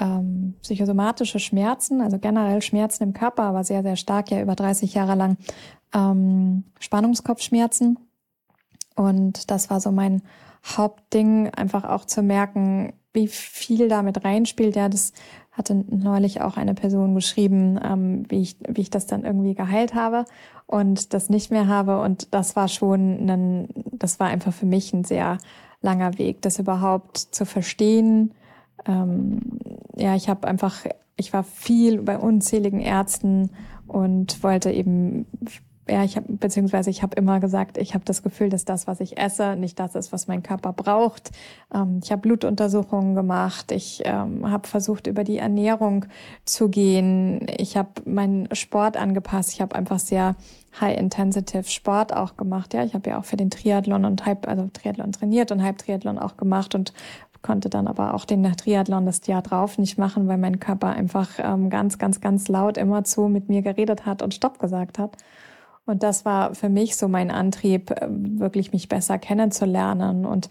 ähm, 0.00 0.54
psychosomatische 0.62 1.38
Schmerzen, 1.38 2.00
also 2.00 2.18
generell 2.18 2.60
Schmerzen 2.60 3.04
im 3.04 3.12
Körper, 3.12 3.44
aber 3.44 3.62
sehr, 3.62 3.82
sehr 3.82 3.96
stark, 3.96 4.30
ja 4.30 4.42
über 4.42 4.56
30 4.56 4.94
Jahre 4.94 5.14
lang 5.14 5.36
ähm, 5.94 6.64
Spannungskopfschmerzen. 6.80 7.98
Und 8.96 9.50
das 9.50 9.70
war 9.70 9.80
so 9.80 9.92
mein 9.92 10.22
Hauptding, 10.64 11.50
einfach 11.50 11.84
auch 11.84 12.04
zu 12.04 12.22
merken, 12.22 12.94
wie 13.12 13.28
viel 13.28 13.88
damit 13.88 14.24
reinspielt. 14.24 14.74
Ja, 14.74 14.88
das 14.88 15.12
hatte 15.54 15.84
neulich 15.88 16.40
auch 16.40 16.56
eine 16.56 16.74
Person 16.74 17.14
geschrieben, 17.14 17.78
ähm, 17.82 18.24
wie, 18.28 18.42
ich, 18.42 18.56
wie 18.68 18.82
ich 18.82 18.90
das 18.90 19.06
dann 19.06 19.24
irgendwie 19.24 19.54
geheilt 19.54 19.94
habe 19.94 20.24
und 20.66 21.14
das 21.14 21.30
nicht 21.30 21.50
mehr 21.50 21.68
habe. 21.68 22.00
Und 22.00 22.34
das 22.34 22.56
war 22.56 22.68
schon 22.68 23.30
ein, 23.30 23.68
das 23.92 24.20
war 24.20 24.26
einfach 24.26 24.52
für 24.52 24.66
mich 24.66 24.92
ein 24.92 25.04
sehr 25.04 25.38
langer 25.80 26.18
Weg, 26.18 26.42
das 26.42 26.58
überhaupt 26.58 27.18
zu 27.18 27.46
verstehen. 27.46 28.32
Ähm, 28.84 29.40
ja, 29.96 30.16
ich 30.16 30.28
habe 30.28 30.48
einfach, 30.48 30.84
ich 31.16 31.32
war 31.32 31.44
viel 31.44 32.02
bei 32.02 32.18
unzähligen 32.18 32.80
Ärzten 32.80 33.50
und 33.86 34.42
wollte 34.42 34.72
eben 34.72 35.26
ja, 35.88 36.02
ich 36.02 36.16
habe 36.16 36.26
beziehungsweise 36.32 36.88
ich 36.88 37.02
habe 37.02 37.14
immer 37.16 37.40
gesagt, 37.40 37.76
ich 37.76 37.94
habe 37.94 38.04
das 38.04 38.22
Gefühl, 38.22 38.48
dass 38.48 38.64
das, 38.64 38.86
was 38.86 39.00
ich 39.00 39.18
esse, 39.18 39.54
nicht 39.56 39.78
das 39.78 39.94
ist, 39.94 40.12
was 40.12 40.28
mein 40.28 40.42
Körper 40.42 40.72
braucht. 40.72 41.30
Ähm, 41.74 42.00
ich 42.02 42.10
habe 42.10 42.22
Blutuntersuchungen 42.22 43.14
gemacht. 43.14 43.70
Ich 43.70 44.02
ähm, 44.04 44.50
habe 44.50 44.66
versucht, 44.66 45.06
über 45.06 45.24
die 45.24 45.38
Ernährung 45.38 46.06
zu 46.46 46.68
gehen. 46.68 47.46
Ich 47.58 47.76
habe 47.76 47.90
meinen 48.06 48.48
Sport 48.54 48.96
angepasst. 48.96 49.52
Ich 49.52 49.60
habe 49.60 49.74
einfach 49.74 49.98
sehr 49.98 50.36
high-intensive 50.80 51.64
Sport 51.64 52.14
auch 52.14 52.36
gemacht. 52.36 52.72
Ja, 52.72 52.82
ich 52.84 52.94
habe 52.94 53.10
ja 53.10 53.18
auch 53.18 53.24
für 53.24 53.36
den 53.36 53.50
Triathlon 53.50 54.04
und 54.06 54.24
Halb, 54.24 54.48
also 54.48 54.68
Triathlon 54.72 55.12
trainiert 55.12 55.52
und 55.52 55.62
Halbtriathlon 55.62 56.18
auch 56.18 56.36
gemacht 56.36 56.74
und 56.74 56.92
konnte 57.42 57.68
dann 57.68 57.86
aber 57.86 58.14
auch 58.14 58.24
den 58.24 58.42
Triathlon 58.56 59.04
das 59.04 59.26
Jahr 59.26 59.42
drauf 59.42 59.76
nicht 59.76 59.98
machen, 59.98 60.26
weil 60.26 60.38
mein 60.38 60.60
Körper 60.60 60.88
einfach 60.88 61.30
ähm, 61.38 61.68
ganz, 61.68 61.98
ganz, 61.98 62.20
ganz 62.20 62.48
laut 62.48 62.78
immer 62.78 63.04
zu 63.04 63.28
mit 63.28 63.48
mir 63.48 63.60
geredet 63.60 64.06
hat 64.06 64.22
und 64.22 64.32
Stopp 64.34 64.58
gesagt 64.58 64.98
hat. 64.98 65.18
Und 65.86 66.02
das 66.02 66.24
war 66.24 66.54
für 66.54 66.68
mich 66.68 66.96
so 66.96 67.08
mein 67.08 67.30
Antrieb, 67.30 67.90
äh, 67.90 68.08
wirklich 68.08 68.72
mich 68.72 68.88
besser 68.88 69.18
kennenzulernen. 69.18 70.24
Und 70.24 70.48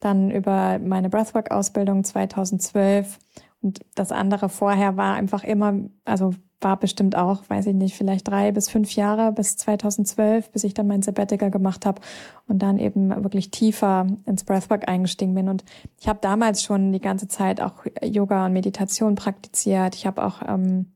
dann 0.00 0.30
über 0.30 0.78
meine 0.78 1.10
Breathwork-Ausbildung 1.10 2.04
2012 2.04 3.18
und 3.60 3.80
das 3.94 4.12
andere 4.12 4.48
vorher 4.48 4.96
war 4.96 5.14
einfach 5.14 5.42
immer, 5.42 5.74
also 6.04 6.34
war 6.60 6.78
bestimmt 6.78 7.16
auch, 7.16 7.48
weiß 7.48 7.66
ich 7.66 7.74
nicht, 7.74 7.96
vielleicht 7.96 8.26
drei 8.26 8.50
bis 8.50 8.68
fünf 8.68 8.94
Jahre 8.94 9.32
bis 9.32 9.56
2012, 9.56 10.50
bis 10.50 10.64
ich 10.64 10.74
dann 10.74 10.88
mein 10.88 11.02
Sabbatical 11.02 11.50
gemacht 11.50 11.86
habe 11.86 12.00
und 12.48 12.60
dann 12.62 12.78
eben 12.78 13.10
wirklich 13.22 13.50
tiefer 13.50 14.06
ins 14.26 14.44
Breathwork 14.44 14.88
eingestiegen 14.88 15.34
bin. 15.34 15.48
Und 15.48 15.64
ich 16.00 16.08
habe 16.08 16.18
damals 16.20 16.62
schon 16.62 16.92
die 16.92 17.00
ganze 17.00 17.28
Zeit 17.28 17.60
auch 17.60 17.84
Yoga 18.02 18.46
und 18.46 18.52
Meditation 18.52 19.14
praktiziert. 19.14 19.94
Ich 19.94 20.06
habe 20.06 20.24
auch 20.24 20.42
ähm, 20.46 20.92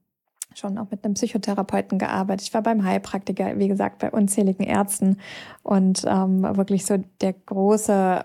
schon 0.55 0.79
auch 0.79 0.91
mit 0.91 1.05
einem 1.05 1.15
Psychotherapeuten 1.15 1.99
gearbeitet. 1.99 2.47
Ich 2.47 2.55
war 2.55 2.63
beim 2.63 2.85
Heilpraktiker, 2.85 3.59
wie 3.59 3.69
gesagt, 3.69 3.99
bei 3.99 4.11
unzähligen 4.11 4.65
Ärzten 4.65 5.19
und 5.63 6.05
ähm, 6.07 6.43
wirklich 6.57 6.87
so 6.87 6.99
der 7.21 7.33
große 7.33 8.25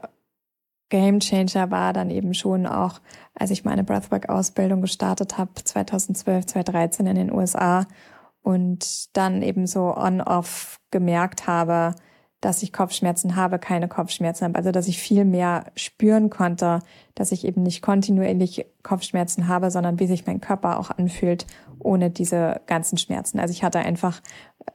Gamechanger 0.89 1.69
war 1.69 1.93
dann 1.93 2.09
eben 2.09 2.33
schon 2.33 2.65
auch, 2.65 3.01
als 3.33 3.51
ich 3.51 3.65
meine 3.65 3.83
Breathwork-Ausbildung 3.83 4.81
gestartet 4.81 5.37
habe, 5.37 5.51
2012, 5.63 6.45
2013 6.45 7.07
in 7.07 7.15
den 7.15 7.31
USA 7.31 7.85
und 8.41 9.15
dann 9.17 9.41
eben 9.41 9.67
so 9.67 9.95
on-off 9.95 10.79
gemerkt 10.91 11.47
habe, 11.47 11.95
dass 12.39 12.61
ich 12.61 12.71
Kopfschmerzen 12.71 13.35
habe, 13.35 13.59
keine 13.59 13.87
Kopfschmerzen 13.87 14.45
habe. 14.45 14.57
Also 14.57 14.71
dass 14.71 14.87
ich 14.87 14.99
viel 14.99 15.25
mehr 15.25 15.65
spüren 15.75 16.29
konnte, 16.29 16.79
dass 17.15 17.31
ich 17.31 17.45
eben 17.45 17.63
nicht 17.63 17.81
kontinuierlich 17.81 18.65
Kopfschmerzen 18.83 19.47
habe, 19.47 19.71
sondern 19.71 19.99
wie 19.99 20.07
sich 20.07 20.25
mein 20.27 20.39
Körper 20.39 20.79
auch 20.79 20.91
anfühlt 20.91 21.47
ohne 21.79 22.09
diese 22.09 22.61
ganzen 22.65 22.97
Schmerzen. 22.97 23.39
Also 23.39 23.51
ich 23.51 23.63
hatte 23.63 23.79
einfach 23.79 24.21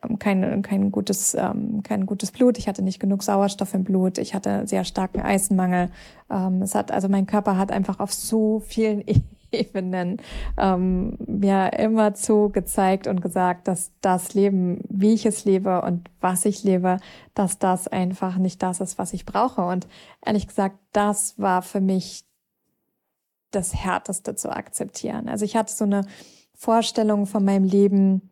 ähm, 0.03 0.19
kein, 0.19 0.63
kein, 0.63 0.93
gutes, 0.93 1.35
ähm, 1.35 1.83
kein 1.83 2.07
gutes 2.07 2.31
Blut, 2.33 2.59
ich 2.59 2.69
hatte 2.69 2.83
nicht 2.83 3.01
genug 3.01 3.23
Sauerstoff 3.23 3.75
im 3.75 3.85
Blut, 3.85 4.19
ich 4.19 4.35
hatte 4.35 4.67
sehr 4.67 4.85
starken 4.85 5.21
Eisenmangel. 5.21 5.91
Ähm, 6.31 6.63
es 6.63 6.75
hat, 6.75 6.91
also 6.91 7.09
mein 7.09 7.27
Körper 7.27 7.57
hat 7.57 7.71
einfach 7.71 8.01
auf 8.01 8.13
so 8.13 8.61
vielen 8.61 9.05
Ebenen 9.53 10.17
ähm, 10.57 11.19
mir 11.27 11.75
immer 11.75 12.15
zu 12.15 12.49
gezeigt 12.49 13.07
und 13.07 13.21
gesagt, 13.21 13.69
dass 13.69 13.93
das 14.01 14.33
Leben, 14.33 14.81
wie 14.89 15.13
ich 15.13 15.27
es 15.27 15.45
lebe 15.45 15.83
und 15.83 16.09
was 16.21 16.47
ich 16.47 16.65
lebe, 16.65 16.97
dass 17.35 17.59
das 17.59 17.87
einfach 17.87 18.39
nicht 18.39 18.63
das 18.63 18.81
ist, 18.81 18.99
was 18.99 19.13
ich 19.13 19.27
brauche. 19.27 19.63
Und 19.63 19.87
ehrlich 20.25 20.49
gesagt, 20.49 20.79
das 20.93 21.39
war 21.39 21.61
für 21.61 21.83
mich 21.83 22.25
das 23.51 23.75
Härteste 23.75 24.35
zu 24.35 24.51
akzeptieren. 24.51 25.29
Also 25.29 25.45
ich 25.45 25.57
hatte 25.57 25.73
so 25.73 25.85
eine 25.85 26.07
Vorstellung 26.63 27.27
von 27.27 27.45
meinem 27.45 27.65
Leben, 27.65 28.31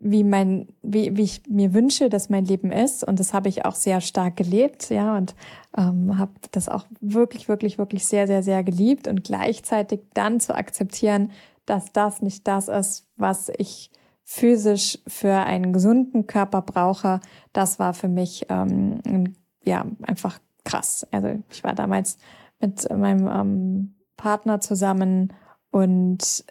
wie 0.00 0.24
mein, 0.24 0.66
wie, 0.82 1.16
wie 1.16 1.22
ich 1.22 1.42
mir 1.46 1.72
wünsche, 1.72 2.08
dass 2.08 2.28
mein 2.28 2.44
Leben 2.44 2.72
ist. 2.72 3.04
Und 3.04 3.20
das 3.20 3.32
habe 3.32 3.48
ich 3.48 3.64
auch 3.64 3.76
sehr 3.76 4.00
stark 4.00 4.34
gelebt, 4.34 4.90
ja, 4.90 5.16
und 5.16 5.36
ähm, 5.78 6.18
habe 6.18 6.32
das 6.50 6.68
auch 6.68 6.84
wirklich, 7.00 7.46
wirklich, 7.46 7.78
wirklich 7.78 8.06
sehr, 8.06 8.26
sehr, 8.26 8.42
sehr 8.42 8.64
geliebt 8.64 9.06
und 9.06 9.22
gleichzeitig 9.22 10.00
dann 10.14 10.40
zu 10.40 10.52
akzeptieren, 10.56 11.30
dass 11.64 11.92
das 11.92 12.22
nicht 12.22 12.48
das 12.48 12.66
ist, 12.66 13.06
was 13.16 13.52
ich 13.56 13.92
physisch 14.24 14.98
für 15.06 15.34
einen 15.34 15.72
gesunden 15.72 16.26
Körper 16.26 16.62
brauche. 16.62 17.20
Das 17.52 17.78
war 17.78 17.94
für 17.94 18.08
mich 18.08 18.46
ähm, 18.48 19.36
ja 19.62 19.86
einfach 20.02 20.40
krass. 20.64 21.06
Also 21.12 21.38
ich 21.52 21.62
war 21.62 21.76
damals 21.76 22.18
mit 22.58 22.90
meinem 22.90 23.28
ähm, 23.28 23.94
Partner 24.16 24.60
zusammen 24.60 25.32
und 25.70 26.44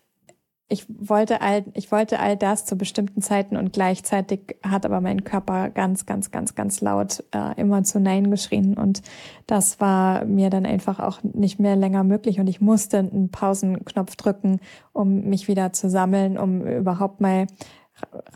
ich 0.72 0.86
wollte 0.88 1.42
all, 1.42 1.66
ich 1.74 1.92
wollte 1.92 2.20
all 2.20 2.38
das 2.38 2.66
zu 2.66 2.76
bestimmten 2.76 3.24
Zeiten 3.24 3.58
und 3.58 3.74
gleichzeitig 3.74 4.58
hat 4.64 4.86
aber 4.86 5.02
mein 5.02 5.24
Körper 5.24 5.72
ganz, 5.72 6.06
ganz, 6.06 6.30
ganz, 6.30 6.54
ganz 6.54 6.80
laut 6.80 7.24
äh, 7.34 7.60
immer 7.60 7.84
zu 7.84 8.00
Nein 8.00 8.30
geschrien 8.30 8.78
und 8.78 9.02
das 9.48 9.80
war 9.80 10.26
mir 10.26 10.52
dann 10.52 10.68
einfach 10.68 11.00
auch 11.00 11.24
nicht 11.24 11.60
mehr 11.60 11.76
länger 11.76 12.04
möglich 12.04 12.40
und 12.40 12.48
ich 12.48 12.62
musste 12.62 13.00
einen 13.00 13.32
Pausenknopf 13.32 14.16
drücken, 14.16 14.60
um 14.94 15.24
mich 15.24 15.48
wieder 15.48 15.74
zu 15.74 15.90
sammeln, 15.90 16.38
um 16.38 16.66
überhaupt 16.66 17.20
mal 17.20 17.48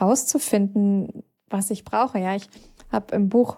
rauszufinden, 0.02 1.24
was 1.50 1.70
ich 1.70 1.86
brauche. 1.86 2.18
Ja, 2.18 2.36
ich 2.36 2.50
habe 2.92 3.16
im 3.16 3.30
Buch 3.30 3.58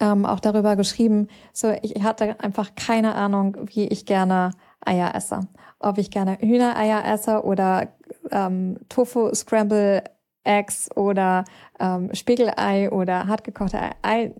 ähm, 0.00 0.26
auch 0.26 0.40
darüber 0.40 0.76
geschrieben, 0.76 1.28
so 1.54 1.72
ich 1.80 2.02
hatte 2.02 2.38
einfach 2.40 2.74
keine 2.74 3.14
Ahnung, 3.14 3.56
wie 3.72 3.88
ich 3.88 4.04
gerne 4.04 4.50
Eier 4.84 5.14
esse 5.14 5.40
ob 5.80 5.98
ich 5.98 6.10
gerne 6.10 6.38
Hühnereier 6.38 7.04
esse 7.04 7.42
oder 7.44 7.88
ähm, 8.30 8.78
Tofu 8.88 9.34
Scramble 9.34 10.04
Eggs 10.44 10.94
oder 10.94 11.44
ähm, 11.78 12.14
Spiegelei 12.14 12.90
oder 12.90 13.26
hartgekochte 13.26 13.80
Ei. 14.02 14.26
I 14.26 14.34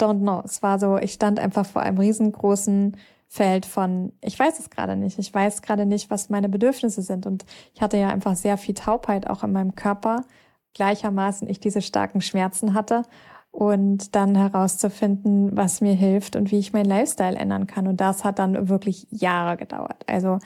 don't 0.00 0.20
know. 0.20 0.42
Es 0.44 0.62
war 0.62 0.78
so, 0.78 0.98
ich 0.98 1.12
stand 1.12 1.38
einfach 1.38 1.64
vor 1.64 1.82
einem 1.82 1.98
riesengroßen 1.98 2.96
Feld 3.28 3.66
von, 3.66 4.12
ich 4.20 4.38
weiß 4.38 4.58
es 4.58 4.70
gerade 4.70 4.96
nicht. 4.96 5.18
Ich 5.18 5.32
weiß 5.32 5.62
gerade 5.62 5.86
nicht, 5.86 6.10
was 6.10 6.28
meine 6.30 6.48
Bedürfnisse 6.48 7.02
sind. 7.02 7.26
Und 7.26 7.44
ich 7.74 7.80
hatte 7.80 7.96
ja 7.96 8.08
einfach 8.08 8.36
sehr 8.36 8.56
viel 8.56 8.74
Taubheit 8.74 9.28
auch 9.28 9.42
in 9.42 9.52
meinem 9.52 9.74
Körper. 9.74 10.24
Gleichermaßen 10.74 11.48
ich 11.48 11.60
diese 11.60 11.80
starken 11.80 12.20
Schmerzen 12.20 12.74
hatte 12.74 13.02
und 13.56 14.14
dann 14.14 14.34
herauszufinden, 14.34 15.56
was 15.56 15.80
mir 15.80 15.94
hilft 15.94 16.36
und 16.36 16.52
wie 16.52 16.58
ich 16.58 16.74
meinen 16.74 16.84
Lifestyle 16.84 17.36
ändern 17.38 17.66
kann. 17.66 17.86
Und 17.86 18.02
das 18.02 18.22
hat 18.22 18.38
dann 18.38 18.68
wirklich 18.68 19.06
Jahre 19.10 19.56
gedauert. 19.56 20.04
Also 20.06 20.38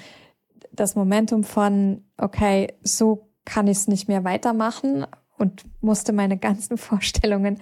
das 0.71 0.95
Momentum 0.95 1.43
von, 1.43 2.05
okay, 2.19 2.75
so 2.85 3.29
kann 3.45 3.67
ich 3.67 3.79
es 3.79 3.89
nicht 3.89 4.07
mehr 4.07 4.23
weitermachen 4.23 5.07
und 5.39 5.65
musste 5.81 6.13
meine 6.13 6.39
ganzen 6.39 6.77
Vorstellungen 6.79 7.59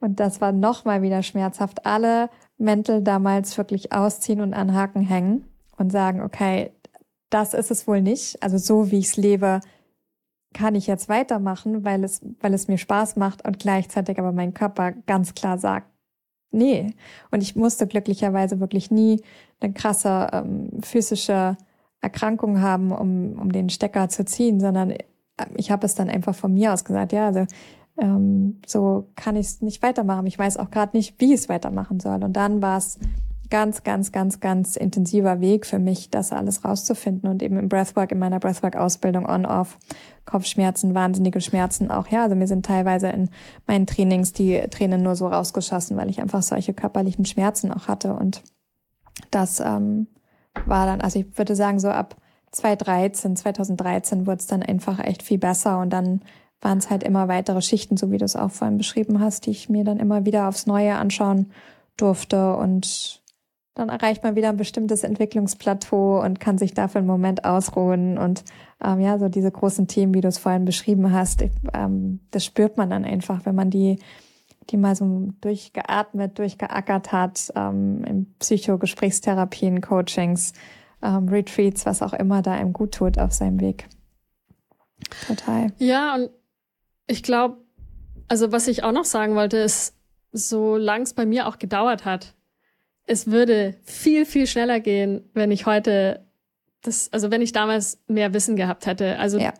und 0.00 0.18
das 0.18 0.40
war 0.40 0.52
nochmal 0.52 1.02
wieder 1.02 1.22
schmerzhaft, 1.22 1.86
alle 1.86 2.30
Mäntel 2.58 3.02
damals 3.02 3.56
wirklich 3.56 3.92
ausziehen 3.92 4.40
und 4.40 4.54
an 4.54 4.74
Haken 4.74 5.02
hängen 5.02 5.44
und 5.76 5.92
sagen, 5.92 6.22
okay, 6.22 6.72
das 7.28 7.54
ist 7.54 7.70
es 7.70 7.86
wohl 7.86 8.02
nicht. 8.02 8.42
Also 8.42 8.58
so 8.58 8.90
wie 8.90 8.98
ich 8.98 9.08
es 9.08 9.16
lebe, 9.16 9.60
kann 10.52 10.74
ich 10.74 10.86
jetzt 10.86 11.08
weitermachen, 11.08 11.84
weil 11.84 12.04
es, 12.04 12.20
weil 12.40 12.54
es 12.54 12.68
mir 12.68 12.78
Spaß 12.78 13.16
macht 13.16 13.46
und 13.46 13.58
gleichzeitig 13.58 14.18
aber 14.18 14.32
mein 14.32 14.54
Körper 14.54 14.92
ganz 14.92 15.34
klar 15.34 15.58
sagt, 15.58 15.86
nee. 16.50 16.94
Und 17.30 17.42
ich 17.42 17.56
musste 17.56 17.86
glücklicherweise 17.86 18.60
wirklich 18.60 18.90
nie 18.90 19.22
eine 19.60 19.72
krasse 19.72 20.28
ähm, 20.32 20.70
physische 20.82 21.56
Erkrankung 22.00 22.60
haben, 22.60 22.92
um, 22.92 23.38
um 23.38 23.52
den 23.52 23.68
Stecker 23.68 24.08
zu 24.08 24.24
ziehen, 24.24 24.58
sondern 24.58 24.94
ich 25.56 25.70
habe 25.70 25.86
es 25.86 25.94
dann 25.94 26.10
einfach 26.10 26.34
von 26.34 26.52
mir 26.52 26.72
aus 26.72 26.84
gesagt, 26.84 27.12
ja, 27.12 27.26
also 27.26 27.46
ähm, 27.98 28.60
so 28.66 29.08
kann 29.14 29.36
ich 29.36 29.46
es 29.46 29.62
nicht 29.62 29.82
weitermachen. 29.82 30.26
Ich 30.26 30.38
weiß 30.38 30.56
auch 30.56 30.70
gerade 30.70 30.96
nicht, 30.96 31.20
wie 31.20 31.34
ich 31.34 31.40
es 31.40 31.48
weitermachen 31.48 32.00
soll. 32.00 32.24
Und 32.24 32.32
dann 32.34 32.62
war 32.62 32.78
es 32.78 32.98
ganz, 33.50 33.82
ganz, 33.82 34.12
ganz, 34.12 34.40
ganz 34.40 34.76
intensiver 34.76 35.40
Weg 35.40 35.66
für 35.66 35.78
mich, 35.78 36.10
das 36.10 36.32
alles 36.32 36.64
rauszufinden 36.64 37.28
und 37.28 37.42
eben 37.42 37.58
im 37.58 37.68
Breathwork, 37.68 38.12
in 38.12 38.18
meiner 38.18 38.38
Breathwork-Ausbildung 38.38 39.26
on-off, 39.26 39.78
Kopfschmerzen, 40.24 40.94
wahnsinnige 40.94 41.40
Schmerzen 41.40 41.90
auch, 41.90 42.06
ja, 42.08 42.22
also 42.22 42.36
mir 42.36 42.46
sind 42.46 42.64
teilweise 42.64 43.08
in 43.08 43.28
meinen 43.66 43.86
Trainings 43.86 44.32
die 44.32 44.60
Tränen 44.70 45.02
nur 45.02 45.16
so 45.16 45.26
rausgeschossen, 45.26 45.96
weil 45.96 46.08
ich 46.08 46.20
einfach 46.20 46.42
solche 46.42 46.72
körperlichen 46.72 47.24
Schmerzen 47.24 47.72
auch 47.72 47.88
hatte 47.88 48.14
und 48.14 48.42
das 49.30 49.60
ähm, 49.60 50.06
war 50.66 50.86
dann, 50.86 51.00
also 51.00 51.18
ich 51.18 51.36
würde 51.36 51.56
sagen, 51.56 51.80
so 51.80 51.88
ab 51.88 52.16
2013, 52.52 53.36
2013 53.36 54.26
wurde 54.26 54.38
es 54.38 54.46
dann 54.46 54.62
einfach 54.62 54.98
echt 55.00 55.22
viel 55.22 55.38
besser 55.38 55.78
und 55.80 55.90
dann 55.90 56.22
waren 56.60 56.78
es 56.78 56.90
halt 56.90 57.02
immer 57.02 57.28
weitere 57.28 57.62
Schichten, 57.62 57.96
so 57.96 58.10
wie 58.10 58.18
du 58.18 58.24
es 58.24 58.36
auch 58.36 58.50
vorhin 58.50 58.78
beschrieben 58.78 59.20
hast, 59.20 59.46
die 59.46 59.50
ich 59.50 59.68
mir 59.68 59.84
dann 59.84 59.98
immer 59.98 60.26
wieder 60.26 60.48
aufs 60.48 60.66
Neue 60.66 60.94
anschauen 60.94 61.52
durfte 61.96 62.56
und 62.56 63.19
dann 63.80 63.88
erreicht 63.88 64.22
man 64.22 64.36
wieder 64.36 64.50
ein 64.50 64.56
bestimmtes 64.56 65.04
Entwicklungsplateau 65.04 66.22
und 66.22 66.38
kann 66.38 66.58
sich 66.58 66.74
dafür 66.74 66.98
einen 66.98 67.06
Moment 67.06 67.44
ausruhen 67.44 68.18
und 68.18 68.44
ähm, 68.84 69.00
ja, 69.00 69.18
so 69.18 69.28
diese 69.28 69.50
großen 69.50 69.88
Themen, 69.88 70.14
wie 70.14 70.20
du 70.20 70.28
es 70.28 70.38
vorhin 70.38 70.64
beschrieben 70.64 71.12
hast, 71.12 71.42
ähm, 71.74 72.20
das 72.30 72.44
spürt 72.44 72.76
man 72.76 72.90
dann 72.90 73.04
einfach, 73.04 73.44
wenn 73.46 73.54
man 73.54 73.70
die 73.70 73.98
die 74.68 74.76
mal 74.76 74.94
so 74.94 75.30
durchgeatmet, 75.40 76.38
durchgeackert 76.38 77.10
hat, 77.10 77.52
ähm, 77.56 78.04
in 78.04 78.34
Psychogesprächstherapien, 78.38 79.80
Coachings, 79.80 80.52
ähm, 81.02 81.28
Retreats, 81.28 81.86
was 81.86 82.02
auch 82.02 82.12
immer 82.12 82.42
da 82.42 82.60
ihm 82.60 82.72
gut 82.72 82.92
tut 82.92 83.18
auf 83.18 83.32
seinem 83.32 83.60
Weg. 83.60 83.88
Total. 85.26 85.72
Ja, 85.78 86.14
und 86.14 86.30
ich 87.06 87.22
glaube, 87.22 87.56
also 88.28 88.52
was 88.52 88.68
ich 88.68 88.84
auch 88.84 88.92
noch 88.92 89.04
sagen 89.06 89.34
wollte, 89.34 89.56
ist, 89.56 89.96
solange 90.32 91.02
es 91.02 91.14
bei 91.14 91.26
mir 91.26 91.48
auch 91.48 91.58
gedauert 91.58 92.04
hat, 92.04 92.34
es 93.10 93.26
würde 93.28 93.74
viel, 93.82 94.24
viel 94.24 94.46
schneller 94.46 94.78
gehen, 94.78 95.28
wenn 95.34 95.50
ich 95.50 95.66
heute 95.66 96.24
das, 96.82 97.12
also 97.12 97.30
wenn 97.32 97.42
ich 97.42 97.50
damals 97.50 97.98
mehr 98.06 98.32
Wissen 98.32 98.54
gehabt 98.54 98.86
hätte. 98.86 99.18
Also 99.18 99.38
ja. 99.38 99.52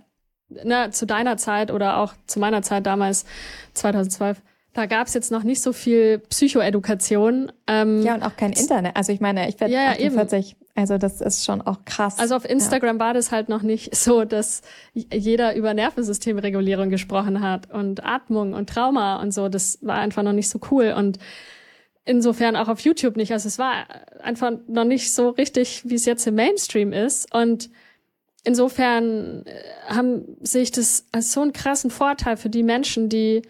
na, 0.64 0.92
zu 0.92 1.04
deiner 1.04 1.36
Zeit 1.36 1.72
oder 1.72 1.96
auch 1.98 2.14
zu 2.26 2.38
meiner 2.38 2.62
Zeit 2.62 2.86
damals, 2.86 3.26
2012, 3.74 4.40
da 4.72 4.86
gab 4.86 5.08
es 5.08 5.14
jetzt 5.14 5.32
noch 5.32 5.42
nicht 5.42 5.60
so 5.60 5.72
viel 5.72 6.20
Psychoedukation. 6.20 7.50
Ähm, 7.66 8.02
ja, 8.02 8.14
und 8.14 8.22
auch 8.22 8.36
kein 8.36 8.52
Internet. 8.52 8.94
Also 8.96 9.12
ich 9.12 9.20
meine, 9.20 9.48
ich 9.48 9.58
werde 9.58 9.74
ja, 9.74 9.90
48. 9.90 10.52
Eben. 10.52 10.60
Also 10.76 10.96
das 10.96 11.20
ist 11.20 11.44
schon 11.44 11.60
auch 11.60 11.84
krass. 11.84 12.20
Also 12.20 12.36
auf 12.36 12.48
Instagram 12.48 12.98
ja. 12.98 13.04
war 13.04 13.14
das 13.14 13.32
halt 13.32 13.48
noch 13.48 13.62
nicht 13.62 13.96
so, 13.96 14.24
dass 14.24 14.62
jeder 14.94 15.56
über 15.56 15.74
Nervensystemregulierung 15.74 16.88
gesprochen 16.88 17.40
hat 17.40 17.68
und 17.68 18.04
Atmung 18.04 18.54
und 18.54 18.70
Trauma 18.70 19.20
und 19.20 19.34
so. 19.34 19.48
Das 19.48 19.80
war 19.82 19.96
einfach 19.96 20.22
noch 20.22 20.32
nicht 20.32 20.48
so 20.48 20.60
cool. 20.70 20.94
Und 20.96 21.18
insofern 22.04 22.56
auch 22.56 22.68
auf 22.68 22.80
YouTube 22.80 23.16
nicht. 23.16 23.32
Also 23.32 23.48
es 23.48 23.58
war 23.58 23.86
einfach 24.20 24.52
noch 24.66 24.84
nicht 24.84 25.12
so 25.12 25.30
richtig, 25.30 25.82
wie 25.84 25.94
es 25.94 26.04
jetzt 26.06 26.26
im 26.26 26.34
Mainstream 26.34 26.92
ist. 26.92 27.32
Und 27.34 27.70
insofern 28.44 29.44
äh, 29.46 29.62
haben 29.88 30.36
sehe 30.40 30.62
ich 30.62 30.70
das 30.70 31.06
als 31.12 31.32
so 31.32 31.42
einen 31.42 31.52
krassen 31.52 31.90
Vorteil 31.90 32.36
für 32.36 32.50
die 32.50 32.62
Menschen, 32.62 33.08
die 33.08 33.42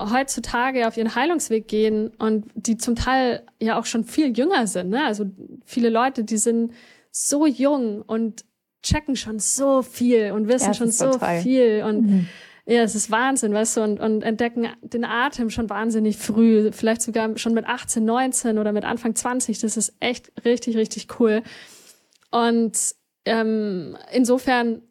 heutzutage 0.00 0.88
auf 0.88 0.96
ihren 0.96 1.14
Heilungsweg 1.14 1.68
gehen 1.68 2.08
und 2.18 2.46
die 2.54 2.76
zum 2.76 2.96
Teil 2.96 3.44
ja 3.60 3.78
auch 3.78 3.86
schon 3.86 4.04
viel 4.04 4.36
jünger 4.36 4.66
sind. 4.66 4.90
Ne? 4.90 5.04
Also 5.04 5.26
viele 5.64 5.88
Leute, 5.88 6.24
die 6.24 6.36
sind 6.36 6.72
so 7.10 7.46
jung 7.46 8.02
und 8.02 8.44
checken 8.82 9.16
schon 9.16 9.38
so 9.38 9.82
viel 9.82 10.32
und 10.32 10.48
wissen 10.48 10.68
ja, 10.68 10.74
schon 10.74 10.90
so 10.90 11.12
total. 11.12 11.40
viel 11.40 11.84
und 11.86 12.06
mhm. 12.06 12.28
Ja, 12.66 12.82
es 12.82 12.94
ist 12.94 13.10
Wahnsinn, 13.10 13.52
weißt 13.52 13.76
du, 13.76 13.82
und, 13.82 14.00
und 14.00 14.22
entdecken 14.22 14.68
den 14.80 15.04
Atem 15.04 15.50
schon 15.50 15.68
wahnsinnig 15.68 16.16
früh, 16.16 16.70
vielleicht 16.72 17.02
sogar 17.02 17.36
schon 17.36 17.52
mit 17.52 17.66
18, 17.66 18.04
19 18.04 18.58
oder 18.58 18.72
mit 18.72 18.84
Anfang 18.84 19.14
20. 19.14 19.58
Das 19.58 19.76
ist 19.76 19.94
echt 20.00 20.32
richtig, 20.44 20.76
richtig 20.76 21.20
cool. 21.20 21.42
Und 22.30 22.78
ähm, 23.26 23.96
insofern 24.12 24.82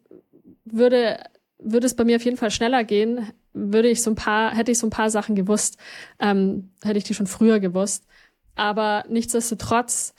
würde, 0.64 1.18
würde 1.58 1.86
es 1.86 1.96
bei 1.96 2.04
mir 2.04 2.16
auf 2.16 2.24
jeden 2.24 2.36
Fall 2.36 2.52
schneller 2.52 2.84
gehen, 2.84 3.28
würde 3.52 3.88
ich 3.88 4.02
so 4.02 4.10
ein 4.10 4.16
paar, 4.16 4.54
hätte 4.54 4.70
ich 4.70 4.78
so 4.78 4.86
ein 4.86 4.90
paar 4.90 5.10
Sachen 5.10 5.34
gewusst, 5.34 5.76
ähm, 6.20 6.70
hätte 6.84 6.98
ich 6.98 7.04
die 7.04 7.14
schon 7.14 7.26
früher 7.26 7.58
gewusst. 7.58 8.06
Aber 8.54 9.04
nichtsdestotrotz, 9.08 10.13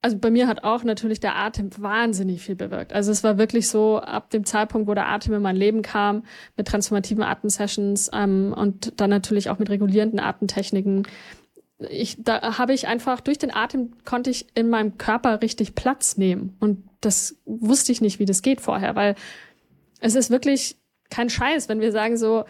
also 0.00 0.16
bei 0.16 0.30
mir 0.30 0.46
hat 0.46 0.62
auch 0.62 0.84
natürlich 0.84 1.18
der 1.18 1.36
Atem 1.36 1.70
wahnsinnig 1.76 2.42
viel 2.42 2.54
bewirkt. 2.54 2.92
Also 2.92 3.10
es 3.10 3.24
war 3.24 3.36
wirklich 3.36 3.68
so, 3.68 3.98
ab 3.98 4.30
dem 4.30 4.44
Zeitpunkt, 4.44 4.88
wo 4.88 4.94
der 4.94 5.08
Atem 5.08 5.34
in 5.34 5.42
mein 5.42 5.56
Leben 5.56 5.82
kam, 5.82 6.24
mit 6.56 6.68
transformativen 6.68 7.24
Atemsessions 7.24 8.10
ähm, 8.12 8.54
und 8.56 9.00
dann 9.00 9.10
natürlich 9.10 9.50
auch 9.50 9.58
mit 9.58 9.70
regulierenden 9.70 10.20
Atemtechniken, 10.20 11.06
ich, 11.90 12.16
da 12.18 12.58
habe 12.58 12.72
ich 12.72 12.88
einfach, 12.88 13.20
durch 13.20 13.38
den 13.38 13.54
Atem 13.54 13.92
konnte 14.04 14.30
ich 14.30 14.46
in 14.56 14.68
meinem 14.68 14.98
Körper 14.98 15.42
richtig 15.42 15.74
Platz 15.74 16.16
nehmen. 16.16 16.56
Und 16.58 16.84
das 17.00 17.40
wusste 17.44 17.92
ich 17.92 18.00
nicht, 18.00 18.18
wie 18.18 18.24
das 18.24 18.42
geht 18.42 18.60
vorher, 18.60 18.96
weil 18.96 19.14
es 20.00 20.14
ist 20.14 20.30
wirklich 20.30 20.76
kein 21.10 21.30
Scheiß, 21.30 21.68
wenn 21.68 21.80
wir 21.80 21.92
sagen 21.92 22.16
so, 22.16 22.44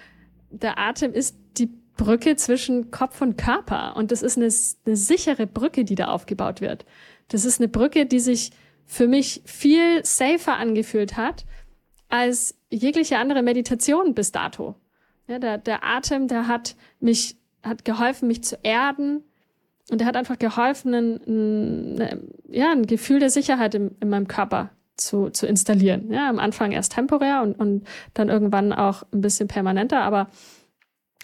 der 0.51 0.78
Atem 0.78 1.12
ist 1.12 1.36
die 1.59 1.70
Brücke 1.96 2.36
zwischen 2.36 2.90
Kopf 2.90 3.20
und 3.20 3.36
Körper. 3.36 3.96
Und 3.96 4.12
das 4.12 4.22
ist 4.22 4.38
eine, 4.38 4.49
eine 4.86 4.96
sichere 4.96 5.46
Brücke, 5.46 5.84
die 5.84 5.94
da 5.94 6.07
aufgebaut 6.07 6.61
wird. 6.61 6.86
Das 7.29 7.45
ist 7.45 7.61
eine 7.61 7.68
Brücke, 7.68 8.07
die 8.07 8.20
sich 8.20 8.51
für 8.87 9.07
mich 9.07 9.43
viel 9.45 10.05
safer 10.05 10.57
angefühlt 10.57 11.16
hat 11.16 11.45
als 12.09 12.59
jegliche 12.70 13.18
andere 13.18 13.43
Meditation 13.43 14.14
bis 14.14 14.33
dato. 14.33 14.74
Ja, 15.26 15.39
der, 15.39 15.59
der 15.59 15.85
Atem, 15.85 16.26
der 16.26 16.49
hat 16.49 16.74
mich, 17.01 17.37
hat 17.62 17.85
geholfen, 17.85 18.29
mich 18.29 18.43
zu 18.43 18.59
erden. 18.62 19.22
Und 19.91 20.01
er 20.01 20.07
hat 20.07 20.16
einfach 20.16 20.39
geholfen, 20.39 20.95
ein, 20.95 21.20
ein, 21.26 22.33
ja, 22.49 22.72
ein 22.72 22.87
Gefühl 22.87 23.20
der 23.20 23.31
Sicherheit 23.31 23.74
in, 23.74 23.95
in 24.01 24.09
meinem 24.09 24.26
Körper 24.26 24.70
zu, 24.97 25.31
zu 25.31 25.47
installieren. 25.47 26.11
Ja, 26.11 26.29
am 26.29 26.39
Anfang 26.39 26.72
erst 26.72 26.93
temporär 26.93 27.43
und, 27.43 27.59
und 27.59 27.87
dann 28.14 28.29
irgendwann 28.29 28.72
auch 28.72 29.03
ein 29.12 29.20
bisschen 29.20 29.49
permanenter, 29.49 30.03
aber 30.03 30.29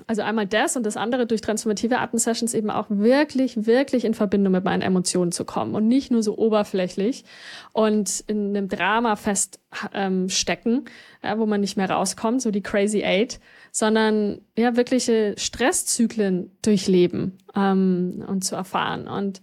also 0.08 0.22
einmal 0.22 0.46
das 0.46 0.76
und 0.76 0.84
das 0.84 0.96
andere 0.96 1.26
durch 1.26 1.40
transformative 1.40 1.98
Atemsessions 1.98 2.52
eben 2.52 2.70
auch 2.70 2.86
wirklich, 2.88 3.66
wirklich 3.66 4.04
in 4.04 4.14
Verbindung 4.14 4.52
mit 4.52 4.64
meinen 4.64 4.82
Emotionen 4.82 5.30
zu 5.30 5.44
kommen 5.44 5.74
und 5.74 5.86
nicht 5.86 6.10
nur 6.10 6.22
so 6.22 6.36
oberflächlich 6.36 7.24
und 7.72 8.20
in 8.26 8.56
einem 8.56 8.68
Drama 8.68 9.14
feststecken, 9.14 10.72
ähm, 10.72 10.84
ja, 11.22 11.38
wo 11.38 11.46
man 11.46 11.60
nicht 11.60 11.76
mehr 11.76 11.88
rauskommt, 11.88 12.42
so 12.42 12.50
die 12.50 12.62
Crazy 12.62 13.04
Eight, 13.04 13.38
sondern 13.70 14.40
ja 14.58 14.76
wirkliche 14.76 15.34
Stresszyklen 15.38 16.50
durchleben 16.62 17.38
ähm, 17.54 18.24
und 18.26 18.42
zu 18.42 18.56
erfahren. 18.56 19.06
Und 19.06 19.42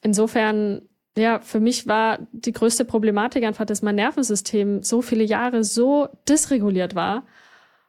insofern 0.00 0.82
ja, 1.18 1.40
für 1.40 1.60
mich 1.60 1.86
war 1.86 2.18
die 2.32 2.52
größte 2.52 2.84
Problematik 2.84 3.44
einfach, 3.44 3.64
dass 3.64 3.82
mein 3.82 3.94
Nervensystem 3.94 4.82
so 4.82 5.00
viele 5.00 5.24
Jahre 5.24 5.64
so 5.64 6.08
dysreguliert 6.28 6.94
war 6.94 7.24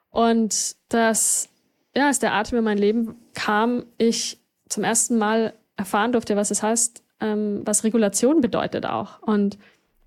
und 0.09 0.75
dass, 0.89 1.49
ja, 1.97 2.05
als 2.05 2.19
der 2.19 2.35
Atem 2.35 2.59
in 2.59 2.63
mein 2.63 2.77
Leben 2.77 3.15
kam, 3.33 3.83
ich 3.97 4.39
zum 4.69 4.83
ersten 4.83 5.17
Mal 5.17 5.53
erfahren 5.77 6.11
durfte, 6.11 6.35
was 6.35 6.51
es 6.51 6.61
heißt, 6.61 7.01
ähm, 7.21 7.61
was 7.65 7.83
Regulation 7.83 8.39
bedeutet 8.39 8.85
auch. 8.85 9.19
Und 9.23 9.57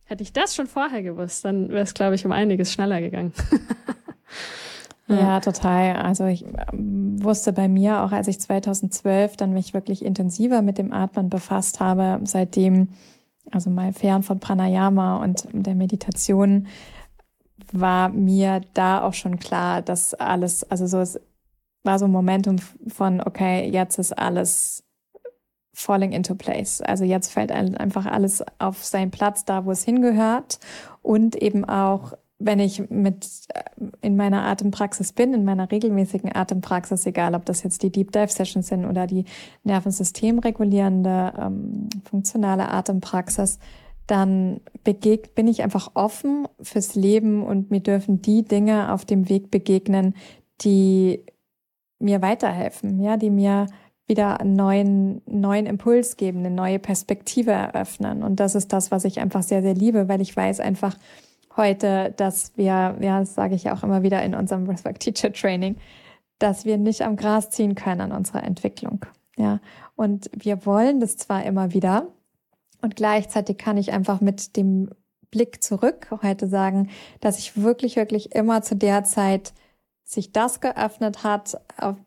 hätte 0.05 0.23
ich 0.23 0.33
das 0.33 0.55
schon 0.55 0.69
vorher 0.69 1.03
gewusst, 1.03 1.45
dann 1.45 1.69
wäre 1.69 1.83
es, 1.83 1.95
glaube 1.95 2.15
ich, 2.15 2.25
um 2.25 2.31
einiges 2.31 2.73
schneller 2.73 3.01
gegangen. 3.01 3.33
Ja, 5.09 5.41
total. 5.41 5.97
Also 5.97 6.27
ich 6.27 6.45
ähm, 6.73 7.21
wusste 7.21 7.53
bei 7.53 7.67
mir 7.67 8.03
auch, 8.03 8.13
als 8.13 8.29
ich 8.29 8.39
2012 8.39 9.37
dann 9.37 9.53
mich 9.53 9.75
wirklich 9.75 10.05
intensiver 10.05 10.63
mit 10.63 10.79
dem 10.79 10.93
Atmen 10.93 11.29
befasst 11.29 11.81
habe, 11.81 12.21
seitdem, 12.23 12.91
also 13.51 13.71
mal 13.71 13.93
fern 13.93 14.23
von 14.23 14.39
Pranayama 14.39 15.17
und 15.17 15.49
der 15.51 15.75
Meditation, 15.75 16.69
war 17.73 18.09
mir 18.11 18.61
da 18.73 19.03
auch 19.03 19.15
schon 19.15 19.41
klar, 19.41 19.83
dass 19.83 20.15
alles, 20.15 20.63
also 20.71 20.87
so 20.87 21.01
es 21.01 21.19
war 21.83 21.99
so 21.99 22.07
ein 22.07 22.13
Momentum 22.13 22.57
von, 22.89 23.21
okay, 23.21 23.69
jetzt 23.69 23.99
ist 23.99 24.17
alles 24.17 24.85
falling 25.73 26.13
into 26.13 26.35
place. 26.35 26.81
Also 26.81 27.05
jetzt 27.05 27.33
fällt 27.33 27.53
einfach 27.53 28.07
alles 28.07 28.45
auf 28.59 28.85
seinen 28.85 29.11
Platz, 29.11 29.45
da 29.45 29.65
wo 29.65 29.71
es 29.71 29.85
hingehört 29.85 30.59
und 31.03 31.37
eben 31.37 31.65
auch 31.65 32.15
wenn 32.41 32.59
ich 32.59 32.89
mit 32.91 33.29
äh, 33.49 33.63
in 34.01 34.17
meiner 34.17 34.43
Atempraxis 34.43 35.13
bin, 35.13 35.35
in 35.35 35.45
meiner 35.45 35.71
regelmäßigen 35.71 36.35
Atempraxis, 36.35 37.07
egal 37.07 37.35
ob 37.35 37.45
das 37.45 37.63
jetzt 37.63 37.83
die 37.83 37.93
Deep 37.93 38.13
Dive 38.13 38.29
Sessions 38.29 38.69
sind 38.69 38.87
oder 38.87 39.07
die 39.07 39.27
Nervensystemregulierende 39.63 41.35
ähm, 41.39 41.89
funktionale 42.03 42.71
Atempraxis, 42.71 43.59
dann 44.07 44.61
begeg 44.83 45.35
bin 45.35 45.47
ich 45.47 45.63
einfach 45.63 45.93
offen 45.95 46.49
fürs 46.61 46.95
Leben 46.95 47.45
und 47.45 47.71
mir 47.71 47.81
dürfen 47.81 48.23
die 48.23 48.43
Dinge 48.43 48.93
auf 48.93 49.05
dem 49.05 49.29
Weg 49.29 49.51
begegnen, 49.51 50.15
die 50.63 51.23
mir 52.01 52.23
weiterhelfen, 52.23 53.01
ja, 53.01 53.17
die 53.17 53.31
mir 53.31 53.67
wieder 54.07 54.41
einen 54.41 54.57
neuen, 54.57 55.23
neuen 55.27 55.67
Impuls 55.67 56.17
geben, 56.17 56.41
eine 56.41 56.51
neue 56.51 56.81
Perspektive 56.81 57.53
eröffnen. 57.53 58.25
Und 58.25 58.41
das 58.41 58.55
ist 58.55 58.73
das, 58.73 58.91
was 58.91 59.05
ich 59.05 59.21
einfach 59.21 59.43
sehr, 59.43 59.63
sehr 59.63 59.75
liebe, 59.75 60.09
weil 60.09 60.21
ich 60.21 60.37
weiß 60.37 60.59
einfach, 60.61 60.97
heute, 61.57 62.13
dass 62.17 62.53
wir, 62.57 62.97
ja, 63.01 63.21
das 63.21 63.35
sage 63.35 63.55
ich 63.55 63.71
auch 63.71 63.83
immer 63.83 64.03
wieder 64.03 64.23
in 64.23 64.35
unserem 64.35 64.69
Respect 64.69 65.01
Teacher 65.01 65.33
Training, 65.33 65.77
dass 66.39 66.65
wir 66.65 66.79
nicht 66.79 67.03
am 67.03 67.17
Gras 67.17 67.51
ziehen 67.51 67.75
können 67.75 68.01
an 68.01 68.13
unserer 68.13 68.43
Entwicklung. 68.45 69.07
Ja, 69.37 69.61
und 69.95 70.31
wir 70.35 70.67
wollen 70.67 71.01
das 71.01 71.17
zwar 71.17 71.45
immer 71.45 71.73
wieder 71.73 72.09
und 72.83 72.97
gleichzeitig 72.97 73.59
kann 73.59 73.77
ich 73.77 73.93
einfach 73.93 74.21
mit 74.21 74.57
dem 74.57 74.91
Blick 75.31 75.63
zurück 75.63 76.09
heute 76.23 76.49
sagen, 76.49 76.91
dass 77.21 77.39
ich 77.39 77.63
wirklich, 77.63 77.97
wirklich 77.97 78.35
immer 78.35 78.63
zu 78.63 78.75
der 78.75 79.05
Zeit 79.05 79.53
sich 80.11 80.33
das 80.33 80.61
geöffnet 80.61 81.23
hat 81.23 81.61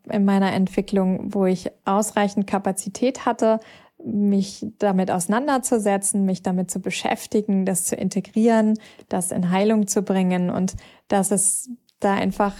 in 0.09 0.25
meiner 0.25 0.51
Entwicklung, 0.51 1.33
wo 1.33 1.45
ich 1.45 1.71
ausreichend 1.85 2.47
Kapazität 2.47 3.25
hatte, 3.25 3.61
mich 4.03 4.65
damit 4.77 5.09
auseinanderzusetzen, 5.09 6.25
mich 6.25 6.43
damit 6.43 6.69
zu 6.69 6.81
beschäftigen, 6.81 7.65
das 7.65 7.85
zu 7.85 7.95
integrieren, 7.95 8.77
das 9.07 9.31
in 9.31 9.51
Heilung 9.51 9.87
zu 9.87 10.01
bringen 10.01 10.49
und 10.49 10.75
dass 11.07 11.31
es 11.31 11.69
da 12.01 12.13
einfach, 12.13 12.53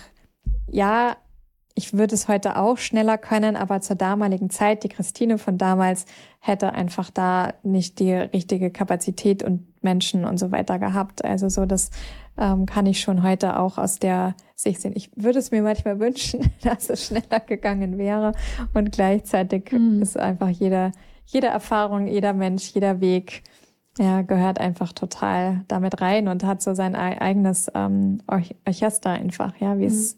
ja, 0.72 1.18
ich 1.76 1.92
würde 1.92 2.16
es 2.16 2.30
heute 2.30 2.56
auch 2.56 2.78
schneller 2.78 3.18
können, 3.18 3.58
aber 3.58 3.82
zur 3.82 3.98
damaligen 3.98 4.50
Zeit, 4.50 4.86
die 4.86 4.90
Christine 4.90 5.38
von 5.38 5.58
damals 5.58 6.06
hätte 6.40 6.72
einfach 6.72 7.10
da 7.10 7.54
nicht 7.64 8.00
die 8.00 8.14
richtige 8.14 8.72
Kapazität 8.72 9.44
und 9.44 9.68
Menschen 9.84 10.24
und 10.24 10.38
so 10.38 10.52
weiter 10.52 10.80
gehabt. 10.80 11.26
Also 11.26 11.50
so, 11.50 11.66
das 11.66 11.90
ähm, 12.38 12.66
kann 12.66 12.86
ich 12.86 13.02
schon 13.02 13.24
heute 13.24 13.60
auch 13.60 13.78
aus 13.78 14.00
der 14.00 14.36
Sicht 14.56 14.82
sehen. 14.82 14.94
Ich 14.96 15.12
würde 15.16 15.40
es 15.40 15.52
mir 15.52 15.62
manchmal 15.62 16.00
wünschen, 16.00 16.52
dass 16.64 16.90
es 16.90 17.08
schneller 17.08 17.40
gegangen 17.40 17.98
wäre 17.98 18.34
und 18.74 18.92
gleichzeitig 18.92 19.72
mhm. 19.72 20.02
ist 20.02 20.18
einfach 20.18 20.50
jeder 20.50 20.92
jede 21.26 21.48
Erfahrung, 21.48 22.08
jeder 22.08 22.34
Mensch, 22.34 22.72
jeder 22.74 23.02
Weg 23.02 23.44
ja, 23.98 24.24
gehört 24.24 24.60
einfach 24.60 24.92
total 24.92 25.66
damit 25.68 26.02
rein 26.02 26.28
und 26.28 26.44
hat 26.44 26.62
so 26.62 26.74
sein 26.74 26.96
eigenes 26.96 27.72
ähm, 27.76 28.22
Orchester 28.28 29.12
einfach, 29.12 29.56
ja, 29.60 29.78
wie 29.78 29.84
mhm. 29.84 29.92
es, 29.92 30.18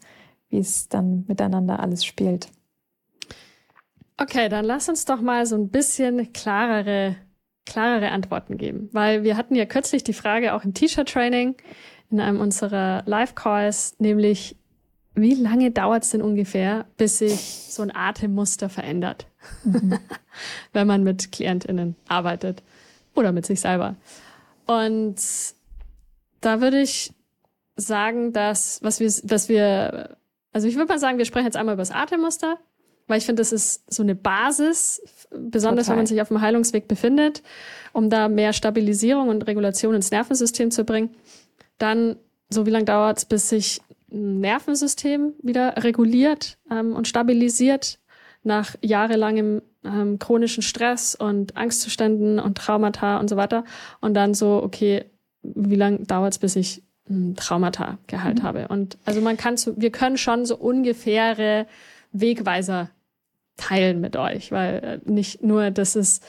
wie 0.50 0.60
es 0.60 0.88
dann 0.88 1.26
miteinander 1.28 1.80
alles 1.80 2.06
spielt. 2.06 2.50
Okay, 4.18 4.48
dann 4.48 4.64
lass 4.64 4.88
uns 4.88 5.04
doch 5.04 5.20
mal 5.20 5.46
so 5.46 5.58
ein 5.58 5.70
bisschen 5.70 6.32
klarere, 6.32 7.18
klarere 7.66 8.12
Antworten 8.12 8.58
geben, 8.58 8.90
weil 8.94 9.24
wir 9.24 9.36
hatten 9.36 9.56
ja 9.56 9.66
kürzlich 9.66 10.06
die 10.06 10.14
Frage 10.14 10.54
auch 10.54 10.64
im 10.64 10.74
T-Shirt-Training 10.74 11.56
in 12.12 12.20
einem 12.20 12.40
unserer 12.40 13.04
Live-Calls, 13.06 13.96
nämlich 14.00 14.56
wie 15.16 15.34
lange 15.34 15.72
dauert 15.72 16.04
es 16.04 16.10
denn 16.10 16.22
ungefähr, 16.22 16.86
bis 16.98 17.20
sich 17.20 17.68
so 17.70 17.82
ein 17.82 17.96
Atemmuster 17.96 18.70
verändert? 18.70 19.28
Mhm. 19.64 19.98
wenn 20.74 20.88
man 20.88 21.04
mit 21.04 21.32
KlientInnen 21.32 21.96
arbeitet 22.08 22.64
oder 23.14 23.32
mit 23.32 23.46
sich 23.46 23.62
selber. 23.62 23.96
Und 24.66 25.16
da 26.42 26.62
würde 26.62 26.82
ich 26.82 27.14
sagen, 27.76 28.34
dass, 28.34 28.82
was 28.84 29.00
wir, 29.00 29.12
was 29.24 29.50
wir, 29.50 30.18
also 30.52 30.68
ich 30.68 30.76
würde 30.76 30.88
mal 30.88 31.00
sagen, 31.00 31.18
wir 31.18 31.26
sprechen 31.26 31.46
jetzt 31.46 31.58
einmal 31.58 31.74
über 31.74 31.82
das 31.82 31.92
Atemmuster, 31.92 32.58
weil 33.08 33.20
ich 33.20 33.26
finde, 33.26 33.42
das 33.42 33.52
ist 33.52 33.92
so 33.92 34.02
eine 34.02 34.16
Basis, 34.16 35.02
besonders 35.30 35.86
Total. 35.86 35.98
wenn 35.98 36.00
man 36.00 36.08
sich 36.08 36.22
auf 36.22 36.30
dem 36.30 36.42
Heilungsweg 36.42 36.88
befindet, 36.88 37.44
um 37.94 38.10
da 38.10 38.28
mehr 38.30 38.54
Stabilisierung 38.54 39.30
und 39.30 39.44
Regulation 39.44 39.94
ins 39.94 40.12
Nervensystem 40.12 40.72
zu 40.72 40.84
bringen. 40.84 41.16
Dann, 41.78 42.18
so 42.50 42.66
wie 42.66 42.72
lange 42.72 42.86
dauert 42.86 43.18
es, 43.18 43.26
bis 43.26 43.50
sich 43.50 43.82
ein 44.12 44.40
Nervensystem 44.40 45.34
wieder 45.42 45.84
reguliert 45.84 46.58
ähm, 46.72 46.94
und 46.94 47.08
stabilisiert 47.08 48.00
nach 48.44 48.76
jahrelangem 48.82 49.62
ähm, 49.84 50.20
chronischen 50.20 50.64
Stress 50.64 51.16
und 51.16 51.58
Angstzuständen 51.58 52.40
und 52.40 52.58
Traumata 52.58 53.18
und 53.18 53.30
so 53.30 53.38
weiter. 53.38 53.64
Und 54.02 54.14
dann 54.14 54.34
so, 54.34 54.62
okay, 54.64 55.06
wie 55.42 55.76
lange 55.76 56.00
dauert 56.00 56.34
es, 56.34 56.40
bis 56.40 56.56
ich 56.56 56.84
hm, 57.08 57.36
Traumata-Gehalt 57.36 58.40
mhm. 58.40 58.44
habe. 58.44 58.68
Und 58.68 58.98
also 59.06 59.22
man 59.22 59.38
kann, 59.38 59.58
so, 59.58 59.74
wir 59.78 59.92
können 59.92 60.18
schon 60.18 60.46
so 60.46 60.56
ungefähre 60.56 61.68
Wegweiser 62.12 62.90
teilen 63.58 64.02
mit 64.02 64.16
euch, 64.16 64.52
weil 64.52 65.02
äh, 65.06 65.10
nicht 65.10 65.44
nur, 65.44 65.72
dass 65.72 65.96
es 65.96 66.22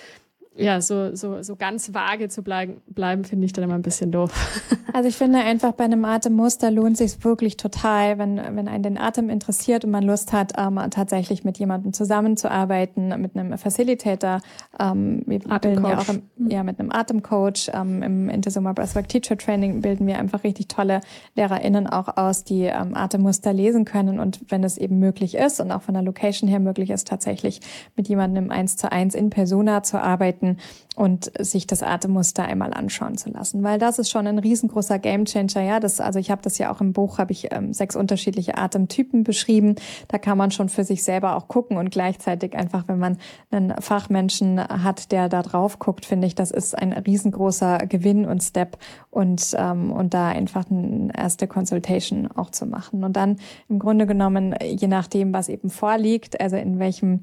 ja, 0.56 0.80
so, 0.80 1.14
so, 1.14 1.42
so 1.42 1.56
ganz 1.56 1.92
vage 1.92 2.28
zu 2.28 2.42
bleiben, 2.42 2.80
bleiben 2.86 3.24
finde 3.24 3.46
ich 3.46 3.52
dann 3.52 3.64
immer 3.64 3.74
ein 3.74 3.82
bisschen 3.82 4.12
doof. 4.12 4.32
Also 4.92 5.10
ich 5.10 5.16
finde 5.16 5.40
einfach 5.40 5.72
bei 5.72 5.84
einem 5.84 6.06
Atemmuster 6.06 6.70
lohnt 6.70 6.96
sich 6.96 7.22
wirklich 7.22 7.58
total, 7.58 8.16
wenn, 8.16 8.38
wenn 8.38 8.66
einen 8.66 8.82
den 8.82 8.96
Atem 8.98 9.28
interessiert 9.28 9.84
und 9.84 9.90
man 9.90 10.02
Lust 10.02 10.32
hat, 10.32 10.54
ähm, 10.56 10.80
tatsächlich 10.88 11.44
mit 11.44 11.58
jemandem 11.58 11.92
zusammenzuarbeiten, 11.92 13.08
mit 13.20 13.36
einem 13.36 13.58
Facilitator, 13.58 14.40
ähm, 14.80 15.22
wir 15.26 15.40
bilden 15.40 15.84
ja 15.84 15.98
auch 15.98 16.08
im, 16.08 16.22
mhm. 16.38 16.50
ja, 16.50 16.62
mit 16.62 16.80
einem 16.80 16.90
Atemcoach, 16.92 17.70
ähm, 17.74 18.02
im 18.02 18.30
Intersoma 18.30 18.72
Breathwork 18.72 19.06
Teacher 19.08 19.36
Training 19.36 19.82
bilden 19.82 20.06
wir 20.06 20.18
einfach 20.18 20.44
richtig 20.44 20.68
tolle 20.68 21.02
LehrerInnen 21.34 21.86
auch 21.86 22.16
aus, 22.16 22.44
die 22.44 22.62
ähm, 22.62 22.94
Atemmuster 22.94 23.52
lesen 23.52 23.84
können 23.84 24.18
und 24.18 24.40
wenn 24.48 24.64
es 24.64 24.78
eben 24.78 24.98
möglich 24.98 25.34
ist 25.34 25.60
und 25.60 25.72
auch 25.72 25.82
von 25.82 25.92
der 25.92 26.04
Location 26.04 26.48
her 26.48 26.60
möglich 26.60 26.88
ist, 26.88 27.06
tatsächlich 27.06 27.60
mit 27.96 28.08
jemandem 28.08 28.44
im 28.44 28.50
Eins 28.50 28.78
zu 28.78 28.90
eins 28.90 29.14
in 29.14 29.28
Persona 29.28 29.82
zu 29.82 30.00
arbeiten, 30.00 30.45
halten 30.46 30.58
und 30.96 31.30
sich 31.38 31.66
das 31.66 31.82
Atemmuster 31.82 32.44
einmal 32.46 32.72
anschauen 32.72 33.18
zu 33.18 33.28
lassen, 33.28 33.62
weil 33.62 33.78
das 33.78 33.98
ist 33.98 34.10
schon 34.10 34.26
ein 34.26 34.38
riesengroßer 34.38 34.98
Gamechanger. 34.98 35.60
Ja, 35.60 35.78
das 35.78 36.00
also 36.00 36.18
ich 36.18 36.30
habe 36.30 36.40
das 36.40 36.56
ja 36.56 36.72
auch 36.72 36.80
im 36.80 36.94
Buch 36.94 37.18
habe 37.18 37.32
ich 37.32 37.52
ähm, 37.52 37.74
sechs 37.74 37.96
unterschiedliche 37.96 38.56
Atemtypen 38.56 39.22
beschrieben. 39.22 39.74
Da 40.08 40.16
kann 40.16 40.38
man 40.38 40.50
schon 40.50 40.70
für 40.70 40.84
sich 40.84 41.04
selber 41.04 41.36
auch 41.36 41.48
gucken 41.48 41.76
und 41.76 41.90
gleichzeitig 41.90 42.56
einfach, 42.56 42.88
wenn 42.88 42.98
man 42.98 43.18
einen 43.50 43.74
Fachmenschen 43.78 44.58
hat, 44.58 45.12
der 45.12 45.28
da 45.28 45.42
drauf 45.42 45.78
guckt, 45.78 46.06
finde 46.06 46.26
ich, 46.26 46.34
das 46.34 46.50
ist 46.50 46.76
ein 46.76 46.94
riesengroßer 46.94 47.78
Gewinn 47.86 48.24
und 48.24 48.42
Step 48.42 48.78
und 49.10 49.54
ähm, 49.58 49.92
und 49.92 50.14
da 50.14 50.28
einfach 50.28 50.64
eine 50.70 51.10
erste 51.14 51.46
Consultation 51.46 52.26
auch 52.34 52.50
zu 52.50 52.64
machen 52.64 53.04
und 53.04 53.14
dann 53.16 53.36
im 53.68 53.78
Grunde 53.78 54.06
genommen 54.06 54.54
je 54.62 54.88
nachdem, 54.88 55.34
was 55.34 55.50
eben 55.50 55.68
vorliegt, 55.68 56.40
also 56.40 56.56
in 56.56 56.78
welchem 56.78 57.20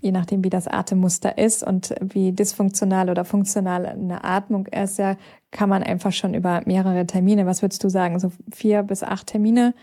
je 0.00 0.12
nachdem, 0.12 0.44
wie 0.44 0.50
das 0.50 0.66
Atemmuster 0.66 1.38
ist 1.38 1.62
und 1.62 1.94
wie 2.00 2.32
dysfunktional 2.32 3.10
oder 3.10 3.24
funktional 3.24 3.86
eine 3.86 4.24
Atmung 4.24 4.66
ist, 4.66 4.98
ja, 4.98 5.16
kann 5.50 5.68
man 5.68 5.82
einfach 5.82 6.12
schon 6.12 6.34
über 6.34 6.62
mehrere 6.66 7.06
Termine, 7.06 7.46
was 7.46 7.62
würdest 7.62 7.82
du 7.84 7.88
sagen, 7.88 8.18
so 8.18 8.32
vier 8.52 8.82
bis 8.82 9.02
acht 9.02 9.28
Termine? 9.28 9.74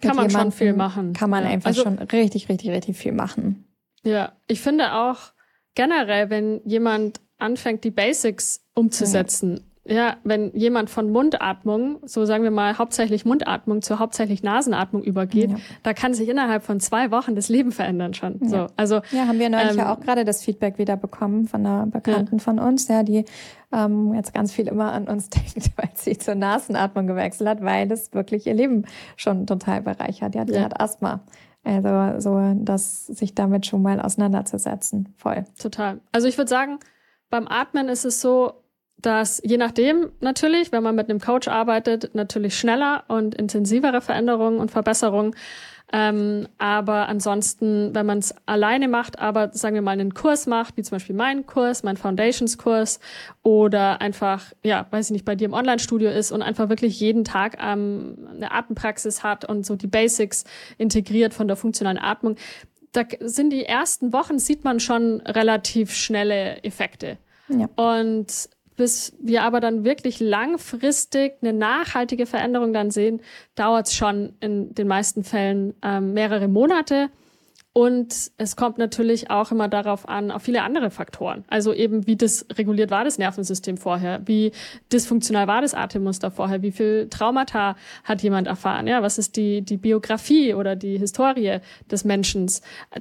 Kann 0.00 0.16
man 0.16 0.30
schon 0.30 0.52
viel 0.52 0.72
machen. 0.72 1.12
Kann 1.12 1.30
man 1.30 1.44
ja. 1.44 1.50
einfach 1.50 1.68
also, 1.68 1.82
schon 1.82 1.98
richtig, 1.98 2.48
richtig, 2.48 2.70
richtig 2.70 2.96
viel 2.96 3.12
machen. 3.12 3.64
Ja, 4.02 4.32
ich 4.48 4.60
finde 4.60 4.94
auch 4.94 5.32
generell, 5.74 6.30
wenn 6.30 6.60
jemand 6.64 7.20
anfängt, 7.38 7.84
die 7.84 7.90
Basics 7.90 8.64
umzusetzen, 8.74 9.56
ja, 9.56 9.62
wenn 9.84 10.50
jemand 10.54 10.88
von 10.88 11.10
Mundatmung, 11.10 11.98
so 12.04 12.24
sagen 12.24 12.42
wir 12.42 12.50
mal 12.50 12.78
hauptsächlich 12.78 13.26
Mundatmung 13.26 13.82
zu 13.82 13.98
hauptsächlich 13.98 14.42
Nasenatmung 14.42 15.02
übergeht, 15.02 15.50
ja. 15.50 15.56
da 15.82 15.92
kann 15.92 16.14
sich 16.14 16.28
innerhalb 16.28 16.62
von 16.62 16.80
zwei 16.80 17.10
Wochen 17.10 17.34
das 17.34 17.50
Leben 17.50 17.70
verändern 17.70 18.14
schon. 18.14 18.38
Ja. 18.40 18.48
So, 18.48 18.66
also 18.76 19.00
ja, 19.10 19.26
haben 19.26 19.38
wir 19.38 19.50
neulich 19.50 19.72
ähm, 19.72 19.78
ja 19.78 19.94
auch 19.94 20.00
gerade 20.00 20.24
das 20.24 20.42
Feedback 20.42 20.78
wieder 20.78 20.96
bekommen 20.96 21.46
von 21.46 21.66
einer 21.66 21.86
Bekannten 21.86 22.36
ja. 22.36 22.42
von 22.42 22.58
uns, 22.58 22.88
ja, 22.88 23.02
die 23.02 23.26
ähm, 23.72 24.14
jetzt 24.14 24.32
ganz 24.32 24.52
viel 24.52 24.68
immer 24.68 24.92
an 24.92 25.06
uns 25.06 25.28
denkt, 25.30 25.72
weil 25.76 25.90
sie 25.94 26.16
zur 26.16 26.34
Nasenatmung 26.34 27.06
gewechselt 27.06 27.48
hat, 27.48 27.62
weil 27.62 27.92
es 27.92 28.14
wirklich 28.14 28.46
ihr 28.46 28.54
Leben 28.54 28.86
schon 29.16 29.46
total 29.46 29.82
bereichert. 29.82 30.34
Ja, 30.34 30.46
die 30.46 30.58
hat 30.58 30.80
Asthma. 30.80 31.20
Also 31.62 32.20
so, 32.20 32.54
dass 32.56 33.06
sich 33.06 33.34
damit 33.34 33.66
schon 33.66 33.82
mal 33.82 34.00
auseinanderzusetzen, 34.00 35.14
voll. 35.16 35.44
Total. 35.58 36.00
Also 36.12 36.28
ich 36.28 36.36
würde 36.36 36.50
sagen, 36.50 36.78
beim 37.30 37.48
Atmen 37.48 37.88
ist 37.88 38.04
es 38.04 38.20
so, 38.20 38.52
dass 39.04 39.40
je 39.44 39.58
nachdem 39.58 40.12
natürlich, 40.20 40.72
wenn 40.72 40.82
man 40.82 40.94
mit 40.94 41.10
einem 41.10 41.20
Coach 41.20 41.48
arbeitet, 41.48 42.14
natürlich 42.14 42.58
schneller 42.58 43.04
und 43.08 43.34
intensivere 43.34 44.00
Veränderungen 44.00 44.58
und 44.58 44.70
Verbesserungen. 44.70 45.34
Ähm, 45.92 46.48
aber 46.56 47.08
ansonsten, 47.08 47.94
wenn 47.94 48.06
man 48.06 48.18
es 48.18 48.34
alleine 48.46 48.88
macht, 48.88 49.18
aber 49.18 49.50
sagen 49.52 49.74
wir 49.74 49.82
mal 49.82 49.90
einen 49.90 50.14
Kurs 50.14 50.46
macht, 50.46 50.76
wie 50.76 50.82
zum 50.82 50.96
Beispiel 50.96 51.14
meinen 51.14 51.46
Kurs, 51.46 51.82
mein 51.82 51.96
Foundations-Kurs 51.98 52.98
oder 53.42 54.00
einfach, 54.00 54.52
ja, 54.64 54.86
weiß 54.90 55.06
ich 55.06 55.12
nicht, 55.12 55.24
bei 55.24 55.36
dir 55.36 55.44
im 55.44 55.52
Online-Studio 55.52 56.10
ist 56.10 56.32
und 56.32 56.40
einfach 56.40 56.70
wirklich 56.70 56.98
jeden 56.98 57.24
Tag 57.24 57.58
ähm, 57.60 58.16
eine 58.34 58.50
Atempraxis 58.50 59.22
hat 59.22 59.44
und 59.44 59.66
so 59.66 59.76
die 59.76 59.86
Basics 59.86 60.44
integriert 60.78 61.34
von 61.34 61.46
der 61.46 61.56
funktionalen 61.56 61.98
Atmung, 61.98 62.36
da 62.92 63.02
sind 63.20 63.50
die 63.50 63.66
ersten 63.66 64.12
Wochen, 64.12 64.38
sieht 64.38 64.64
man 64.64 64.80
schon 64.80 65.20
relativ 65.20 65.92
schnelle 65.92 66.62
Effekte. 66.64 67.18
Ja. 67.48 67.68
Und 67.76 68.48
bis 68.76 69.16
wir 69.20 69.42
aber 69.42 69.60
dann 69.60 69.84
wirklich 69.84 70.20
langfristig 70.20 71.34
eine 71.42 71.52
nachhaltige 71.52 72.26
Veränderung 72.26 72.72
dann 72.72 72.90
sehen, 72.90 73.20
dauert 73.54 73.86
es 73.86 73.94
schon 73.94 74.34
in 74.40 74.74
den 74.74 74.88
meisten 74.88 75.24
Fällen 75.24 75.74
ähm, 75.82 76.12
mehrere 76.12 76.48
Monate. 76.48 77.10
Und 77.76 78.30
es 78.38 78.54
kommt 78.54 78.78
natürlich 78.78 79.30
auch 79.30 79.50
immer 79.50 79.66
darauf 79.66 80.08
an, 80.08 80.30
auf 80.30 80.42
viele 80.42 80.62
andere 80.62 80.90
Faktoren. 80.90 81.44
Also 81.48 81.74
eben, 81.74 82.06
wie 82.06 82.14
das 82.14 82.46
reguliert 82.56 82.92
war 82.92 83.02
das 83.02 83.18
Nervensystem 83.18 83.78
vorher, 83.78 84.20
wie 84.26 84.52
dysfunktional 84.92 85.48
war 85.48 85.60
das 85.60 85.74
Atemmuster 85.74 86.30
vorher, 86.30 86.62
wie 86.62 86.70
viel 86.70 87.08
Traumata 87.10 87.74
hat 88.04 88.22
jemand 88.22 88.46
erfahren, 88.46 88.86
ja, 88.86 89.02
was 89.02 89.18
ist 89.18 89.34
die, 89.34 89.62
die 89.62 89.76
Biografie 89.76 90.54
oder 90.54 90.76
die 90.76 90.98
Historie 90.98 91.58
des 91.90 92.04
Menschen, 92.04 92.48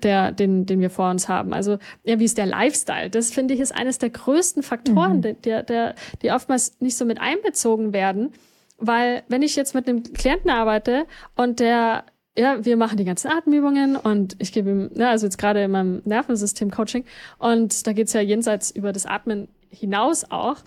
der, 0.02 0.32
den, 0.32 0.66
den 0.66 0.80
wir 0.80 0.90
vor 0.90 1.12
uns 1.12 1.30
haben. 1.30 1.54
Also, 1.54 1.78
ja, 2.04 2.18
wie 2.18 2.26
ist 2.26 2.40
der 2.40 2.48
Lifestyle? 2.48 3.12
Das 3.12 3.32
finde 3.32 3.54
ich 3.54 3.60
ist 3.60 3.76
eines 3.76 4.00
der 4.00 4.10
größten 4.10 4.64
Faktoren, 4.64 5.18
mhm. 5.18 5.42
der, 5.44 5.62
der, 5.62 5.94
die 6.24 6.32
oftmals 6.32 6.82
nicht 6.82 6.98
so 6.98 7.06
mit 7.06 7.22
einbezogen 7.22 7.94
werden. 7.94 8.34
Weil 8.80 9.22
wenn 9.28 9.44
ich 9.44 9.56
jetzt 9.56 9.76
mit 9.76 9.88
einem 9.88 10.02
Klienten 10.02 10.50
arbeite 10.50 11.06
und 11.36 11.60
der 11.60 12.06
ja, 12.38 12.66
wir 12.66 12.78
machen 12.78 12.98
die 12.98 13.06
ganzen 13.06 13.30
Atemübungen 13.32 13.96
und 13.96 14.36
ich 14.40 14.52
gebe 14.52 14.70
ihm, 14.70 14.92
ja, 14.96 15.12
also 15.12 15.26
jetzt 15.26 15.38
gerade 15.38 15.64
in 15.64 15.72
meinem 15.72 16.02
Nervensystem-Coaching 16.06 17.06
und 17.38 17.86
da 17.86 17.94
geht's 17.94 18.14
ja 18.14 18.22
jenseits 18.22 18.72
über 18.72 18.92
das 18.92 19.06
Atmen 19.06 19.48
hinaus 19.70 20.26
auch. 20.30 20.58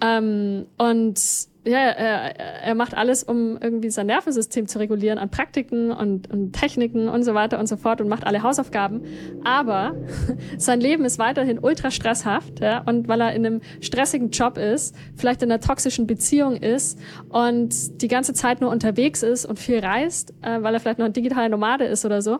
Ähm, 0.00 0.66
und 0.76 1.18
ja, 1.66 1.78
er, 1.78 2.38
er 2.38 2.74
macht 2.76 2.94
alles, 2.94 3.24
um 3.24 3.58
irgendwie 3.60 3.90
sein 3.90 4.06
Nervensystem 4.06 4.68
zu 4.68 4.78
regulieren 4.78 5.18
an 5.18 5.30
Praktiken 5.30 5.90
und, 5.90 6.30
und 6.30 6.52
Techniken 6.52 7.08
und 7.08 7.24
so 7.24 7.34
weiter 7.34 7.58
und 7.58 7.66
so 7.66 7.76
fort 7.76 8.00
und 8.00 8.08
macht 8.08 8.24
alle 8.24 8.42
Hausaufgaben. 8.42 9.02
Aber 9.42 9.96
sein 10.58 10.80
Leben 10.80 11.04
ist 11.04 11.18
weiterhin 11.18 11.58
ultra 11.58 11.90
stresshaft, 11.90 12.60
ja, 12.60 12.82
und 12.86 13.08
weil 13.08 13.20
er 13.20 13.34
in 13.34 13.44
einem 13.44 13.60
stressigen 13.80 14.30
Job 14.30 14.58
ist, 14.58 14.94
vielleicht 15.16 15.42
in 15.42 15.50
einer 15.50 15.60
toxischen 15.60 16.06
Beziehung 16.06 16.56
ist 16.56 17.00
und 17.30 18.00
die 18.00 18.08
ganze 18.08 18.32
Zeit 18.32 18.60
nur 18.60 18.70
unterwegs 18.70 19.24
ist 19.24 19.44
und 19.44 19.58
viel 19.58 19.80
reist, 19.80 20.34
äh, 20.42 20.62
weil 20.62 20.72
er 20.72 20.80
vielleicht 20.80 21.00
noch 21.00 21.06
ein 21.06 21.12
digitaler 21.12 21.48
Nomade 21.48 21.84
ist 21.84 22.04
oder 22.04 22.22
so, 22.22 22.38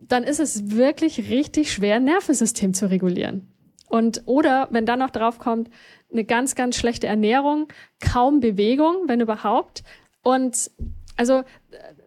dann 0.00 0.24
ist 0.24 0.40
es 0.40 0.76
wirklich 0.76 1.30
richtig 1.30 1.72
schwer, 1.72 2.00
Nervensystem 2.00 2.74
zu 2.74 2.90
regulieren. 2.90 3.46
Und 3.88 4.22
oder 4.26 4.68
wenn 4.70 4.86
dann 4.86 5.00
noch 5.00 5.10
drauf 5.10 5.38
kommt, 5.38 5.68
eine 6.12 6.24
ganz, 6.24 6.54
ganz 6.54 6.76
schlechte 6.76 7.06
Ernährung, 7.06 7.68
kaum 8.00 8.40
Bewegung, 8.40 9.04
wenn 9.06 9.20
überhaupt. 9.20 9.82
Und 10.22 10.70
also 11.16 11.42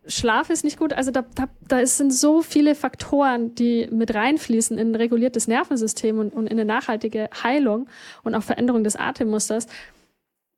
Schlaf 0.05 0.49
ist 0.49 0.63
nicht 0.63 0.77
gut. 0.77 0.93
Also 0.93 1.11
da, 1.11 1.23
da, 1.35 1.47
da 1.67 1.85
sind 1.85 2.13
so 2.13 2.41
viele 2.41 2.75
Faktoren, 2.75 3.55
die 3.55 3.87
mit 3.91 4.13
reinfließen 4.13 4.77
in 4.77 4.91
ein 4.91 4.95
reguliertes 4.95 5.47
Nervensystem 5.47 6.19
und, 6.19 6.33
und 6.33 6.47
in 6.47 6.53
eine 6.53 6.65
nachhaltige 6.65 7.29
Heilung 7.43 7.87
und 8.23 8.35
auch 8.35 8.43
Veränderung 8.43 8.83
des 8.83 8.95
Atemmusters 8.95 9.67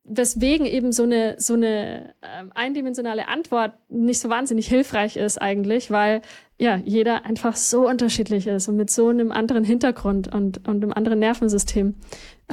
weswegen 0.06 0.68
eben 0.68 0.92
so 0.92 1.04
eine 1.04 1.36
so 1.40 1.56
eine 1.56 2.14
ähm, 2.22 2.52
eindimensionale 2.54 3.28
Antwort 3.28 3.74
nicht 3.90 4.20
so 4.20 4.30
wahnsinnig 4.30 4.68
hilfreich 4.68 5.18
ist 5.18 5.42
eigentlich, 5.42 5.90
weil 5.90 6.22
ja 6.60 6.76
jeder 6.78 7.26
einfach 7.26 7.56
so 7.56 7.88
unterschiedlich 7.90 8.46
ist 8.46 8.68
und 8.68 8.76
mit 8.76 8.92
so 8.92 9.10
einem 9.10 9.32
anderen 9.32 9.64
Hintergrund 9.64 10.34
und 10.34 10.68
und 10.68 10.84
einem 10.84 10.94
anderen 10.94 11.20
Nervensystem. 11.20 11.96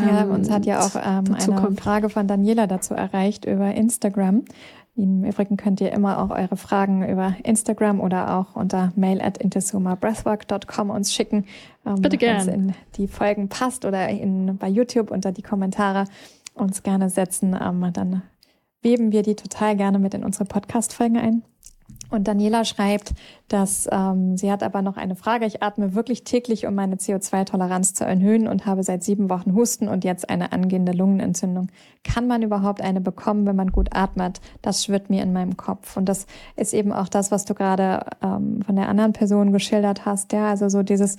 Ähm, 0.00 0.08
ja, 0.08 0.24
uns 0.24 0.50
hat 0.50 0.66
ja 0.66 0.80
auch 0.80 0.94
ähm, 0.96 1.34
eine 1.34 1.60
kommt. 1.60 1.80
Frage 1.80 2.08
von 2.08 2.26
Daniela 2.26 2.66
dazu 2.66 2.94
erreicht 2.94 3.44
über 3.44 3.74
Instagram. 3.74 4.44
Im 4.94 5.24
Übrigen 5.24 5.56
könnt 5.56 5.80
ihr 5.80 5.90
immer 5.92 6.22
auch 6.22 6.30
eure 6.30 6.56
Fragen 6.56 7.08
über 7.08 7.34
Instagram 7.44 8.00
oder 8.00 8.36
auch 8.36 8.56
unter 8.56 8.92
mail 8.94 9.22
at 9.22 9.38
intesumabreathwork.com 9.38 10.90
uns 10.90 11.14
schicken. 11.14 11.46
Ähm, 11.86 12.02
Bitte 12.02 12.18
gerne. 12.18 12.46
Wenn 12.46 12.48
es 12.48 12.54
in 12.54 12.74
die 12.96 13.08
Folgen 13.08 13.48
passt 13.48 13.84
oder 13.86 14.08
in, 14.08 14.58
bei 14.58 14.68
YouTube 14.68 15.10
unter 15.10 15.32
die 15.32 15.42
Kommentare 15.42 16.04
uns 16.54 16.82
gerne 16.82 17.08
setzen, 17.08 17.56
ähm, 17.58 17.90
dann 17.94 18.22
weben 18.82 19.12
wir 19.12 19.22
die 19.22 19.36
total 19.36 19.76
gerne 19.76 19.98
mit 19.98 20.12
in 20.12 20.24
unsere 20.24 20.44
Podcast-Folgen 20.44 21.16
ein. 21.16 21.42
Und 22.12 22.28
Daniela 22.28 22.64
schreibt, 22.64 23.12
dass 23.48 23.88
ähm, 23.90 24.36
sie 24.36 24.52
hat 24.52 24.62
aber 24.62 24.82
noch 24.82 24.96
eine 24.96 25.16
Frage. 25.16 25.46
Ich 25.46 25.62
atme 25.62 25.94
wirklich 25.94 26.24
täglich, 26.24 26.66
um 26.66 26.74
meine 26.74 26.96
CO2-Toleranz 26.96 27.94
zu 27.94 28.04
erhöhen 28.04 28.48
und 28.48 28.66
habe 28.66 28.82
seit 28.82 29.02
sieben 29.02 29.30
Wochen 29.30 29.54
Husten 29.54 29.88
und 29.88 30.04
jetzt 30.04 30.28
eine 30.28 30.52
angehende 30.52 30.92
Lungenentzündung. 30.92 31.68
Kann 32.04 32.26
man 32.26 32.42
überhaupt 32.42 32.80
eine 32.80 33.00
bekommen, 33.00 33.46
wenn 33.46 33.56
man 33.56 33.72
gut 33.72 33.88
atmet? 33.92 34.40
Das 34.60 34.84
schwirrt 34.84 35.10
mir 35.10 35.22
in 35.22 35.32
meinem 35.32 35.56
Kopf. 35.56 35.96
Und 35.96 36.06
das 36.06 36.26
ist 36.56 36.74
eben 36.74 36.92
auch 36.92 37.08
das, 37.08 37.30
was 37.30 37.44
du 37.44 37.54
gerade 37.54 38.04
ähm, 38.22 38.62
von 38.62 38.76
der 38.76 38.88
anderen 38.88 39.12
Person 39.12 39.52
geschildert 39.52 40.04
hast. 40.04 40.32
Ja, 40.32 40.48
also 40.48 40.68
so 40.68 40.82
dieses 40.82 41.16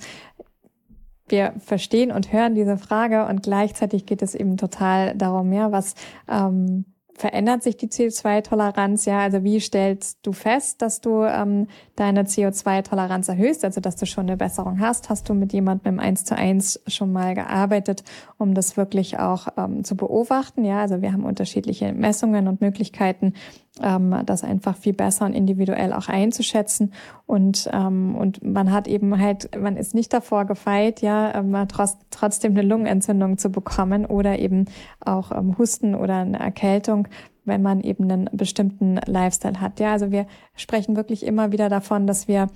wir 1.28 1.54
verstehen 1.58 2.12
und 2.12 2.32
hören 2.32 2.54
diese 2.54 2.76
Frage 2.76 3.26
und 3.26 3.42
gleichzeitig 3.42 4.06
geht 4.06 4.22
es 4.22 4.34
eben 4.34 4.56
total 4.56 5.14
darum, 5.16 5.52
ja, 5.52 5.72
was, 5.72 5.94
ähm, 6.28 6.84
verändert 7.16 7.62
sich 7.62 7.76
die 7.76 7.88
CO2-Toleranz? 7.88 9.04
Ja, 9.04 9.20
also 9.20 9.44
wie 9.44 9.60
stellst 9.60 10.18
du 10.22 10.32
fest, 10.32 10.82
dass 10.82 11.00
du 11.00 11.22
ähm, 11.22 11.68
deine 11.96 12.24
CO2-Toleranz 12.24 13.28
erhöhst, 13.28 13.64
also 13.64 13.80
dass 13.80 13.96
du 13.96 14.06
schon 14.06 14.26
eine 14.26 14.36
Besserung 14.36 14.80
hast? 14.80 15.10
Hast 15.10 15.28
du 15.28 15.34
mit 15.34 15.52
jemandem 15.52 15.94
im 15.94 16.00
1 16.00 16.24
zu 16.24 16.36
1 16.36 16.82
schon 16.86 17.12
mal 17.12 17.34
gearbeitet, 17.34 18.04
um 18.38 18.54
das 18.54 18.76
wirklich 18.76 19.18
auch 19.18 19.48
ähm, 19.56 19.84
zu 19.84 19.96
beobachten? 19.96 20.64
Ja, 20.64 20.80
also 20.80 21.02
wir 21.02 21.12
haben 21.12 21.24
unterschiedliche 21.24 21.92
Messungen 21.92 22.48
und 22.48 22.60
Möglichkeiten, 22.60 23.34
ähm, 23.82 24.14
das 24.24 24.44
einfach 24.44 24.76
viel 24.76 24.92
besser 24.92 25.24
und 25.26 25.34
individuell 25.34 25.92
auch 25.92 26.08
einzuschätzen. 26.08 26.92
Und, 27.26 27.68
ähm, 27.72 28.14
und 28.14 28.44
man 28.44 28.72
hat 28.72 28.86
eben 28.88 29.18
halt, 29.20 29.50
man 29.60 29.76
ist 29.76 29.94
nicht 29.94 30.12
davor 30.12 30.44
gefeit, 30.44 31.00
ja, 31.00 31.34
ähm, 31.34 31.56
trotz, 31.68 31.98
trotzdem 32.10 32.52
eine 32.52 32.62
Lungenentzündung 32.62 33.38
zu 33.38 33.50
bekommen 33.50 34.06
oder 34.06 34.38
eben 34.38 34.66
auch 35.04 35.32
ähm, 35.32 35.56
Husten 35.58 35.94
oder 35.94 36.18
eine 36.18 36.38
Erkältung 36.38 37.08
wenn 37.46 37.60
man 37.60 37.82
eben 37.82 38.10
einen 38.10 38.30
bestimmten 38.32 38.96
Lifestyle 39.04 39.60
hat. 39.60 39.78
Ja, 39.78 39.92
also 39.92 40.10
wir 40.10 40.26
sprechen 40.56 40.96
wirklich 40.96 41.26
immer 41.26 41.52
wieder 41.52 41.68
davon, 41.68 42.06
dass 42.06 42.26
wir 42.26 42.48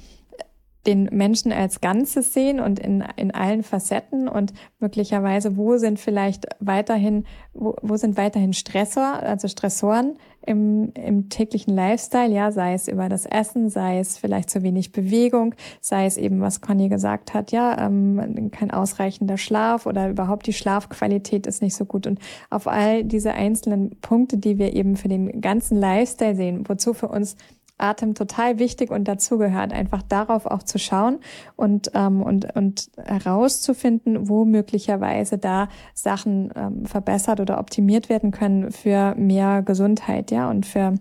den 0.87 1.05
Menschen 1.13 1.53
als 1.53 1.81
Ganzes 1.81 2.33
sehen 2.33 2.61
und 2.61 2.79
in, 2.79 3.05
in 3.17 3.33
allen 3.33 3.63
Facetten 3.63 4.29
und 4.29 4.53
möglicherweise, 4.79 5.57
wo 5.57 5.77
sind 5.77 5.99
vielleicht 5.99 6.47
weiterhin, 6.61 7.25
wo, 7.53 7.77
wo 7.83 7.97
sind 7.97 8.17
weiterhin 8.17 8.53
Stressor, 8.53 9.21
also 9.23 9.49
Stressoren 9.49 10.19
im, 10.47 10.93
im 10.95 11.29
täglichen 11.29 11.75
Lifestyle, 11.75 12.33
ja, 12.33 12.51
sei 12.53 12.73
es 12.73 12.89
über 12.89 13.09
das 13.09 13.27
Essen, 13.27 13.69
sei 13.69 13.99
es 13.99 14.17
vielleicht 14.17 14.49
zu 14.49 14.63
wenig 14.63 14.93
Bewegung, 14.93 15.55
sei 15.81 16.07
es 16.07 16.17
eben, 16.17 16.41
was 16.41 16.63
Conny 16.63 16.89
gesagt 16.89 17.35
hat, 17.35 17.53
ja, 17.53 17.87
ähm, 17.87 18.51
kein 18.51 18.71
ausreichender 18.71 19.37
Schlaf 19.37 19.85
oder 19.85 20.09
überhaupt 20.09 20.47
die 20.47 20.55
Schlafqualität 20.55 21.47
ist 21.47 21.61
nicht 21.61 21.75
so 21.77 21.85
gut. 21.85 22.07
Und 22.07 22.19
auf 22.49 22.67
all 22.67 23.05
diese 23.05 23.35
einzelnen 23.35 23.91
Punkte, 24.01 24.39
die 24.39 24.59
wir 24.59 24.75
eben 24.75 24.97
für 24.97 25.09
den 25.09 25.41
ganzen 25.43 25.79
Lifestyle 25.79 26.35
sehen, 26.35 26.67
wozu 26.67 26.95
für 26.95 27.09
uns 27.09 27.37
Atem 27.79 28.15
total 28.15 28.59
wichtig 28.59 28.91
und 28.91 29.05
dazugehört, 29.07 29.73
einfach 29.73 30.03
darauf 30.03 30.47
auch 30.47 30.63
zu 30.63 30.79
schauen 30.79 31.21
und, 31.57 31.91
ähm, 31.95 32.23
und, 32.23 32.55
und 32.57 32.91
herauszufinden, 32.97 34.29
wo 34.29 34.45
möglicherweise 34.45 35.39
da 35.39 35.69
Sachen 35.95 36.53
ähm, 36.55 36.87
verbessert 36.87 37.41
oder 37.41 37.59
optimiert 37.59 38.09
werden 38.09 38.31
können 38.31 38.71
für 38.73 39.15
mehr 39.17 39.63
Gesundheit, 39.63 40.31
ja, 40.31 40.51
und 40.51 40.67
für 40.67 40.95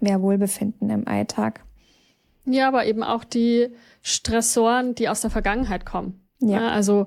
mehr 0.00 0.20
Wohlbefinden 0.22 0.90
im 0.90 1.06
Alltag. 1.08 1.64
Ja, 2.44 2.68
aber 2.68 2.86
eben 2.86 3.02
auch 3.02 3.24
die 3.24 3.68
Stressoren, 4.02 4.94
die 4.94 5.08
aus 5.08 5.20
der 5.20 5.30
Vergangenheit 5.30 5.84
kommen. 5.84 6.26
Ja. 6.40 6.60
ja 6.60 6.68
also, 6.68 7.06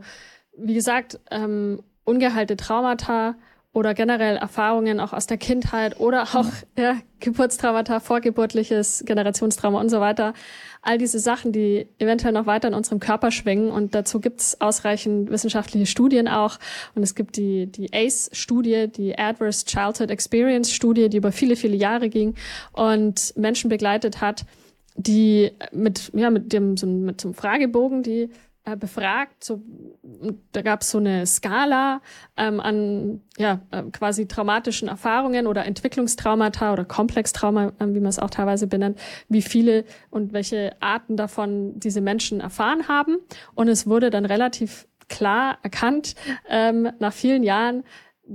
wie 0.58 0.74
gesagt, 0.74 1.20
ähm, 1.32 1.82
ungeheilte 2.04 2.58
Traumata, 2.58 3.36
oder 3.74 3.94
generell 3.94 4.36
Erfahrungen 4.36 5.00
auch 5.00 5.14
aus 5.14 5.28
der 5.28 5.38
Kindheit 5.38 6.00
oder 6.00 6.24
auch 6.24 6.44
mhm. 6.44 6.52
ja, 6.78 6.98
Geburtstraumata, 7.22 8.02
vorgeburtliches 8.02 9.04
Generationstrauma 9.06 9.80
und 9.80 9.90
so 9.90 10.02
weiter. 10.02 10.34
All 10.82 10.98
diese 10.98 11.20
Sachen, 11.20 11.54
die 11.54 11.88
eventuell 12.00 12.34
noch 12.34 12.48
weiter 12.48 12.68
in 12.68 12.74
unserem 12.74 13.00
Körper 13.00 13.32
schwingen. 13.32 13.72
Und 13.72 13.96
dazu 13.96 14.20
gibt 14.20 14.42
es 14.42 14.60
ausreichend 14.60 15.30
wissenschaftliche 15.30 15.86
Studien 15.86 16.28
auch. 16.28 16.58
Und 16.96 17.04
es 17.04 17.16
gibt 17.16 17.38
die, 17.38 17.68
die 17.68 17.94
ACE-Studie, 17.94 18.88
die 18.88 19.18
Adverse 19.18 19.66
Childhood 19.66 20.10
Experience-Studie, 20.10 21.08
die 21.10 21.18
über 21.18 21.32
viele, 21.32 21.56
viele 21.56 21.78
Jahre 21.78 22.10
ging 22.10 22.36
und 22.74 23.34
Menschen 23.38 23.70
begleitet 23.70 24.20
hat, 24.20 24.46
die 24.96 25.52
mit, 25.72 26.12
ja, 26.14 26.30
mit 26.30 26.52
dem, 26.52 26.76
so, 26.76 26.88
mit 26.88 27.22
so 27.22 27.30
einem 27.30 27.36
Fragebogen, 27.36 28.04
die 28.04 28.30
äh, 28.72 28.76
befragt. 28.76 29.44
So, 29.44 29.62
da 30.52 30.62
gab 30.62 30.82
es 30.82 30.92
so 30.92 30.98
eine 30.98 31.26
Skala 31.26 32.02
ähm, 32.38 32.60
an 32.60 33.22
ja, 33.38 33.62
äh, 33.72 33.84
quasi 33.92 34.28
traumatischen 34.28 34.88
Erfahrungen 34.88 35.48
oder 35.48 35.66
Entwicklungstraumata 35.66 36.74
oder 36.74 36.86
Komplextrauma, 36.86 37.68
äh, 37.80 37.88
wie 37.88 38.00
man 38.00 38.08
es 38.08 38.20
auch 38.20 38.30
teilweise 38.30 38.68
benennt, 38.68 39.00
wie 39.30 39.42
viele 39.42 39.86
und 40.10 40.34
welche 40.34 40.76
Arten 40.82 41.18
davon 41.18 41.80
diese 41.80 42.02
Menschen 42.02 42.40
erfahren 42.40 42.88
haben. 42.88 43.18
Und 43.56 43.68
es 43.68 43.88
wurde 43.88 44.10
dann 44.10 44.26
relativ 44.26 44.88
klar 45.10 45.58
erkannt, 45.62 46.16
ähm, 46.50 46.90
nach 47.00 47.14
vielen 47.14 47.44
Jahren, 47.44 47.84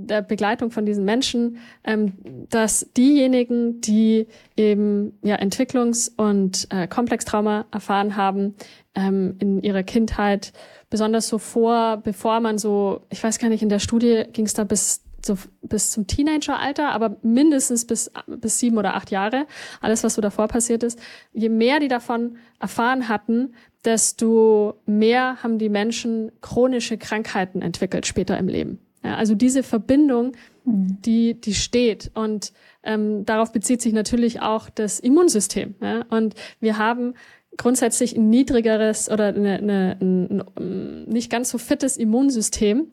der 0.05 0.21
Begleitung 0.21 0.71
von 0.71 0.85
diesen 0.85 1.05
Menschen, 1.05 1.57
ähm, 1.83 2.13
dass 2.49 2.87
diejenigen, 2.95 3.81
die 3.81 4.27
eben 4.55 5.17
ja 5.23 5.37
Entwicklungs- 5.37 6.11
und 6.15 6.67
äh, 6.69 6.87
Komplextrauma 6.87 7.65
erfahren 7.71 8.15
haben, 8.15 8.55
ähm, 8.95 9.35
in 9.39 9.61
ihrer 9.61 9.83
Kindheit, 9.83 10.53
besonders 10.89 11.27
so 11.27 11.37
vor, 11.37 11.97
bevor 11.97 12.39
man 12.39 12.57
so, 12.57 13.01
ich 13.09 13.23
weiß 13.23 13.39
gar 13.39 13.49
nicht, 13.49 13.63
in 13.63 13.69
der 13.69 13.79
Studie 13.79 14.25
ging 14.31 14.45
es 14.45 14.53
da 14.53 14.63
bis 14.63 15.03
so 15.25 15.35
bis 15.61 15.89
zum 15.89 16.07
Teenageralter, 16.07 16.89
aber 16.91 17.17
mindestens 17.21 17.85
bis, 17.85 18.09
bis 18.27 18.59
sieben 18.59 18.77
oder 18.77 18.95
acht 18.95 19.11
Jahre, 19.11 19.45
alles, 19.81 20.03
was 20.03 20.13
so 20.13 20.21
davor 20.21 20.47
passiert 20.47 20.83
ist. 20.83 20.99
Je 21.33 21.49
mehr 21.49 21.79
die 21.79 21.89
davon 21.89 22.37
erfahren 22.59 23.09
hatten, 23.09 23.53
desto 23.83 24.79
mehr 24.85 25.43
haben 25.43 25.59
die 25.59 25.69
Menschen 25.69 26.31
chronische 26.41 26.97
Krankheiten 26.97 27.61
entwickelt 27.61 28.07
später 28.07 28.37
im 28.37 28.47
Leben. 28.47 28.79
Ja, 29.07 29.15
also 29.15 29.35
diese 29.35 29.63
Verbindung, 29.63 30.33
mhm. 30.65 30.97
die, 31.05 31.39
die 31.39 31.53
steht. 31.53 32.11
Und 32.13 32.51
ähm, 32.83 33.23
darauf 33.25 33.53
bezieht 33.53 33.81
sich 33.81 33.93
natürlich 33.93 34.41
auch 34.41 34.69
das 34.69 34.99
Immunsystem. 34.99 35.75
Ja? 35.81 36.03
Und 36.09 36.35
wir 36.59 36.77
haben 36.77 37.13
grundsätzlich 37.55 38.17
ein 38.17 38.29
niedrigeres 38.29 39.09
oder 39.09 39.27
eine, 39.27 39.53
eine, 39.59 39.97
ein, 40.01 40.43
ein 40.57 41.03
nicht 41.05 41.31
ganz 41.31 41.51
so 41.51 41.57
fittes 41.57 41.95
Immunsystem, 41.95 42.91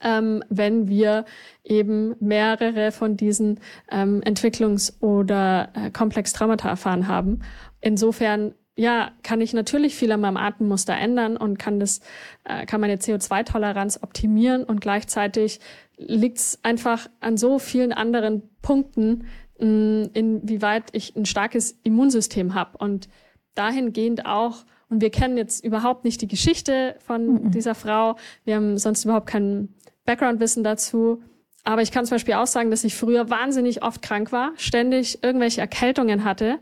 ähm, 0.00 0.42
wenn 0.48 0.88
wir 0.88 1.26
eben 1.64 2.16
mehrere 2.18 2.90
von 2.90 3.18
diesen 3.18 3.60
ähm, 3.92 4.22
Entwicklungs- 4.22 5.02
oder 5.02 5.68
äh, 5.74 5.90
Komplextraumata 5.90 6.66
erfahren 6.66 7.08
haben. 7.08 7.40
Insofern 7.82 8.54
ja, 8.80 9.10
kann 9.22 9.42
ich 9.42 9.52
natürlich 9.52 9.94
viel 9.94 10.10
an 10.10 10.22
meinem 10.22 10.38
Atemmuster 10.38 10.96
ändern 10.96 11.36
und 11.36 11.58
kann 11.58 11.78
das, 11.78 12.00
äh, 12.44 12.64
kann 12.64 12.80
meine 12.80 12.96
CO2-Toleranz 12.96 13.98
optimieren 14.02 14.64
und 14.64 14.80
gleichzeitig 14.80 15.60
liegt 15.98 16.38
es 16.38 16.58
einfach 16.62 17.10
an 17.20 17.36
so 17.36 17.58
vielen 17.58 17.92
anderen 17.92 18.48
Punkten, 18.62 19.26
mh, 19.58 20.08
inwieweit 20.14 20.84
ich 20.92 21.14
ein 21.14 21.26
starkes 21.26 21.78
Immunsystem 21.82 22.54
habe 22.54 22.78
und 22.78 23.10
dahingehend 23.54 24.24
auch, 24.24 24.64
und 24.88 25.02
wir 25.02 25.10
kennen 25.10 25.36
jetzt 25.36 25.62
überhaupt 25.62 26.06
nicht 26.06 26.22
die 26.22 26.28
Geschichte 26.28 26.96
von 27.00 27.26
mhm. 27.26 27.50
dieser 27.50 27.74
Frau, 27.74 28.16
wir 28.46 28.56
haben 28.56 28.78
sonst 28.78 29.04
überhaupt 29.04 29.26
kein 29.26 29.74
Background-Wissen 30.06 30.64
dazu, 30.64 31.22
aber 31.64 31.82
ich 31.82 31.92
kann 31.92 32.06
zum 32.06 32.14
Beispiel 32.14 32.32
auch 32.32 32.46
sagen, 32.46 32.70
dass 32.70 32.82
ich 32.84 32.94
früher 32.94 33.28
wahnsinnig 33.28 33.82
oft 33.82 34.00
krank 34.00 34.32
war, 34.32 34.52
ständig 34.56 35.22
irgendwelche 35.22 35.60
Erkältungen 35.60 36.24
hatte, 36.24 36.58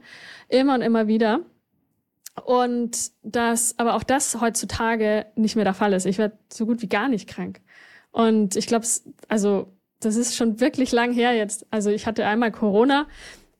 immer 0.49 0.75
und 0.75 0.83
immer 0.83 1.07
wieder. 1.07 1.45
Und 2.45 3.13
dass 3.23 3.79
aber 3.79 3.95
auch 3.95 4.03
das 4.03 4.41
heutzutage 4.41 5.27
nicht 5.37 5.57
mehr 5.57 5.65
der 5.65 5.75
Fall 5.75 5.93
ist. 5.93 6.07
Ich 6.07 6.19
werde 6.19 6.39
so 6.53 6.67
gut 6.67 6.83
wie 6.83 6.89
gar 6.89 7.09
nicht 7.09 7.29
krank. 7.29 7.61
Und 8.11 8.57
ich 8.57 8.67
glaube, 8.67 8.87
also 9.29 9.73
das 10.01 10.17
ist 10.17 10.37
schon 10.37 10.61
wirklich 10.61 10.93
lang 10.93 11.13
her 11.13 11.35
jetzt. 11.35 11.67
Also 11.71 11.91
ich 11.91 12.07
hatte 12.07 12.27
einmal 12.27 12.53
Corona, 12.53 13.07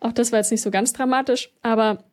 auch 0.01 0.13
das 0.13 0.33
war 0.33 0.39
jetzt 0.39 0.51
nicht 0.51 0.63
so 0.63 0.71
ganz 0.71 0.93
dramatisch, 0.93 1.53
aber 1.63 2.05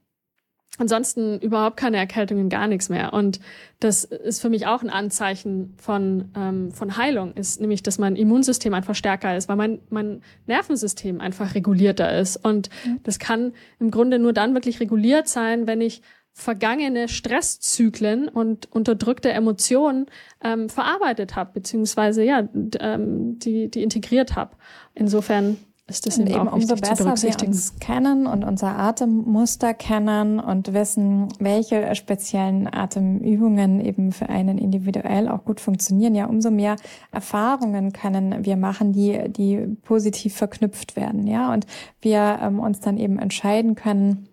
ansonsten 0.78 1.40
überhaupt 1.40 1.78
keine 1.78 1.98
Erkältungen, 1.98 2.50
gar 2.50 2.68
nichts 2.68 2.90
mehr. 2.90 3.14
Und 3.14 3.40
das 3.80 4.04
ist 4.04 4.42
für 4.42 4.50
mich 4.50 4.68
auch 4.68 4.82
ein 4.82 4.90
Anzeichen 4.90 5.74
von, 5.78 6.32
ähm, 6.36 6.72
von 6.72 6.98
Heilung, 6.98 7.34
ist 7.34 7.62
nämlich, 7.62 7.84
dass 7.84 7.98
mein 7.98 8.16
Immunsystem 8.16 8.74
einfach 8.74 8.96
stärker 8.96 9.38
ist, 9.38 9.48
weil 9.48 9.56
mein, 9.56 9.80
mein 9.90 10.22
Nervensystem 10.48 11.22
einfach 11.22 11.56
regulierter 11.56 12.18
ist. 12.18 12.38
Und 12.38 12.70
mhm. 12.86 13.00
das 13.04 13.20
kann 13.20 13.54
im 13.80 13.92
Grunde 13.92 14.20
nur 14.20 14.34
dann 14.34 14.54
wirklich 14.54 14.80
reguliert 14.80 15.28
sein, 15.28 15.68
wenn 15.68 15.82
ich 15.82 16.02
vergangene 16.38 17.08
Stresszyklen 17.08 18.28
und 18.28 18.70
unterdrückte 18.72 19.32
Emotionen 19.32 20.08
ähm, 20.44 20.68
verarbeitet 20.68 21.38
habe, 21.38 21.52
beziehungsweise 21.54 22.24
ja, 22.24 22.48
ähm, 22.80 23.40
die, 23.40 23.72
die 23.72 23.82
integriert 23.82 24.36
habe. 24.36 24.52
Insofern 24.94 25.56
ist 25.88 26.06
das 26.06 26.18
eben, 26.18 26.28
eben 26.28 26.48
auch 26.50 26.54
umso 26.54 26.76
besser 26.76 27.06
wir 27.06 27.48
uns 27.48 27.80
kennen 27.80 28.28
und 28.28 28.44
unser 28.44 28.78
Atemmuster 28.78 29.74
kennen 29.74 30.42
und 30.42 30.74
wissen, 30.74 31.30
welche 31.40 31.96
speziellen 31.96 32.68
Atemübungen 32.68 33.80
eben 33.80 34.12
für 34.12 34.28
einen 34.28 34.58
individuell 34.58 35.30
auch 35.30 35.46
gut 35.46 35.62
funktionieren, 35.62 36.16
ja, 36.16 36.26
umso 36.26 36.52
mehr 36.52 36.76
Erfahrungen 37.14 37.94
können 37.94 38.44
wir 38.44 38.58
machen, 38.58 38.92
die, 38.92 39.30
die 39.30 39.78
positiv 39.84 40.36
verknüpft 40.36 40.98
werden, 40.98 41.28
ja, 41.28 41.54
und 41.54 41.66
wir 42.02 42.40
ähm, 42.42 42.60
uns 42.60 42.82
dann 42.82 42.98
eben 42.98 43.20
entscheiden 43.20 43.76
können, 43.76 44.28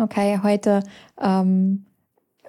okay, 0.00 0.40
heute, 0.42 0.82
ähm, 1.20 1.86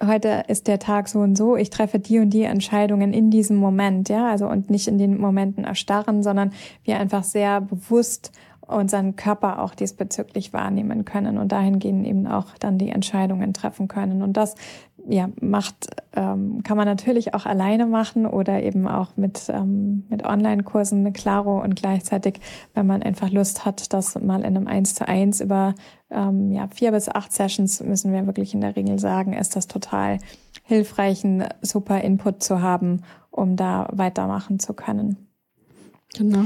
heute 0.04 0.44
ist 0.48 0.66
der 0.66 0.78
Tag 0.78 1.08
so 1.08 1.20
und 1.20 1.36
so, 1.36 1.56
ich 1.56 1.70
treffe 1.70 1.98
die 1.98 2.18
und 2.18 2.30
die 2.30 2.42
Entscheidungen 2.42 3.12
in 3.12 3.30
diesem 3.30 3.56
Moment, 3.56 4.08
ja, 4.08 4.30
also 4.30 4.46
und 4.46 4.70
nicht 4.70 4.88
in 4.88 4.98
den 4.98 5.18
Momenten 5.18 5.64
erstarren, 5.64 6.22
sondern 6.22 6.52
wir 6.84 6.98
einfach 6.98 7.24
sehr 7.24 7.60
bewusst 7.60 8.32
unseren 8.70 9.16
Körper 9.16 9.60
auch 9.62 9.74
diesbezüglich 9.74 10.52
wahrnehmen 10.52 11.04
können 11.04 11.38
und 11.38 11.52
dahingehend 11.52 12.06
eben 12.06 12.26
auch 12.26 12.56
dann 12.58 12.78
die 12.78 12.90
Entscheidungen 12.90 13.52
treffen 13.52 13.88
können. 13.88 14.22
Und 14.22 14.36
das 14.36 14.54
ja, 15.08 15.28
macht, 15.40 15.88
ähm, 16.14 16.62
kann 16.62 16.76
man 16.76 16.86
natürlich 16.86 17.34
auch 17.34 17.46
alleine 17.46 17.86
machen 17.86 18.26
oder 18.26 18.62
eben 18.62 18.86
auch 18.86 19.16
mit, 19.16 19.48
ähm, 19.48 20.04
mit 20.08 20.24
Online-Kursen 20.24 21.12
Claro 21.12 21.60
und 21.62 21.76
gleichzeitig, 21.76 22.40
wenn 22.74 22.86
man 22.86 23.02
einfach 23.02 23.30
Lust 23.30 23.64
hat, 23.64 23.92
das 23.92 24.18
mal 24.20 24.40
in 24.40 24.56
einem 24.56 24.66
Eins 24.66 24.94
zu 24.94 25.08
eins 25.08 25.40
über 25.40 25.74
ähm, 26.10 26.52
ja, 26.52 26.68
vier 26.68 26.92
bis 26.92 27.08
acht 27.08 27.32
Sessions, 27.32 27.82
müssen 27.82 28.12
wir 28.12 28.26
wirklich 28.26 28.54
in 28.54 28.60
der 28.60 28.76
Regel 28.76 28.98
sagen, 28.98 29.32
ist 29.32 29.56
das 29.56 29.68
total 29.68 30.18
hilfreichen, 30.64 31.44
super 31.62 32.00
Input 32.02 32.42
zu 32.42 32.60
haben, 32.60 33.02
um 33.30 33.56
da 33.56 33.88
weitermachen 33.92 34.58
zu 34.58 34.74
können. 34.74 35.29
Genau. 36.16 36.44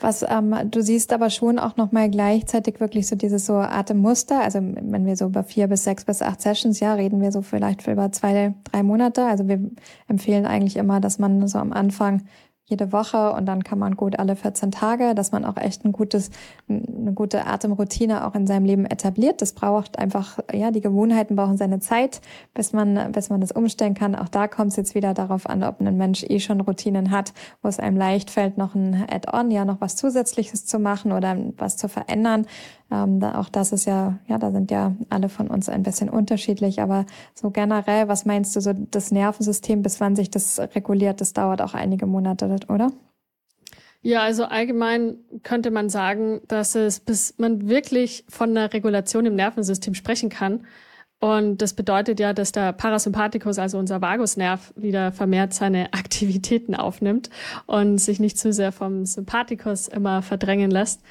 Was 0.00 0.24
ähm, 0.28 0.54
du 0.70 0.82
siehst 0.82 1.12
aber 1.12 1.30
schon 1.30 1.58
auch 1.58 1.76
noch 1.76 1.92
mal 1.92 2.10
gleichzeitig 2.10 2.80
wirklich 2.80 3.06
so 3.06 3.14
dieses 3.16 3.46
so 3.46 3.54
Atemmuster. 3.54 4.40
Also 4.40 4.60
wenn 4.60 5.06
wir 5.06 5.16
so 5.16 5.26
über 5.26 5.44
vier 5.44 5.68
bis 5.68 5.84
sechs 5.84 6.04
bis 6.04 6.20
acht 6.20 6.40
Sessions, 6.40 6.80
ja, 6.80 6.94
reden 6.94 7.20
wir 7.20 7.30
so 7.30 7.42
vielleicht 7.42 7.82
für 7.82 7.92
über 7.92 8.10
zwei, 8.10 8.54
drei 8.64 8.82
Monate. 8.82 9.24
Also 9.24 9.46
wir 9.46 9.60
empfehlen 10.08 10.46
eigentlich 10.46 10.76
immer, 10.76 11.00
dass 11.00 11.18
man 11.18 11.46
so 11.46 11.58
am 11.58 11.72
Anfang 11.72 12.22
jede 12.68 12.92
Woche 12.92 13.32
und 13.32 13.46
dann 13.46 13.64
kann 13.64 13.78
man 13.78 13.96
gut 13.96 14.18
alle 14.18 14.36
14 14.36 14.70
Tage, 14.70 15.14
dass 15.14 15.32
man 15.32 15.44
auch 15.44 15.56
echt 15.56 15.84
ein 15.84 15.92
gutes, 15.92 16.30
eine 16.68 17.12
gute 17.14 17.46
Atemroutine 17.46 18.26
auch 18.26 18.34
in 18.34 18.46
seinem 18.46 18.66
Leben 18.66 18.84
etabliert. 18.84 19.40
Das 19.40 19.52
braucht 19.54 19.98
einfach, 19.98 20.38
ja, 20.52 20.70
die 20.70 20.82
Gewohnheiten 20.82 21.34
brauchen 21.34 21.56
seine 21.56 21.80
Zeit, 21.80 22.20
bis 22.52 22.74
man, 22.74 23.12
bis 23.12 23.30
man 23.30 23.40
das 23.40 23.52
umstellen 23.52 23.94
kann. 23.94 24.14
Auch 24.14 24.28
da 24.28 24.48
kommt 24.48 24.72
es 24.72 24.76
jetzt 24.76 24.94
wieder 24.94 25.14
darauf 25.14 25.48
an, 25.48 25.62
ob 25.62 25.80
ein 25.80 25.96
Mensch 25.96 26.24
eh 26.28 26.40
schon 26.40 26.60
Routinen 26.60 27.10
hat, 27.10 27.32
wo 27.62 27.68
es 27.68 27.80
einem 27.80 27.96
leicht 27.96 28.30
fällt, 28.30 28.58
noch 28.58 28.74
ein 28.74 29.06
Add-on, 29.10 29.50
ja, 29.50 29.64
noch 29.64 29.80
was 29.80 29.96
Zusätzliches 29.96 30.66
zu 30.66 30.78
machen 30.78 31.12
oder 31.12 31.36
was 31.56 31.78
zu 31.78 31.88
verändern. 31.88 32.46
Ähm, 32.90 33.20
da, 33.20 33.38
auch 33.38 33.48
das 33.48 33.72
ist 33.72 33.84
ja, 33.84 34.18
ja, 34.26 34.38
da 34.38 34.50
sind 34.50 34.70
ja 34.70 34.94
alle 35.10 35.28
von 35.28 35.48
uns 35.48 35.68
ein 35.68 35.82
bisschen 35.82 36.08
unterschiedlich. 36.08 36.80
Aber 36.80 37.06
so 37.34 37.50
generell, 37.50 38.08
was 38.08 38.24
meinst 38.24 38.56
du 38.56 38.60
so 38.60 38.72
das 38.72 39.10
Nervensystem, 39.10 39.82
bis 39.82 40.00
wann 40.00 40.16
sich 40.16 40.30
das 40.30 40.58
reguliert? 40.58 41.20
Das 41.20 41.32
dauert 41.32 41.60
auch 41.60 41.74
einige 41.74 42.06
Monate, 42.06 42.56
oder? 42.68 42.92
Ja, 44.00 44.22
also 44.22 44.44
allgemein 44.44 45.18
könnte 45.42 45.70
man 45.70 45.88
sagen, 45.90 46.40
dass 46.46 46.74
es, 46.74 47.00
bis 47.00 47.34
man 47.38 47.68
wirklich 47.68 48.24
von 48.28 48.50
einer 48.50 48.72
Regulation 48.72 49.26
im 49.26 49.34
Nervensystem 49.34 49.94
sprechen 49.94 50.30
kann, 50.30 50.64
und 51.20 51.62
das 51.62 51.74
bedeutet 51.74 52.20
ja, 52.20 52.32
dass 52.32 52.52
der 52.52 52.72
Parasympathikus, 52.72 53.58
also 53.58 53.78
unser 53.78 54.00
Vagusnerv, 54.00 54.72
wieder 54.76 55.10
vermehrt 55.10 55.52
seine 55.52 55.92
Aktivitäten 55.92 56.74
aufnimmt 56.74 57.28
und 57.66 57.98
sich 57.98 58.20
nicht 58.20 58.38
zu 58.38 58.52
sehr 58.52 58.72
vom 58.72 59.04
Sympathikus 59.04 59.88
immer 59.88 60.22
verdrängen 60.22 60.70
lässt. 60.70 61.02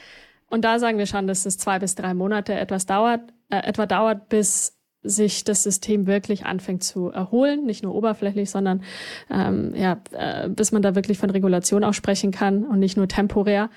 Und 0.50 0.64
da 0.64 0.80
sagen 0.80 0.98
wir 0.98 1.06
schon, 1.06 1.28
dass 1.28 1.46
es 1.46 1.58
zwei 1.58 1.80
bis 1.80 1.96
drei 1.96 2.14
Monate 2.14 2.54
etwas 2.54 2.86
dauert, 2.86 3.22
äh, 3.50 3.58
etwa 3.58 3.86
dauert, 3.86 4.30
bis 4.30 4.78
sich 5.04 5.44
das 5.44 5.64
System 5.64 6.08
wirklich 6.08 6.46
anfängt 6.46 6.84
zu 6.84 7.10
erholen, 7.10 7.66
nicht 7.66 7.84
nur 7.84 7.96
oberflächlich, 7.96 8.50
sondern 8.50 8.84
ähm, 9.30 9.74
ja, 9.76 9.98
äh, 10.12 10.50
bis 10.50 10.72
man 10.72 10.82
da 10.82 10.96
wirklich 10.96 11.18
von 11.18 11.30
Regulation 11.30 11.84
auch 11.84 11.94
sprechen 11.94 12.32
kann 12.32 12.66
und 12.66 12.80
nicht 12.80 12.98
nur 12.98 13.08
temporär. 13.08 13.70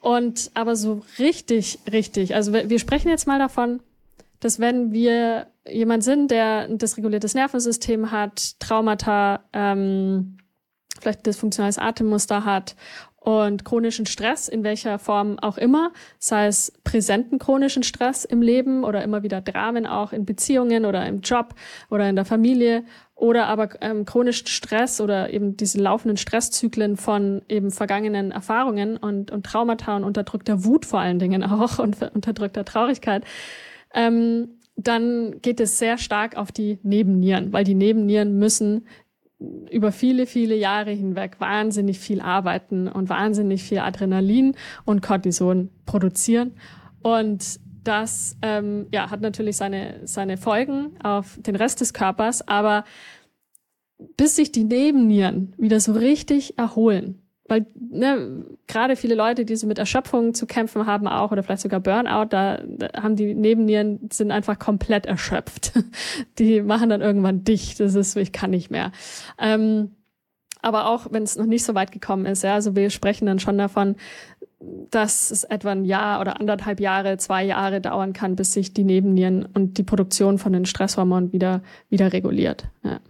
Und 0.00 0.50
aber 0.54 0.76
so 0.76 1.02
richtig, 1.18 1.78
richtig, 1.90 2.34
also 2.34 2.52
wir, 2.52 2.70
wir 2.70 2.78
sprechen 2.78 3.08
jetzt 3.08 3.26
mal 3.26 3.38
davon, 3.38 3.80
dass 4.40 4.58
wenn 4.58 4.92
wir 4.92 5.46
jemand 5.68 6.02
sind, 6.02 6.30
der 6.30 6.66
ein 6.68 6.78
dysreguliertes 6.78 7.34
Nervensystem 7.34 8.10
hat, 8.10 8.58
Traumata, 8.58 9.44
ähm, 9.52 10.38
vielleicht 11.00 11.26
dysfunktionales 11.26 11.78
Atemmuster 11.78 12.44
hat 12.44 12.76
und 13.24 13.64
chronischen 13.64 14.06
Stress 14.06 14.48
in 14.48 14.64
welcher 14.64 14.98
Form 14.98 15.38
auch 15.38 15.56
immer, 15.56 15.92
sei 16.18 16.46
es 16.46 16.72
präsenten 16.82 17.38
chronischen 17.38 17.84
Stress 17.84 18.24
im 18.24 18.42
Leben 18.42 18.84
oder 18.84 19.02
immer 19.02 19.22
wieder 19.22 19.40
Dramen 19.40 19.86
auch 19.86 20.12
in 20.12 20.24
Beziehungen 20.24 20.84
oder 20.84 21.06
im 21.06 21.20
Job 21.20 21.54
oder 21.88 22.08
in 22.08 22.16
der 22.16 22.24
Familie 22.24 22.84
oder 23.14 23.46
aber 23.46 23.70
ähm, 23.80 24.04
chronischen 24.04 24.48
Stress 24.48 25.00
oder 25.00 25.30
eben 25.30 25.56
diese 25.56 25.80
laufenden 25.80 26.16
Stresszyklen 26.16 26.96
von 26.96 27.42
eben 27.48 27.70
vergangenen 27.70 28.32
Erfahrungen 28.32 28.96
und, 28.96 29.30
und 29.30 29.46
Traumata 29.46 29.96
und 29.96 30.02
unterdrückter 30.02 30.64
Wut 30.64 30.84
vor 30.84 30.98
allen 30.98 31.20
Dingen 31.20 31.44
auch 31.44 31.78
und 31.78 32.02
unterdrückter 32.14 32.64
Traurigkeit, 32.64 33.24
ähm, 33.94 34.58
dann 34.76 35.40
geht 35.42 35.60
es 35.60 35.78
sehr 35.78 35.98
stark 35.98 36.36
auf 36.36 36.50
die 36.50 36.78
Nebennieren, 36.82 37.52
weil 37.52 37.62
die 37.62 37.74
Nebennieren 37.74 38.38
müssen 38.38 38.86
über 39.70 39.92
viele, 39.92 40.26
viele 40.26 40.56
Jahre 40.56 40.90
hinweg 40.90 41.40
wahnsinnig 41.40 41.98
viel 41.98 42.20
arbeiten 42.20 42.88
und 42.88 43.08
wahnsinnig 43.08 43.62
viel 43.62 43.78
Adrenalin 43.78 44.54
und 44.84 45.02
Cortison 45.02 45.70
produzieren. 45.86 46.52
Und 47.02 47.60
das 47.84 48.36
ähm, 48.42 48.86
ja, 48.92 49.10
hat 49.10 49.20
natürlich 49.20 49.56
seine, 49.56 50.06
seine 50.06 50.36
Folgen 50.36 50.92
auf 51.02 51.38
den 51.40 51.56
Rest 51.56 51.80
des 51.80 51.92
Körpers, 51.92 52.46
aber 52.46 52.84
bis 54.16 54.36
sich 54.36 54.52
die 54.52 54.64
Nebennieren 54.64 55.54
wieder 55.58 55.80
so 55.80 55.92
richtig 55.92 56.58
erholen, 56.58 57.21
weil 57.52 57.66
ne, 57.74 58.46
gerade 58.66 58.96
viele 58.96 59.14
Leute, 59.14 59.44
die 59.44 59.56
so 59.56 59.66
mit 59.66 59.78
Erschöpfung 59.78 60.32
zu 60.32 60.46
kämpfen 60.46 60.86
haben 60.86 61.06
auch 61.06 61.32
oder 61.32 61.42
vielleicht 61.42 61.60
sogar 61.60 61.80
Burnout, 61.80 62.28
da, 62.30 62.62
da 62.64 63.02
haben 63.02 63.14
die 63.14 63.34
Nebennieren 63.34 64.08
sind 64.10 64.30
einfach 64.30 64.58
komplett 64.58 65.04
erschöpft. 65.04 65.72
Die 66.38 66.62
machen 66.62 66.88
dann 66.88 67.02
irgendwann 67.02 67.44
dicht. 67.44 67.78
Das 67.78 67.94
ist 67.94 68.16
ich 68.16 68.32
kann 68.32 68.50
nicht 68.50 68.70
mehr. 68.70 68.90
Ähm, 69.38 69.90
aber 70.62 70.86
auch 70.86 71.08
wenn 71.10 71.24
es 71.24 71.36
noch 71.36 71.44
nicht 71.44 71.62
so 71.62 71.74
weit 71.74 71.92
gekommen 71.92 72.24
ist, 72.24 72.42
ja, 72.42 72.54
also 72.54 72.74
wir 72.74 72.88
sprechen 72.88 73.26
dann 73.26 73.38
schon 73.38 73.58
davon, 73.58 73.96
dass 74.90 75.30
es 75.30 75.44
etwa 75.44 75.72
ein 75.72 75.84
Jahr 75.84 76.22
oder 76.22 76.40
anderthalb 76.40 76.80
Jahre, 76.80 77.18
zwei 77.18 77.44
Jahre 77.44 77.82
dauern 77.82 78.14
kann, 78.14 78.34
bis 78.34 78.54
sich 78.54 78.72
die 78.72 78.84
Nebennieren 78.84 79.44
und 79.44 79.76
die 79.76 79.82
Produktion 79.82 80.38
von 80.38 80.54
den 80.54 80.64
Stresshormonen 80.64 81.32
wieder 81.32 81.62
wieder 81.90 82.14
reguliert. 82.14 82.64
Ja. 82.82 83.00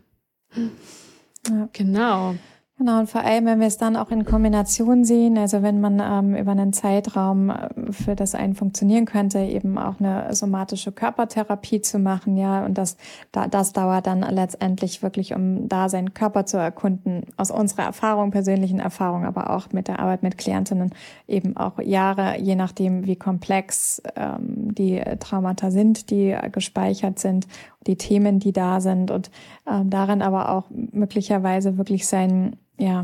ja. 1.49 1.69
Genau. 1.73 2.35
Genau, 2.79 3.01
und 3.01 3.11
vor 3.11 3.21
allem, 3.21 3.45
wenn 3.45 3.61
wir 3.61 3.67
es 3.67 3.77
dann 3.77 3.97
auch 3.97 4.11
in 4.11 4.25
Kombination 4.25 5.05
sehen, 5.05 5.37
also 5.37 5.63
wenn 5.63 5.81
man 5.81 6.01
ähm, 6.01 6.35
über 6.35 6.53
einen 6.53 6.73
Zeitraum, 6.73 7.51
äh, 7.51 7.69
für 7.93 8.17
das 8.17 8.35
einen 8.35 8.55
funktionieren 8.55 9.05
könnte, 9.05 9.39
eben 9.41 9.77
auch 9.77 10.01
eine 10.01 10.35
somatische 10.35 10.91
Körpertherapie 10.91 11.83
zu 11.83 11.99
machen, 11.99 12.37
ja, 12.37 12.65
und 12.65 12.79
das, 12.79 12.97
da, 13.31 13.47
das 13.47 13.75
dauert 13.75 14.07
dann 14.07 14.21
letztendlich 14.23 15.03
wirklich, 15.03 15.35
um 15.35 15.69
da 15.69 15.91
seinen 15.91 16.15
Körper 16.15 16.47
zu 16.47 16.57
erkunden, 16.57 17.27
aus 17.37 17.51
unserer 17.51 17.85
Erfahrung, 17.85 18.31
persönlichen 18.31 18.81
Erfahrung, 18.81 19.27
aber 19.27 19.51
auch 19.51 19.71
mit 19.73 19.87
der 19.87 20.01
Arbeit 20.01 20.23
mit 20.23 20.39
Klientinnen 20.39 20.93
eben 21.29 21.57
auch 21.59 21.79
Jahre, 21.79 22.41
je 22.41 22.57
nachdem, 22.57 23.07
wie 23.07 23.17
komplex 23.17 24.03
ähm, 24.17 24.75
die 24.75 25.01
Traumata 25.21 25.71
sind, 25.71 26.11
die 26.11 26.35
gespeichert 26.51 27.19
sind, 27.19 27.47
die 27.87 27.97
Themen, 27.97 28.39
die 28.39 28.53
da 28.53 28.81
sind 28.81 29.11
und 29.11 29.31
ähm, 29.71 29.91
darin 29.91 30.23
aber 30.23 30.51
auch 30.51 30.65
möglicherweise 30.71 31.79
wirklich 31.79 32.07
sein 32.07 32.57
ja, 32.83 33.03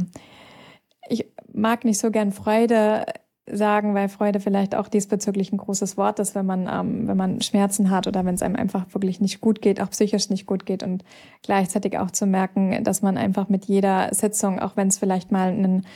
ich 1.08 1.26
mag 1.52 1.84
nicht 1.84 1.98
so 1.98 2.10
gern 2.10 2.32
Freude 2.32 3.06
sagen, 3.50 3.94
weil 3.94 4.08
Freude 4.08 4.40
vielleicht 4.40 4.74
auch 4.74 4.88
diesbezüglich 4.88 5.52
ein 5.52 5.58
großes 5.58 5.96
Wort 5.96 6.18
ist, 6.18 6.34
wenn 6.34 6.44
man, 6.44 6.68
ähm, 6.70 7.08
wenn 7.08 7.16
man 7.16 7.40
Schmerzen 7.40 7.88
hat 7.90 8.06
oder 8.06 8.24
wenn 8.24 8.34
es 8.34 8.42
einem 8.42 8.56
einfach 8.56 8.92
wirklich 8.92 9.20
nicht 9.20 9.40
gut 9.40 9.62
geht, 9.62 9.80
auch 9.80 9.88
psychisch 9.90 10.28
nicht 10.28 10.44
gut 10.44 10.66
geht 10.66 10.82
und 10.82 11.04
gleichzeitig 11.42 11.98
auch 11.98 12.10
zu 12.10 12.26
merken, 12.26 12.84
dass 12.84 13.00
man 13.00 13.16
einfach 13.16 13.48
mit 13.48 13.64
jeder 13.64 14.12
Sitzung, 14.12 14.58
auch 14.58 14.76
wenn 14.76 14.88
es 14.88 14.98
vielleicht 14.98 15.32
mal 15.32 15.48
einen 15.48 15.86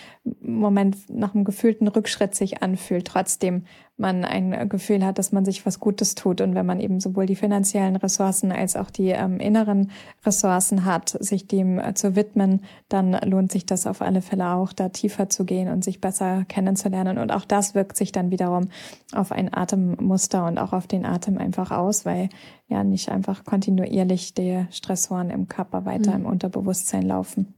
Moment 0.40 0.96
nach 1.10 1.34
einem 1.34 1.44
gefühlten 1.44 1.88
Rückschritt 1.88 2.34
sich 2.34 2.62
anfühlt, 2.62 3.06
trotzdem 3.06 3.64
man 4.02 4.26
ein 4.26 4.68
Gefühl 4.68 5.02
hat, 5.02 5.18
dass 5.18 5.32
man 5.32 5.46
sich 5.46 5.64
was 5.64 5.80
Gutes 5.80 6.14
tut. 6.14 6.42
Und 6.42 6.54
wenn 6.54 6.66
man 6.66 6.80
eben 6.80 7.00
sowohl 7.00 7.24
die 7.24 7.36
finanziellen 7.36 7.96
Ressourcen 7.96 8.52
als 8.52 8.76
auch 8.76 8.90
die 8.90 9.08
ähm, 9.08 9.40
inneren 9.40 9.90
Ressourcen 10.26 10.84
hat, 10.84 11.16
sich 11.20 11.46
dem 11.46 11.78
äh, 11.78 11.94
zu 11.94 12.14
widmen, 12.14 12.62
dann 12.90 13.12
lohnt 13.24 13.50
sich 13.50 13.64
das 13.64 13.86
auf 13.86 14.02
alle 14.02 14.20
Fälle 14.20 14.48
auch, 14.48 14.74
da 14.74 14.90
tiefer 14.90 15.30
zu 15.30 15.46
gehen 15.46 15.70
und 15.70 15.82
sich 15.82 16.02
besser 16.02 16.44
kennenzulernen. 16.46 17.16
Und 17.16 17.32
auch 17.32 17.46
das 17.46 17.74
wirkt 17.74 17.96
sich 17.96 18.12
dann 18.12 18.30
wiederum 18.30 18.68
auf 19.14 19.32
ein 19.32 19.54
Atemmuster 19.54 20.44
und 20.46 20.58
auch 20.58 20.74
auf 20.74 20.86
den 20.86 21.06
Atem 21.06 21.38
einfach 21.38 21.70
aus, 21.70 22.04
weil 22.04 22.28
ja 22.68 22.84
nicht 22.84 23.08
einfach 23.08 23.44
kontinuierlich 23.44 24.34
die 24.34 24.66
Stressoren 24.70 25.30
im 25.30 25.48
Körper 25.48 25.86
weiter 25.86 26.10
mhm. 26.10 26.24
im 26.24 26.26
Unterbewusstsein 26.26 27.02
laufen. 27.02 27.54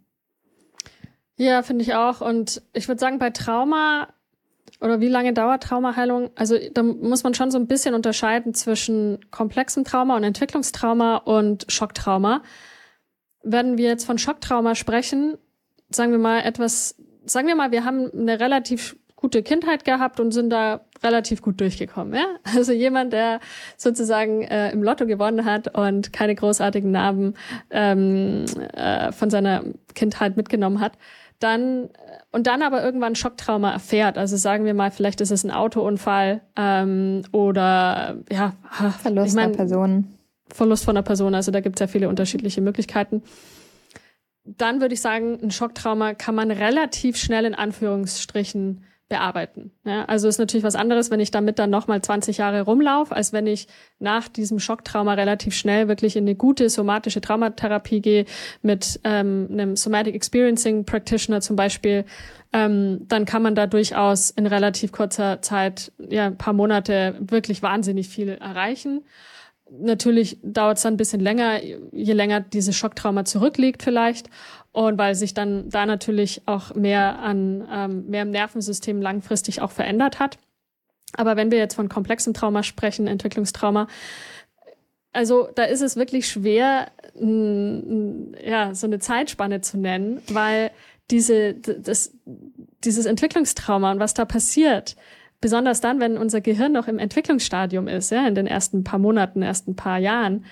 Ja, 1.36 1.62
finde 1.62 1.82
ich 1.82 1.94
auch. 1.94 2.20
Und 2.20 2.62
ich 2.72 2.86
würde 2.86 3.00
sagen, 3.00 3.18
bei 3.18 3.30
Trauma 3.30 4.08
oder 4.80 5.00
wie 5.00 5.08
lange 5.08 5.32
dauert 5.32 5.62
Traumaheilung? 5.62 6.30
Also 6.34 6.56
da 6.72 6.82
muss 6.82 7.22
man 7.22 7.34
schon 7.34 7.50
so 7.50 7.58
ein 7.58 7.66
bisschen 7.66 7.94
unterscheiden 7.94 8.54
zwischen 8.54 9.18
komplexem 9.30 9.84
Trauma 9.84 10.16
und 10.16 10.24
Entwicklungstrauma 10.24 11.16
und 11.16 11.66
Schocktrauma. 11.68 12.42
Wenn 13.42 13.78
wir 13.78 13.88
jetzt 13.88 14.04
von 14.04 14.18
Schocktrauma 14.18 14.74
sprechen, 14.74 15.38
sagen 15.90 16.12
wir 16.12 16.18
mal 16.18 16.40
etwas, 16.40 16.96
sagen 17.24 17.46
wir 17.46 17.56
mal, 17.56 17.72
wir 17.72 17.84
haben 17.84 18.10
eine 18.12 18.40
relativ 18.40 18.96
gute 19.24 19.42
Kindheit 19.42 19.86
gehabt 19.86 20.20
und 20.20 20.32
sind 20.32 20.50
da 20.50 20.82
relativ 21.02 21.40
gut 21.40 21.58
durchgekommen. 21.58 22.12
Ja? 22.12 22.26
Also 22.54 22.72
jemand, 22.72 23.14
der 23.14 23.40
sozusagen 23.78 24.42
äh, 24.42 24.70
im 24.70 24.82
Lotto 24.82 25.06
gewonnen 25.06 25.46
hat 25.46 25.74
und 25.74 26.12
keine 26.12 26.34
großartigen 26.34 26.90
Narben 26.90 27.32
ähm, 27.70 28.44
äh, 28.74 29.12
von 29.12 29.30
seiner 29.30 29.64
Kindheit 29.94 30.36
mitgenommen 30.36 30.80
hat, 30.80 30.98
dann 31.44 31.90
und 32.32 32.46
dann 32.46 32.62
aber 32.62 32.82
irgendwann 32.82 33.14
Schocktrauma 33.14 33.72
erfährt. 33.72 34.18
Also 34.18 34.36
sagen 34.36 34.64
wir 34.64 34.74
mal, 34.74 34.90
vielleicht 34.90 35.20
ist 35.20 35.30
es 35.30 35.44
ein 35.44 35.50
Autounfall 35.50 36.40
ähm, 36.56 37.22
oder 37.30 38.16
ja 38.30 38.54
Verlust 39.02 39.28
ich 39.28 39.34
mein, 39.34 39.44
einer 39.46 39.56
Person. 39.56 40.14
Verlust 40.48 40.84
von 40.84 40.96
einer 40.96 41.04
Person. 41.04 41.34
Also 41.34 41.52
da 41.52 41.60
gibt 41.60 41.76
es 41.76 41.80
ja 41.80 41.86
viele 41.86 42.08
unterschiedliche 42.08 42.60
Möglichkeiten. 42.60 43.22
Dann 44.44 44.80
würde 44.80 44.94
ich 44.94 45.00
sagen, 45.00 45.38
ein 45.42 45.50
Schocktrauma 45.50 46.14
kann 46.14 46.34
man 46.34 46.50
relativ 46.50 47.16
schnell 47.16 47.44
in 47.44 47.54
Anführungsstrichen 47.54 48.84
bearbeiten. 49.14 49.70
Ja, 49.84 50.06
also 50.06 50.26
ist 50.26 50.38
natürlich 50.38 50.64
was 50.64 50.74
anderes, 50.74 51.12
wenn 51.12 51.20
ich 51.20 51.30
damit 51.30 51.60
dann 51.60 51.70
nochmal 51.70 52.02
20 52.02 52.38
Jahre 52.38 52.62
rumlaufe, 52.62 53.14
als 53.14 53.32
wenn 53.32 53.46
ich 53.46 53.68
nach 54.00 54.26
diesem 54.26 54.58
Schocktrauma 54.58 55.14
relativ 55.14 55.54
schnell 55.54 55.86
wirklich 55.86 56.16
in 56.16 56.24
eine 56.24 56.34
gute 56.34 56.68
somatische 56.68 57.20
Traumatherapie 57.20 58.00
gehe 58.00 58.24
mit 58.62 58.98
ähm, 59.04 59.46
einem 59.52 59.76
Somatic 59.76 60.16
Experiencing 60.16 60.84
Practitioner 60.84 61.40
zum 61.40 61.54
Beispiel. 61.54 62.04
Ähm, 62.52 63.06
dann 63.06 63.24
kann 63.24 63.42
man 63.42 63.54
da 63.54 63.68
durchaus 63.68 64.30
in 64.30 64.46
relativ 64.46 64.90
kurzer 64.90 65.40
Zeit, 65.40 65.92
ja, 65.98 66.26
ein 66.26 66.36
paar 66.36 66.52
Monate 66.52 67.14
wirklich 67.20 67.62
wahnsinnig 67.62 68.08
viel 68.08 68.30
erreichen. 68.30 69.04
Natürlich 69.70 70.38
dauert 70.42 70.78
es 70.78 70.82
dann 70.82 70.94
ein 70.94 70.98
bisschen 70.98 71.20
länger, 71.20 71.62
je 71.62 72.12
länger 72.12 72.40
dieses 72.40 72.76
Schocktrauma 72.76 73.24
zurückliegt 73.24 73.84
vielleicht. 73.84 74.28
Und 74.74 74.98
weil 74.98 75.14
sich 75.14 75.34
dann 75.34 75.70
da 75.70 75.86
natürlich 75.86 76.42
auch 76.46 76.74
mehr 76.74 77.20
an 77.20 77.66
ähm, 77.70 78.06
mehr 78.08 78.22
im 78.22 78.30
Nervensystem 78.30 79.00
langfristig 79.00 79.62
auch 79.62 79.70
verändert 79.70 80.18
hat. 80.18 80.38
Aber 81.16 81.36
wenn 81.36 81.52
wir 81.52 81.58
jetzt 81.58 81.76
von 81.76 81.88
komplexem 81.88 82.34
Trauma 82.34 82.64
sprechen, 82.64 83.06
Entwicklungstrauma, 83.06 83.86
also 85.12 85.48
da 85.54 85.62
ist 85.62 85.80
es 85.80 85.94
wirklich 85.94 86.28
schwer, 86.28 86.90
ja, 87.14 88.74
so 88.74 88.88
eine 88.88 88.98
Zeitspanne 88.98 89.60
zu 89.60 89.78
nennen, 89.78 90.20
weil 90.28 90.72
diese, 91.08 91.54
das, 91.54 92.12
dieses 92.84 93.06
Entwicklungstrauma 93.06 93.92
und 93.92 94.00
was 94.00 94.14
da 94.14 94.24
passiert, 94.24 94.96
besonders 95.40 95.80
dann, 95.80 96.00
wenn 96.00 96.18
unser 96.18 96.40
Gehirn 96.40 96.72
noch 96.72 96.88
im 96.88 96.98
Entwicklungsstadium 96.98 97.86
ist, 97.86 98.10
ja, 98.10 98.26
in 98.26 98.34
den 98.34 98.48
ersten 98.48 98.82
paar 98.82 98.98
Monaten, 98.98 99.40
ersten 99.40 99.76
paar 99.76 99.98
Jahren, 99.98 100.44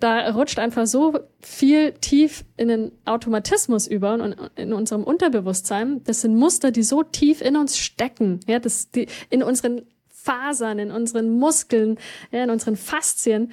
da 0.00 0.30
rutscht 0.30 0.58
einfach 0.58 0.86
so 0.86 1.18
viel 1.40 1.92
tief 1.92 2.44
in 2.56 2.68
den 2.68 2.92
Automatismus 3.04 3.86
über 3.86 4.14
und 4.14 4.36
in 4.56 4.72
unserem 4.72 5.04
Unterbewusstsein. 5.04 6.02
Das 6.04 6.20
sind 6.20 6.36
Muster, 6.36 6.70
die 6.70 6.82
so 6.82 7.02
tief 7.02 7.40
in 7.40 7.56
uns 7.56 7.78
stecken, 7.78 8.40
ja, 8.46 8.58
das, 8.58 8.90
die, 8.90 9.06
in 9.30 9.42
unseren 9.42 9.82
Fasern, 10.08 10.78
in 10.78 10.90
unseren 10.90 11.38
Muskeln, 11.38 11.98
ja, 12.30 12.44
in 12.44 12.50
unseren 12.50 12.76
Faszien. 12.76 13.52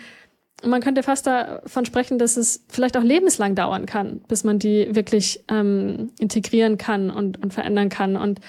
Und 0.63 0.69
man 0.69 0.81
könnte 0.81 1.03
fast 1.03 1.27
davon 1.27 1.85
sprechen, 1.85 2.19
dass 2.19 2.37
es 2.37 2.63
vielleicht 2.69 2.95
auch 2.95 3.03
lebenslang 3.03 3.55
dauern 3.55 3.85
kann, 3.85 4.21
bis 4.27 4.43
man 4.43 4.59
die 4.59 4.95
wirklich 4.95 5.43
ähm, 5.47 6.11
integrieren 6.19 6.77
kann 6.77 7.09
und, 7.09 7.41
und 7.41 7.53
verändern 7.53 7.89
kann. 7.89 8.15
Und 8.15 8.39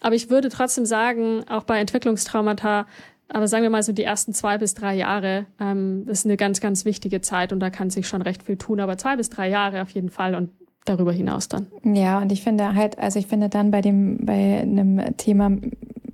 aber 0.00 0.14
ich 0.14 0.30
würde 0.30 0.48
trotzdem 0.48 0.86
sagen, 0.86 1.44
auch 1.48 1.64
bei 1.64 1.78
Entwicklungstraumata, 1.78 2.86
aber 3.32 3.48
sagen 3.48 3.62
wir 3.62 3.70
mal 3.70 3.82
so 3.82 3.92
die 3.92 4.04
ersten 4.04 4.32
zwei 4.32 4.58
bis 4.58 4.74
drei 4.74 4.94
Jahre, 4.94 5.46
ähm, 5.60 6.06
ist 6.08 6.26
eine 6.26 6.36
ganz, 6.36 6.60
ganz 6.60 6.84
wichtige 6.84 7.20
Zeit 7.20 7.52
und 7.52 7.60
da 7.60 7.70
kann 7.70 7.90
sich 7.90 8.08
schon 8.08 8.22
recht 8.22 8.42
viel 8.42 8.56
tun. 8.56 8.80
Aber 8.80 8.98
zwei 8.98 9.16
bis 9.16 9.30
drei 9.30 9.48
Jahre 9.48 9.82
auf 9.82 9.90
jeden 9.90 10.10
Fall 10.10 10.34
und 10.34 10.50
darüber 10.84 11.12
hinaus 11.12 11.48
dann. 11.48 11.66
Ja, 11.84 12.18
und 12.18 12.32
ich 12.32 12.42
finde 12.42 12.74
halt, 12.74 12.98
also 12.98 13.18
ich 13.18 13.26
finde 13.26 13.48
dann 13.48 13.70
bei 13.70 13.80
dem, 13.80 14.18
bei 14.24 14.60
einem 14.60 15.16
Thema 15.16 15.50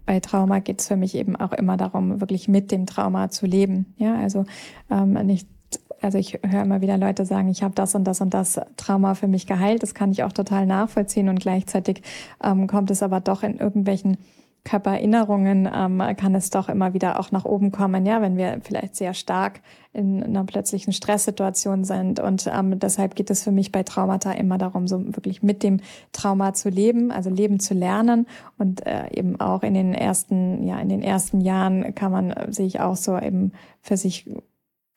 bei 0.05 0.21
Trauma 0.21 0.61
geht 0.61 0.81
es 0.81 0.89
für 0.89 0.97
mich 0.97 1.17
eben 1.17 1.35
auch 1.35 1.53
immer 1.53 1.77
darum, 1.77 2.21
wirklich 2.21 2.47
mit 2.47 2.71
dem 2.71 2.87
Trauma 2.87 3.29
zu 3.29 3.45
leben. 3.45 3.95
Ja, 3.99 4.17
also 4.17 4.45
ähm, 4.89 5.15
nicht 5.27 5.49
also 6.03 6.19
ich 6.19 6.39
höre 6.47 6.63
immer 6.63 6.81
wieder 6.81 6.99
Leute 6.99 7.25
sagen, 7.25 7.49
ich 7.49 7.63
habe 7.63 7.75
das 7.75 7.95
und 7.95 8.05
das 8.05 8.21
und 8.21 8.35
das 8.35 8.61
Trauma 8.77 9.15
für 9.15 9.29
mich 9.29 9.47
geheilt. 9.47 9.83
Das 9.83 9.95
kann 9.95 10.13
ich 10.13 10.23
auch 10.23 10.33
total 10.33 10.67
nachvollziehen 10.67 11.29
und 11.29 11.41
gleichzeitig 11.41 12.03
ähm, 12.45 12.67
kommt 12.67 12.91
es 12.91 13.03
aber 13.03 13.21
doch 13.21 13.43
in 13.43 13.59
irgendwelchen 13.59 14.19
Körpererinnerungen 14.67 15.71
ähm, 15.73 16.03
kann 16.17 16.35
es 16.35 16.51
doch 16.51 16.69
immer 16.69 16.93
wieder 16.93 17.21
auch 17.21 17.31
nach 17.31 17.45
oben 17.45 17.71
kommen, 17.71 18.05
ja, 18.05 18.21
wenn 18.21 18.37
wir 18.37 18.59
vielleicht 18.63 18.97
sehr 18.97 19.15
stark 19.15 19.61
in 19.93 20.23
einer 20.23 20.45
plötzlichen 20.45 20.93
Stresssituation 20.93 21.85
sind. 21.85 22.19
Und 22.19 22.51
ähm, 22.53 22.79
deshalb 22.79 23.15
geht 23.15 23.31
es 23.31 23.45
für 23.45 23.53
mich 23.53 23.71
bei 23.71 23.85
Traumata 23.85 24.33
immer 24.33 24.59
darum, 24.59 24.89
so 24.89 25.07
wirklich 25.07 25.43
mit 25.43 25.63
dem 25.63 25.81
Trauma 26.13 26.53
zu 26.53 26.69
leben, 26.69 27.13
also 27.13 27.31
leben 27.31 27.61
zu 27.61 27.75
lernen. 27.75 28.27
Und 28.59 28.85
äh, 28.85 29.09
eben 29.15 29.41
auch 29.41 29.63
in 29.63 29.75
den 29.75 29.95
ersten, 29.95 30.67
ja, 30.67 30.81
in 30.81 30.89
den 30.89 31.03
ersten 31.03 31.41
Jahren 31.41 31.95
kann 31.95 32.11
man, 32.11 32.33
äh, 32.33 32.53
sehe 32.53 32.67
ich 32.67 32.81
auch 32.81 32.97
so 32.97 33.17
eben 33.19 33.53
für 33.81 33.97
sich 33.97 34.29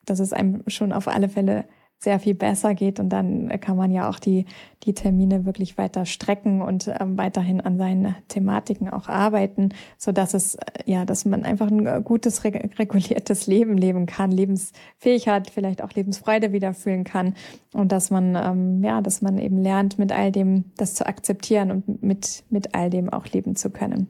dass 0.06 0.18
es 0.18 0.32
einem 0.32 0.64
schon 0.66 0.92
auf 0.92 1.06
alle 1.06 1.28
Fälle 1.28 1.66
sehr 2.02 2.18
viel 2.18 2.34
besser 2.34 2.74
geht 2.74 2.98
und 2.98 3.10
dann 3.10 3.48
kann 3.60 3.76
man 3.76 3.92
ja 3.92 4.08
auch 4.08 4.18
die, 4.18 4.46
die 4.84 4.94
Termine 4.94 5.44
wirklich 5.44 5.76
weiter 5.76 6.06
strecken 6.06 6.62
und 6.62 6.90
ähm, 6.98 7.18
weiterhin 7.18 7.60
an 7.60 7.76
seinen 7.76 8.16
Thematiken 8.28 8.88
auch 8.88 9.08
arbeiten, 9.08 9.68
so 9.98 10.10
dass 10.10 10.32
es, 10.32 10.54
äh, 10.54 10.60
ja, 10.86 11.04
dass 11.04 11.26
man 11.26 11.44
einfach 11.44 11.70
ein 11.70 12.02
gutes, 12.02 12.42
reguliertes 12.44 13.46
Leben 13.46 13.76
leben 13.76 14.06
kann, 14.06 14.30
Lebensfähigkeit, 14.30 15.50
vielleicht 15.50 15.82
auch 15.82 15.92
Lebensfreude 15.92 16.52
wieder 16.52 16.72
fühlen 16.72 17.04
kann 17.04 17.34
und 17.74 17.92
dass 17.92 18.10
man, 18.10 18.34
ähm, 18.34 18.82
ja, 18.82 19.02
dass 19.02 19.20
man 19.20 19.38
eben 19.38 19.58
lernt, 19.58 19.98
mit 19.98 20.10
all 20.10 20.32
dem 20.32 20.64
das 20.78 20.94
zu 20.94 21.06
akzeptieren 21.06 21.70
und 21.70 22.02
mit, 22.02 22.44
mit 22.48 22.74
all 22.74 22.88
dem 22.88 23.10
auch 23.10 23.26
leben 23.26 23.56
zu 23.56 23.68
können. 23.68 24.06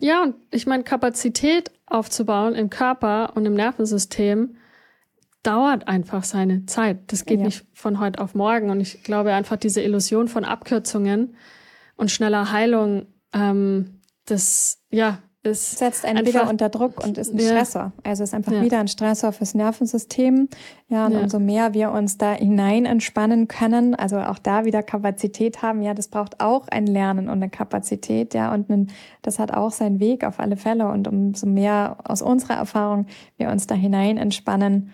Ja, 0.00 0.24
und 0.24 0.34
ich 0.50 0.66
meine, 0.66 0.82
Kapazität 0.82 1.70
aufzubauen 1.86 2.56
im 2.56 2.70
Körper 2.70 3.36
und 3.36 3.46
im 3.46 3.54
Nervensystem, 3.54 4.56
dauert 5.44 5.86
einfach 5.86 6.24
seine 6.24 6.66
Zeit. 6.66 7.12
Das 7.12 7.24
geht 7.24 7.38
ja. 7.38 7.46
nicht 7.46 7.64
von 7.72 8.00
heute 8.00 8.20
auf 8.20 8.34
morgen. 8.34 8.70
Und 8.70 8.80
ich 8.80 9.02
glaube 9.04 9.32
einfach, 9.32 9.56
diese 9.56 9.80
Illusion 9.80 10.28
von 10.28 10.44
Abkürzungen 10.44 11.36
und 11.96 12.10
schneller 12.10 12.50
Heilung, 12.50 13.06
ähm, 13.32 14.00
das, 14.24 14.82
ja, 14.90 15.18
ist 15.44 15.78
setzt 15.78 16.06
einen 16.06 16.24
wieder 16.24 16.48
unter 16.48 16.70
Druck 16.70 17.04
und 17.04 17.18
ist 17.18 17.32
ein 17.32 17.38
ja. 17.38 17.48
Stressor. 17.48 17.92
Also 18.02 18.24
ist 18.24 18.32
einfach 18.32 18.52
ja. 18.52 18.62
wieder 18.62 18.78
ein 18.78 18.88
Stressor 18.88 19.32
fürs 19.32 19.54
Nervensystem. 19.54 20.48
Ja, 20.88 21.06
und 21.06 21.12
ja. 21.12 21.20
umso 21.20 21.38
mehr 21.38 21.74
wir 21.74 21.90
uns 21.90 22.16
da 22.16 22.32
hinein 22.32 22.86
entspannen 22.86 23.46
können, 23.46 23.94
also 23.94 24.18
auch 24.18 24.38
da 24.38 24.64
wieder 24.64 24.82
Kapazität 24.82 25.60
haben, 25.60 25.82
ja, 25.82 25.92
das 25.92 26.08
braucht 26.08 26.40
auch 26.40 26.68
ein 26.68 26.86
Lernen 26.86 27.28
und 27.28 27.42
eine 27.42 27.50
Kapazität, 27.50 28.32
ja, 28.32 28.54
und 28.54 28.70
ein, 28.70 28.90
das 29.20 29.38
hat 29.38 29.52
auch 29.52 29.70
seinen 29.70 30.00
Weg 30.00 30.24
auf 30.24 30.40
alle 30.40 30.56
Fälle. 30.56 30.88
Und 30.88 31.08
umso 31.08 31.46
mehr 31.46 31.98
aus 32.04 32.22
unserer 32.22 32.54
Erfahrung 32.54 33.06
wir 33.36 33.50
uns 33.50 33.66
da 33.66 33.74
hinein 33.74 34.16
entspannen, 34.16 34.92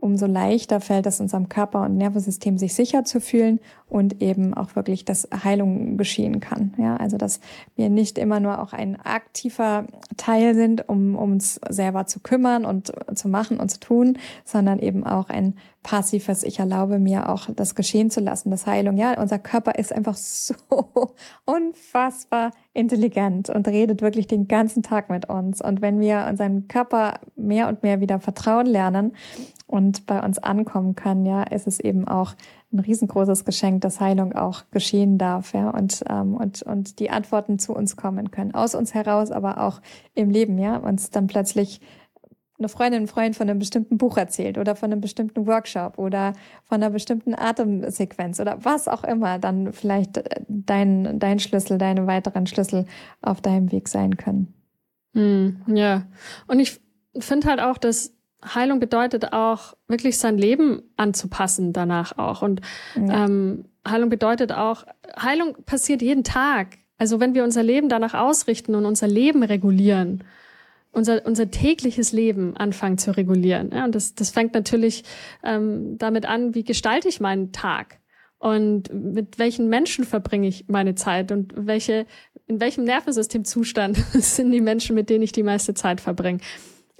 umso 0.00 0.26
leichter 0.26 0.80
fällt 0.80 1.06
es 1.06 1.20
unserem 1.20 1.48
Körper 1.48 1.82
und 1.82 1.96
Nervensystem, 1.96 2.58
sich 2.58 2.74
sicher 2.74 3.04
zu 3.04 3.20
fühlen 3.20 3.60
und 3.88 4.20
eben 4.20 4.54
auch 4.54 4.76
wirklich, 4.76 5.04
dass 5.04 5.28
Heilung 5.44 5.96
geschehen 5.96 6.40
kann. 6.40 6.74
Ja, 6.78 6.96
also 6.96 7.16
dass 7.16 7.40
wir 7.76 7.88
nicht 7.88 8.18
immer 8.18 8.40
nur 8.40 8.62
auch 8.62 8.72
ein 8.72 9.00
aktiver 9.00 9.86
Teil 10.16 10.54
sind, 10.54 10.88
um, 10.88 11.16
uns 11.16 11.60
selber 11.68 12.06
zu 12.06 12.20
kümmern 12.20 12.64
und 12.64 12.92
zu 13.14 13.28
machen 13.28 13.58
und 13.58 13.70
zu 13.70 13.80
tun, 13.80 14.18
sondern 14.44 14.78
eben 14.78 15.04
auch 15.04 15.28
ein 15.28 15.54
passives, 15.82 16.42
ich 16.42 16.58
erlaube 16.58 16.98
mir 16.98 17.30
auch 17.30 17.48
das 17.54 17.74
geschehen 17.74 18.10
zu 18.10 18.20
lassen, 18.20 18.50
das 18.50 18.66
Heilung. 18.66 18.98
Ja, 18.98 19.18
unser 19.18 19.38
Körper 19.38 19.76
ist 19.76 19.92
einfach 19.92 20.16
so 20.16 20.54
unfassbar 21.46 22.50
intelligent 22.74 23.48
und 23.48 23.66
redet 23.68 24.02
wirklich 24.02 24.26
den 24.26 24.48
ganzen 24.48 24.82
Tag 24.82 25.08
mit 25.08 25.30
uns. 25.30 25.62
Und 25.62 25.80
wenn 25.80 25.98
wir 25.98 26.26
unseren 26.28 26.68
Körper 26.68 27.20
mehr 27.36 27.68
und 27.68 27.82
mehr 27.82 28.00
wieder 28.00 28.20
vertrauen 28.20 28.66
lernen 28.66 29.12
und 29.66 30.04
bei 30.06 30.22
uns 30.22 30.38
ankommen 30.38 30.94
können, 30.94 31.24
ja, 31.24 31.42
ist 31.44 31.66
es 31.66 31.80
eben 31.80 32.06
auch 32.06 32.34
ein 32.72 32.80
riesengroßes 32.80 33.44
Geschenk, 33.44 33.80
dass 33.80 34.00
Heilung 34.00 34.34
auch 34.34 34.64
geschehen 34.70 35.16
darf, 35.16 35.54
ja, 35.54 35.70
und, 35.70 36.04
ähm, 36.08 36.34
und, 36.34 36.62
und 36.62 36.98
die 36.98 37.10
Antworten 37.10 37.58
zu 37.58 37.74
uns 37.74 37.96
kommen 37.96 38.30
können, 38.30 38.54
aus 38.54 38.74
uns 38.74 38.92
heraus, 38.94 39.30
aber 39.30 39.62
auch 39.62 39.80
im 40.14 40.30
Leben, 40.30 40.58
ja, 40.58 40.76
uns 40.76 41.10
dann 41.10 41.26
plötzlich 41.26 41.80
eine 42.58 42.68
Freundin, 42.68 43.04
ein 43.04 43.06
Freund 43.06 43.36
von 43.36 43.48
einem 43.48 43.60
bestimmten 43.60 43.98
Buch 43.98 44.16
erzählt 44.16 44.58
oder 44.58 44.74
von 44.74 44.90
einem 44.90 45.00
bestimmten 45.00 45.46
Workshop 45.46 45.96
oder 45.96 46.32
von 46.64 46.82
einer 46.82 46.90
bestimmten 46.90 47.34
Atemsequenz 47.34 48.40
oder 48.40 48.64
was 48.64 48.88
auch 48.88 49.04
immer, 49.04 49.38
dann 49.38 49.72
vielleicht 49.72 50.18
äh, 50.18 50.42
dein, 50.48 51.18
dein 51.20 51.38
Schlüssel, 51.38 51.78
deine 51.78 52.06
weiteren 52.06 52.46
Schlüssel 52.46 52.86
auf 53.22 53.40
deinem 53.40 53.70
Weg 53.70 53.88
sein 53.88 54.16
können. 54.16 54.54
Hm, 55.14 55.62
ja. 55.68 56.06
Und 56.48 56.58
ich 56.58 56.80
finde 57.18 57.48
halt 57.48 57.60
auch, 57.60 57.78
dass 57.78 58.17
Heilung 58.44 58.80
bedeutet 58.80 59.32
auch, 59.32 59.74
wirklich 59.88 60.18
sein 60.18 60.38
Leben 60.38 60.82
anzupassen 60.96 61.72
danach 61.72 62.18
auch. 62.18 62.42
Und 62.42 62.60
ja. 62.94 63.24
ähm, 63.24 63.64
Heilung 63.86 64.10
bedeutet 64.10 64.52
auch, 64.52 64.84
Heilung 65.20 65.56
passiert 65.66 66.02
jeden 66.02 66.24
Tag. 66.24 66.78
Also 66.98 67.20
wenn 67.20 67.34
wir 67.34 67.44
unser 67.44 67.62
Leben 67.62 67.88
danach 67.88 68.14
ausrichten 68.14 68.74
und 68.74 68.84
unser 68.84 69.08
Leben 69.08 69.42
regulieren, 69.42 70.24
unser, 70.92 71.24
unser 71.26 71.50
tägliches 71.50 72.12
Leben 72.12 72.56
anfangen 72.56 72.98
zu 72.98 73.16
regulieren. 73.16 73.70
Ja, 73.72 73.84
und 73.84 73.94
das, 73.94 74.14
das 74.14 74.30
fängt 74.30 74.54
natürlich 74.54 75.04
ähm, 75.44 75.98
damit 75.98 76.26
an, 76.26 76.54
wie 76.54 76.64
gestalte 76.64 77.08
ich 77.08 77.20
meinen 77.20 77.52
Tag 77.52 77.98
und 78.38 78.92
mit 78.92 79.38
welchen 79.38 79.68
Menschen 79.68 80.04
verbringe 80.04 80.48
ich 80.48 80.66
meine 80.68 80.94
Zeit 80.94 81.32
und 81.32 81.52
welche 81.56 82.06
in 82.48 82.60
welchem 82.60 82.84
Nervensystemzustand 82.84 83.96
sind 84.14 84.50
die 84.50 84.60
Menschen, 84.60 84.94
mit 84.94 85.10
denen 85.10 85.22
ich 85.22 85.32
die 85.32 85.42
meiste 85.42 85.74
Zeit 85.74 86.00
verbringe? 86.00 86.40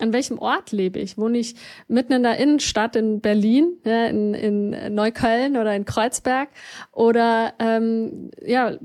An 0.01 0.13
welchem 0.13 0.39
Ort 0.39 0.71
lebe 0.71 1.01
ich? 1.01 1.19
Wohne 1.19 1.39
ich 1.39 1.57
mitten 1.89 2.13
in 2.13 2.23
der 2.23 2.39
Innenstadt 2.39 2.95
in 2.95 3.21
Berlin, 3.21 3.79
ja, 3.85 4.07
in, 4.07 4.33
in 4.35 4.95
Neukölln 4.95 5.57
oder 5.57 5.75
in 5.75 5.85
Kreuzberg? 5.85 6.49
Oder 6.93 7.55
ähm, 7.59 8.31
ja, 8.45 8.77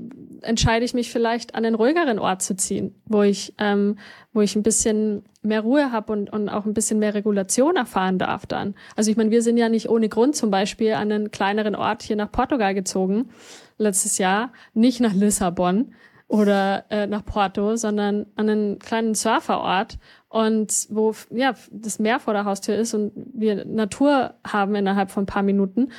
entscheide 0.42 0.84
ich 0.84 0.92
mich 0.92 1.12
vielleicht 1.12 1.54
an 1.54 1.64
einen 1.64 1.76
ruhigeren 1.76 2.18
Ort 2.18 2.42
zu 2.42 2.56
ziehen, 2.56 2.94
wo 3.06 3.22
ich, 3.22 3.54
ähm, 3.58 3.96
wo 4.32 4.40
ich 4.40 4.56
ein 4.56 4.64
bisschen 4.64 5.22
mehr 5.42 5.60
Ruhe 5.60 5.92
habe 5.92 6.12
und, 6.12 6.32
und 6.32 6.48
auch 6.48 6.64
ein 6.64 6.74
bisschen 6.74 6.98
mehr 6.98 7.14
Regulation 7.14 7.76
erfahren 7.76 8.18
darf 8.18 8.46
dann. 8.46 8.74
Also 8.96 9.10
ich 9.10 9.16
meine, 9.16 9.30
wir 9.30 9.42
sind 9.42 9.56
ja 9.56 9.68
nicht 9.68 9.88
ohne 9.88 10.08
Grund 10.08 10.34
zum 10.34 10.50
Beispiel 10.50 10.94
an 10.94 11.12
einen 11.12 11.30
kleineren 11.30 11.76
Ort 11.76 12.02
hier 12.02 12.16
nach 12.16 12.32
Portugal 12.32 12.74
gezogen 12.74 13.30
letztes 13.78 14.18
Jahr, 14.18 14.52
nicht 14.72 15.00
nach 15.00 15.12
Lissabon 15.12 15.94
oder 16.28 16.84
äh, 16.90 17.06
nach 17.06 17.24
Porto, 17.24 17.76
sondern 17.76 18.26
an 18.36 18.48
einen 18.48 18.78
kleinen 18.78 19.14
Surferort 19.14 19.98
und 20.34 20.88
wo 20.90 21.14
ja 21.30 21.54
das 21.70 22.00
Meer 22.00 22.18
vor 22.18 22.32
der 22.34 22.44
Haustür 22.44 22.74
ist 22.74 22.92
und 22.92 23.12
wir 23.14 23.64
Natur 23.64 24.34
haben 24.44 24.74
innerhalb 24.74 25.12
von 25.12 25.22
ein 25.22 25.26
paar 25.26 25.44
Minuten 25.44 25.92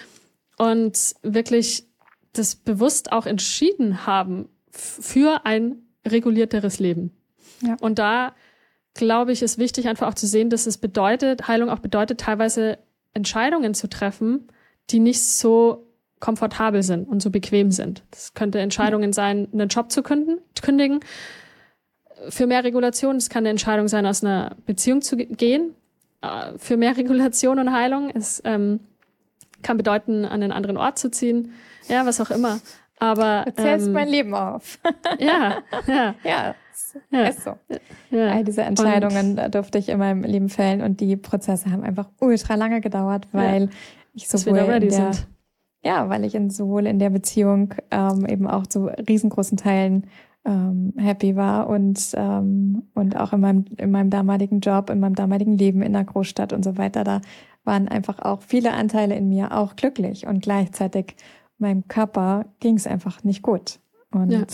und 0.57 1.15
wirklich 1.23 1.87
das 2.33 2.57
bewusst 2.57 3.13
auch 3.13 3.27
entschieden 3.27 4.05
haben 4.05 4.49
für 4.69 5.45
ein 5.45 5.77
regulierteres 6.05 6.79
Leben. 6.79 7.15
Ja. 7.61 7.77
Und 7.79 7.97
da 7.97 8.35
glaube 8.93 9.31
ich, 9.31 9.41
ist 9.41 9.57
wichtig 9.57 9.87
einfach 9.87 10.09
auch 10.09 10.15
zu 10.15 10.27
sehen, 10.27 10.49
dass 10.49 10.67
es 10.67 10.79
bedeutet, 10.79 11.47
Heilung 11.47 11.69
auch 11.69 11.79
bedeutet, 11.79 12.19
teilweise 12.19 12.77
Entscheidungen 13.13 13.73
zu 13.73 13.87
treffen, 13.87 14.49
die 14.89 14.99
nicht 14.99 15.23
so 15.23 15.87
komfortabel 16.19 16.83
sind 16.83 17.07
und 17.07 17.21
so 17.21 17.29
bequem 17.29 17.71
sind. 17.71 18.03
Das 18.11 18.33
könnte 18.33 18.59
Entscheidungen 18.59 19.13
sein, 19.13 19.47
einen 19.53 19.69
Job 19.69 19.93
zu 19.93 20.03
kündigen. 20.03 20.99
Für 22.29 22.47
mehr 22.47 22.63
Regulation, 22.63 23.15
es 23.15 23.29
kann 23.29 23.41
eine 23.41 23.49
Entscheidung 23.49 23.87
sein, 23.87 24.05
aus 24.05 24.23
einer 24.23 24.55
Beziehung 24.65 25.01
zu 25.01 25.17
gehen. 25.17 25.75
Äh, 26.21 26.57
für 26.57 26.77
mehr 26.77 26.97
Regulation 26.97 27.59
und 27.59 27.71
Heilung. 27.71 28.09
Es 28.13 28.41
ähm, 28.45 28.79
kann 29.61 29.77
bedeuten, 29.77 30.25
an 30.25 30.43
einen 30.43 30.51
anderen 30.51 30.77
Ort 30.77 30.99
zu 30.99 31.09
ziehen. 31.11 31.53
Ja, 31.87 32.05
was 32.05 32.21
auch 32.21 32.31
immer. 32.31 32.59
Aber 32.99 33.43
du 33.45 33.53
zählst 33.55 33.87
ähm, 33.87 33.93
mein 33.93 34.07
Leben 34.07 34.33
auf. 34.33 34.79
ja, 35.19 35.57
ja. 35.87 36.15
ja, 36.23 36.55
ja. 37.11 37.25
ist 37.25 37.43
so. 37.43 37.57
Ja. 38.09 38.31
All 38.31 38.43
diese 38.43 38.61
Entscheidungen 38.61 39.37
und, 39.37 39.55
durfte 39.55 39.77
ich 39.77 39.89
in 39.89 39.99
meinem 39.99 40.23
Leben 40.23 40.49
fällen 40.49 40.81
und 40.81 41.01
die 41.01 41.17
Prozesse 41.17 41.71
haben 41.71 41.83
einfach 41.83 42.09
ultra 42.19 42.55
lange 42.55 42.81
gedauert, 42.81 43.27
weil 43.31 43.63
ja, 43.63 43.69
ich 44.13 44.27
sowohl 44.27 44.59
in 44.59 44.89
der, 44.89 44.91
sind. 44.91 45.27
ja, 45.83 46.09
weil 46.09 46.23
ich 46.23 46.35
in, 46.35 46.49
sowohl 46.49 46.87
in 46.87 46.99
der 46.99 47.09
Beziehung 47.09 47.73
ähm, 47.91 48.25
eben 48.27 48.47
auch 48.47 48.65
zu 48.65 48.85
riesengroßen 48.85 49.57
Teilen 49.57 50.07
ähm, 50.45 50.93
happy 50.97 51.35
war 51.35 51.67
und 51.67 51.99
ähm, 52.13 52.83
und 52.93 53.17
auch 53.17 53.33
in 53.33 53.39
meinem 53.41 53.65
in 53.77 53.91
meinem 53.91 54.09
damaligen 54.09 54.59
Job, 54.59 54.89
in 54.89 54.99
meinem 54.99 55.15
damaligen 55.15 55.57
Leben 55.57 55.81
in 55.81 55.93
der 55.93 56.03
Großstadt 56.03 56.53
und 56.53 56.63
so 56.63 56.77
weiter, 56.77 57.03
da 57.03 57.21
waren 57.63 57.87
einfach 57.87 58.19
auch 58.19 58.41
viele 58.41 58.73
Anteile 58.73 59.15
in 59.15 59.27
mir 59.27 59.51
auch 59.51 59.75
glücklich 59.75 60.27
und 60.27 60.41
gleichzeitig 60.41 61.15
meinem 61.57 61.87
Körper 61.87 62.45
ging 62.59 62.75
es 62.75 62.87
einfach 62.87 63.23
nicht 63.23 63.41
gut. 63.41 63.79
Und 64.11 64.31
ja. 64.31 64.45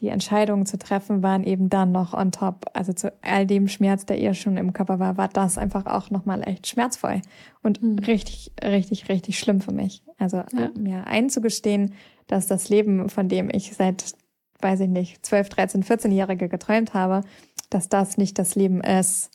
die 0.00 0.08
Entscheidungen 0.08 0.66
zu 0.66 0.78
treffen 0.78 1.22
waren 1.22 1.44
eben 1.44 1.68
dann 1.68 1.92
noch 1.92 2.14
on 2.14 2.32
top. 2.32 2.66
Also 2.72 2.92
zu 2.92 3.12
all 3.22 3.46
dem 3.46 3.68
Schmerz, 3.68 4.06
der 4.06 4.18
ihr 4.18 4.34
schon 4.34 4.56
im 4.56 4.72
Körper 4.72 4.98
war, 4.98 5.16
war 5.16 5.28
das 5.28 5.58
einfach 5.58 5.86
auch 5.86 6.10
nochmal 6.10 6.46
echt 6.46 6.66
schmerzvoll 6.66 7.20
und 7.62 7.82
mhm. 7.82 7.98
richtig, 7.98 8.52
richtig, 8.62 9.08
richtig 9.08 9.38
schlimm 9.38 9.60
für 9.60 9.72
mich. 9.72 10.02
Also 10.18 10.38
ja. 10.38 10.70
mir 10.78 11.06
einzugestehen, 11.06 11.94
dass 12.26 12.46
das 12.46 12.68
Leben, 12.68 13.08
von 13.08 13.28
dem 13.28 13.50
ich 13.50 13.74
seit, 13.74 14.12
weiß 14.60 14.80
ich 14.80 14.88
nicht, 14.88 15.24
12, 15.24 15.48
13, 15.50 15.84
14-Jährige 15.84 16.48
geträumt 16.48 16.94
habe, 16.94 17.22
dass 17.70 17.88
das 17.88 18.16
nicht 18.18 18.38
das 18.38 18.54
Leben 18.54 18.80
ist, 18.80 19.30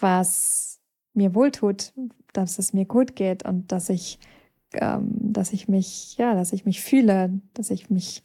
was 0.00 0.80
mir 1.14 1.34
wohltut, 1.34 1.92
dass 2.32 2.58
es 2.58 2.72
mir 2.72 2.84
gut 2.84 3.16
geht 3.16 3.44
und 3.44 3.72
dass 3.72 3.88
ich 3.88 4.18
ähm, 4.74 5.08
dass 5.20 5.52
ich 5.52 5.68
mich, 5.68 6.16
ja, 6.16 6.34
dass 6.34 6.52
ich 6.52 6.64
mich 6.64 6.80
fühle, 6.80 7.40
dass 7.54 7.70
ich 7.70 7.90
mich, 7.90 8.22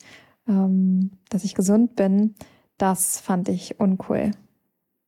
ähm, 0.48 1.12
dass 1.30 1.44
ich 1.44 1.56
gesund 1.56 1.96
bin, 1.96 2.36
das 2.78 3.20
fand 3.20 3.48
ich 3.48 3.80
uncool. 3.80 4.32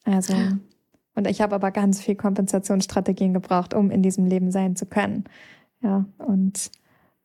Also, 0.05 0.33
und 1.15 1.27
ich 1.27 1.41
habe 1.41 1.55
aber 1.55 1.71
ganz 1.71 2.01
viel 2.01 2.15
Kompensationsstrategien 2.15 3.33
gebraucht, 3.33 3.73
um 3.73 3.89
in 3.89 4.03
diesem 4.03 4.25
Leben 4.25 4.51
sein 4.51 4.75
zu 4.75 4.85
können. 4.85 5.25
Ja, 5.81 6.05
und, 6.17 6.71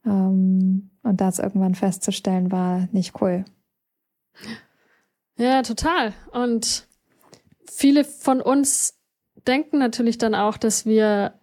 ähm, 0.05 0.91
und 1.03 1.21
das 1.21 1.39
irgendwann 1.39 1.75
festzustellen, 1.75 2.51
war 2.51 2.89
nicht 2.93 3.21
cool. 3.21 3.45
Ja, 5.37 5.63
total. 5.63 6.15
Und 6.33 6.87
viele 7.71 8.05
von 8.05 8.41
uns 8.41 8.99
denken 9.47 9.79
natürlich 9.79 10.19
dann 10.19 10.35
auch, 10.35 10.57
dass 10.57 10.85
wir 10.85 11.39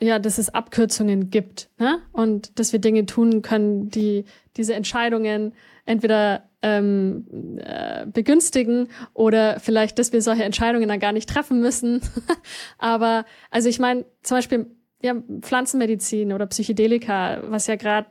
ja, 0.00 0.18
dass 0.18 0.38
es 0.38 0.50
Abkürzungen 0.50 1.30
gibt 1.30 1.70
ne? 1.78 2.00
und 2.12 2.58
dass 2.58 2.72
wir 2.72 2.80
Dinge 2.80 3.06
tun 3.06 3.42
können, 3.42 3.90
die 3.90 4.24
diese 4.56 4.74
Entscheidungen 4.74 5.54
entweder 5.86 6.48
ähm, 6.62 7.58
äh, 7.58 8.06
begünstigen 8.06 8.88
oder 9.12 9.60
vielleicht, 9.60 9.98
dass 9.98 10.12
wir 10.12 10.22
solche 10.22 10.44
Entscheidungen 10.44 10.88
dann 10.88 11.00
gar 11.00 11.12
nicht 11.12 11.28
treffen 11.28 11.60
müssen. 11.60 12.00
Aber 12.78 13.24
also 13.50 13.68
ich 13.68 13.78
meine 13.78 14.04
zum 14.22 14.38
Beispiel 14.38 14.66
ja, 15.02 15.14
Pflanzenmedizin 15.40 16.32
oder 16.32 16.46
Psychedelika, 16.46 17.42
was 17.48 17.66
ja 17.66 17.76
gerade 17.76 18.08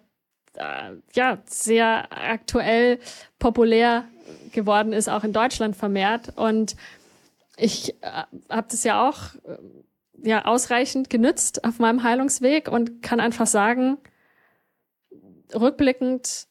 äh, 0.55 0.91
ja 1.13 1.39
sehr 1.45 2.07
aktuell 2.11 2.99
populär 3.39 4.05
geworden 4.51 4.93
ist, 4.93 5.09
auch 5.09 5.23
in 5.23 5.33
Deutschland 5.33 5.75
vermehrt. 5.75 6.33
Und 6.35 6.75
ich 7.57 7.95
äh, 8.01 8.23
habe 8.49 8.67
das 8.69 8.83
ja 8.83 9.07
auch 9.07 9.35
ja 10.23 10.45
ausreichend 10.45 11.09
genützt 11.09 11.63
auf 11.65 11.79
meinem 11.79 12.03
Heilungsweg 12.03 12.69
und 12.69 13.01
kann 13.01 13.19
einfach 13.19 13.47
sagen, 13.47 13.97
rückblickend 15.53 16.47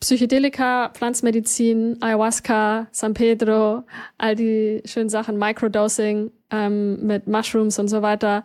Psychedelika, 0.00 0.90
Pflanzmedizin, 0.90 2.02
Ayahuasca, 2.02 2.88
San 2.90 3.14
Pedro, 3.14 3.84
all 4.18 4.36
die 4.36 4.82
schönen 4.84 5.08
Sachen, 5.08 5.38
Microdosing 5.38 6.30
ähm, 6.50 7.06
mit 7.06 7.26
Mushrooms 7.26 7.78
und 7.78 7.88
so 7.88 8.02
weiter, 8.02 8.44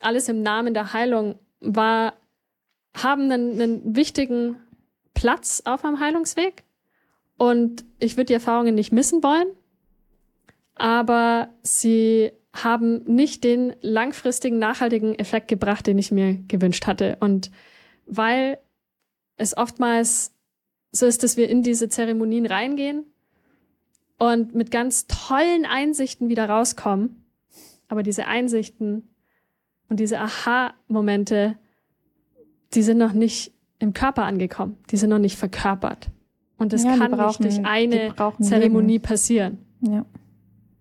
alles 0.00 0.28
im 0.28 0.42
Namen 0.42 0.74
der 0.74 0.92
Heilung 0.92 1.38
war, 1.60 2.14
haben 2.94 3.30
einen, 3.30 3.60
einen 3.60 3.96
wichtigen 3.96 4.56
Platz 5.14 5.62
auf 5.64 5.82
meinem 5.82 6.00
Heilungsweg. 6.00 6.64
Und 7.36 7.84
ich 7.98 8.16
würde 8.16 8.26
die 8.26 8.34
Erfahrungen 8.34 8.74
nicht 8.74 8.92
missen 8.92 9.22
wollen, 9.22 9.48
aber 10.74 11.48
sie 11.62 12.32
haben 12.52 13.02
nicht 13.04 13.44
den 13.44 13.74
langfristigen, 13.80 14.58
nachhaltigen 14.58 15.14
Effekt 15.18 15.48
gebracht, 15.48 15.86
den 15.86 15.98
ich 15.98 16.12
mir 16.12 16.34
gewünscht 16.48 16.86
hatte. 16.86 17.16
Und 17.20 17.50
weil 18.06 18.58
es 19.36 19.56
oftmals 19.56 20.34
so 20.92 21.06
ist, 21.06 21.22
dass 21.22 21.36
wir 21.36 21.48
in 21.48 21.62
diese 21.62 21.88
Zeremonien 21.88 22.46
reingehen 22.46 23.06
und 24.18 24.54
mit 24.54 24.70
ganz 24.70 25.06
tollen 25.06 25.64
Einsichten 25.64 26.28
wieder 26.28 26.48
rauskommen, 26.48 27.24
aber 27.88 28.02
diese 28.02 28.26
Einsichten 28.26 29.08
und 29.88 29.98
diese 29.98 30.20
Aha-Momente, 30.20 31.58
die 32.74 32.82
sind 32.82 32.98
noch 32.98 33.12
nicht 33.12 33.52
im 33.78 33.92
Körper 33.92 34.24
angekommen, 34.24 34.76
die 34.90 34.96
sind 34.96 35.10
noch 35.10 35.18
nicht 35.18 35.36
verkörpert. 35.36 36.08
Und 36.56 36.72
das 36.72 36.84
ja, 36.84 36.96
kann 36.96 37.10
brauchen, 37.12 37.44
nicht 37.44 37.58
durch 37.58 37.66
eine 37.66 38.14
Zeremonie 38.40 38.92
Leben. 38.92 39.02
passieren. 39.02 39.58
Ja. 39.80 40.04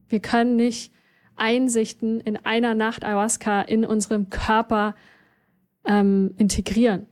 Wir 0.08 0.20
können 0.20 0.56
nicht 0.56 0.94
Einsichten 1.36 2.22
in 2.22 2.38
einer 2.38 2.76
Nacht 2.76 3.04
Ayahuasca 3.04 3.62
in 3.62 3.84
unserem 3.84 4.30
Körper 4.30 4.94
ähm, 5.86 6.36
integrieren. 6.38 7.08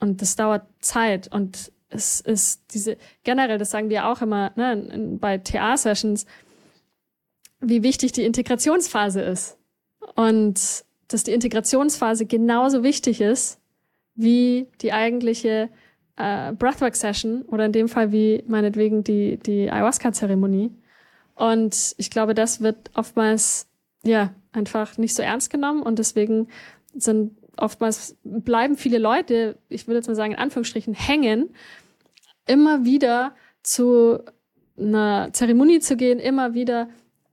Und 0.00 0.22
das 0.22 0.36
dauert 0.36 0.66
Zeit. 0.80 1.30
Und 1.30 1.72
es 1.90 2.20
ist 2.20 2.62
diese, 2.72 2.96
generell, 3.22 3.58
das 3.58 3.70
sagen 3.70 3.90
wir 3.90 4.06
auch 4.06 4.22
immer 4.22 4.52
ne, 4.56 5.18
bei 5.20 5.36
TA-Sessions, 5.36 6.24
wie 7.60 7.82
wichtig 7.82 8.12
die 8.12 8.24
Integrationsphase 8.24 9.20
ist. 9.20 9.58
Und 10.14 10.84
dass 11.08 11.24
die 11.24 11.32
Integrationsphase 11.32 12.24
genauso 12.24 12.82
wichtig 12.82 13.20
ist 13.20 13.60
wie 14.16 14.68
die 14.80 14.92
eigentliche 14.92 15.68
äh, 16.16 16.52
Breathwork-Session 16.52 17.42
oder 17.42 17.66
in 17.66 17.72
dem 17.72 17.88
Fall 17.88 18.12
wie 18.12 18.42
meinetwegen 18.48 19.04
die, 19.04 19.38
die 19.38 19.70
Ayahuasca-Zeremonie. 19.70 20.72
Und 21.34 21.94
ich 21.98 22.10
glaube, 22.10 22.34
das 22.34 22.60
wird 22.62 22.90
oftmals, 22.94 23.68
ja, 24.02 24.32
einfach 24.52 24.96
nicht 24.96 25.14
so 25.14 25.22
ernst 25.22 25.50
genommen 25.50 25.82
und 25.82 25.98
deswegen 25.98 26.48
sind 26.94 27.36
oftmals 27.58 28.16
bleiben 28.24 28.76
viele 28.76 28.98
Leute, 28.98 29.58
ich 29.68 29.86
würde 29.86 29.98
jetzt 29.98 30.08
mal 30.08 30.14
sagen, 30.14 30.32
in 30.32 30.38
Anführungsstrichen 30.38 30.94
hängen, 30.94 31.50
immer 32.46 32.84
wieder 32.84 33.34
zu 33.62 34.20
einer 34.78 35.30
Zeremonie 35.32 35.80
zu 35.80 35.96
gehen, 35.96 36.18
immer 36.18 36.54
wieder 36.54 36.88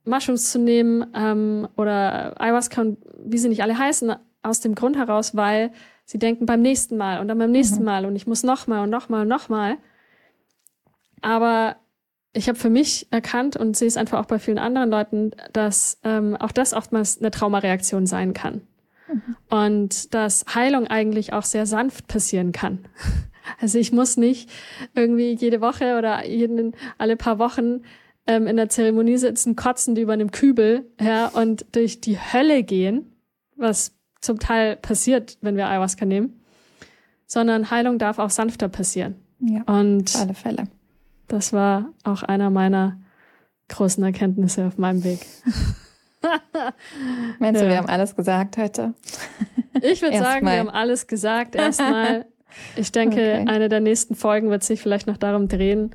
Mushrooms 0.06 0.52
zu 0.52 0.60
nehmen 0.60 1.06
ähm, 1.16 1.68
oder 1.78 2.40
Ayahuasca 2.42 2.82
und 2.82 2.98
wie 3.24 3.38
sie 3.38 3.50
nicht 3.50 3.64
alle 3.64 3.78
heißen, 3.78 4.16
aus 4.42 4.60
dem 4.60 4.76
Grund 4.76 4.98
heraus, 4.98 5.36
weil 5.36 5.72
sie 6.06 6.20
denken 6.20 6.46
beim 6.46 6.62
nächsten 6.62 6.98
Mal 6.98 7.20
und 7.20 7.28
dann 7.28 7.38
beim 7.38 7.52
nächsten 7.52 7.80
mhm. 7.80 7.86
Mal 7.86 8.06
und 8.06 8.16
ich 8.16 8.28
muss 8.28 8.44
noch 8.44 8.68
mal 8.68 8.84
und 8.84 8.90
noch 8.90 9.10
mal 9.10 9.22
und 9.22 9.28
noch 9.28 9.50
mal. 9.50 9.78
Aber 11.22 11.78
ich 12.34 12.50
habe 12.50 12.58
für 12.58 12.70
mich 12.70 13.08
erkannt 13.12 13.56
und 13.56 13.78
sehe 13.78 13.88
es 13.88 13.98
einfach 13.98 14.20
auch 14.20 14.26
bei 14.26 14.40
vielen 14.40 14.58
anderen 14.58 14.90
Leuten, 14.90 15.32
dass 15.54 16.00
ähm, 16.04 16.36
auch 16.36 16.52
das 16.52 16.74
oftmals 16.74 17.20
eine 17.20 17.32
Traumareaktion 17.32 18.08
sein 18.08 18.34
kann. 18.34 18.62
Mhm. 19.08 19.36
Und 19.50 20.14
dass 20.14 20.46
Heilung 20.54 20.88
eigentlich 20.88 21.34
auch 21.34 21.44
sehr 21.44 21.66
sanft 21.66 22.08
passieren 22.08 22.52
kann. 22.52 22.88
Also 23.60 23.78
ich 23.78 23.92
muss 23.92 24.16
nicht 24.16 24.50
irgendwie 24.96 25.34
jede 25.34 25.60
Woche 25.60 25.98
oder 25.98 26.26
jeden, 26.26 26.78
alle 26.98 27.18
paar 27.18 27.40
Wochen 27.40 27.82
ähm, 28.26 28.48
in 28.48 28.56
der 28.56 28.70
Zeremonie 28.70 29.18
sitzen, 29.18 29.58
kotzend 29.58 29.98
über 29.98 30.14
einem 30.14 30.32
Kübel 30.32 30.90
ja, 31.00 31.28
und 31.28 31.66
durch 31.74 32.00
die 32.00 32.18
Hölle 32.18 32.64
gehen, 32.64 33.18
was 33.58 33.96
zum 34.24 34.40
Teil 34.40 34.78
passiert, 34.78 35.38
wenn 35.42 35.58
wir 35.58 35.68
Ayahuasca 35.68 36.06
nehmen, 36.06 36.42
sondern 37.28 37.70
Heilung 37.70 38.00
darf 38.00 38.20
auch 38.20 38.30
sanfter 38.30 38.70
passieren. 38.70 39.16
Ja, 39.40 39.64
und 39.64 40.16
auf 40.16 40.22
alle 40.22 40.34
Fälle. 40.34 40.64
Das 41.28 41.52
war 41.52 41.90
auch 42.04 42.24
einer 42.24 42.50
meiner 42.50 42.98
großen 43.68 44.04
Erkenntnisse 44.04 44.66
auf 44.68 44.78
meinem 44.78 45.04
Weg. 45.04 45.26
Meinst 47.40 47.62
ja. 47.62 47.68
du, 47.68 47.74
wir 47.74 47.78
haben 47.78 47.90
alles 47.90 48.16
gesagt 48.16 48.58
heute? 48.58 48.94
Ich 49.82 50.02
würde 50.02 50.18
sagen, 50.20 50.46
wir 50.46 50.54
haben 50.54 50.70
alles 50.70 51.08
gesagt. 51.08 51.56
Erstmal, 51.56 52.26
ich 52.78 52.94
denke, 52.94 53.16
okay. 53.42 53.46
eine 53.48 53.68
der 53.68 53.82
nächsten 53.82 54.16
Folgen 54.16 54.50
wird 54.50 54.64
sich 54.64 54.82
vielleicht 54.82 55.08
noch 55.08 55.18
darum 55.18 55.50
drehen, 55.50 55.94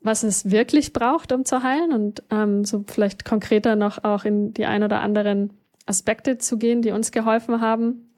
was 0.00 0.22
es 0.22 0.50
wirklich 0.50 0.92
braucht, 0.92 1.32
um 1.32 1.46
zu 1.46 1.62
heilen 1.62 1.92
und 1.92 2.22
ähm, 2.30 2.66
so 2.66 2.84
vielleicht 2.86 3.24
konkreter 3.24 3.74
noch 3.74 4.04
auch 4.04 4.26
in 4.26 4.52
die 4.52 4.66
ein 4.66 4.82
oder 4.82 5.00
anderen 5.00 5.50
Aspekte 5.86 6.38
zu 6.38 6.58
gehen, 6.58 6.82
die 6.82 6.90
uns 6.90 7.12
geholfen 7.12 7.60
haben. 7.60 8.14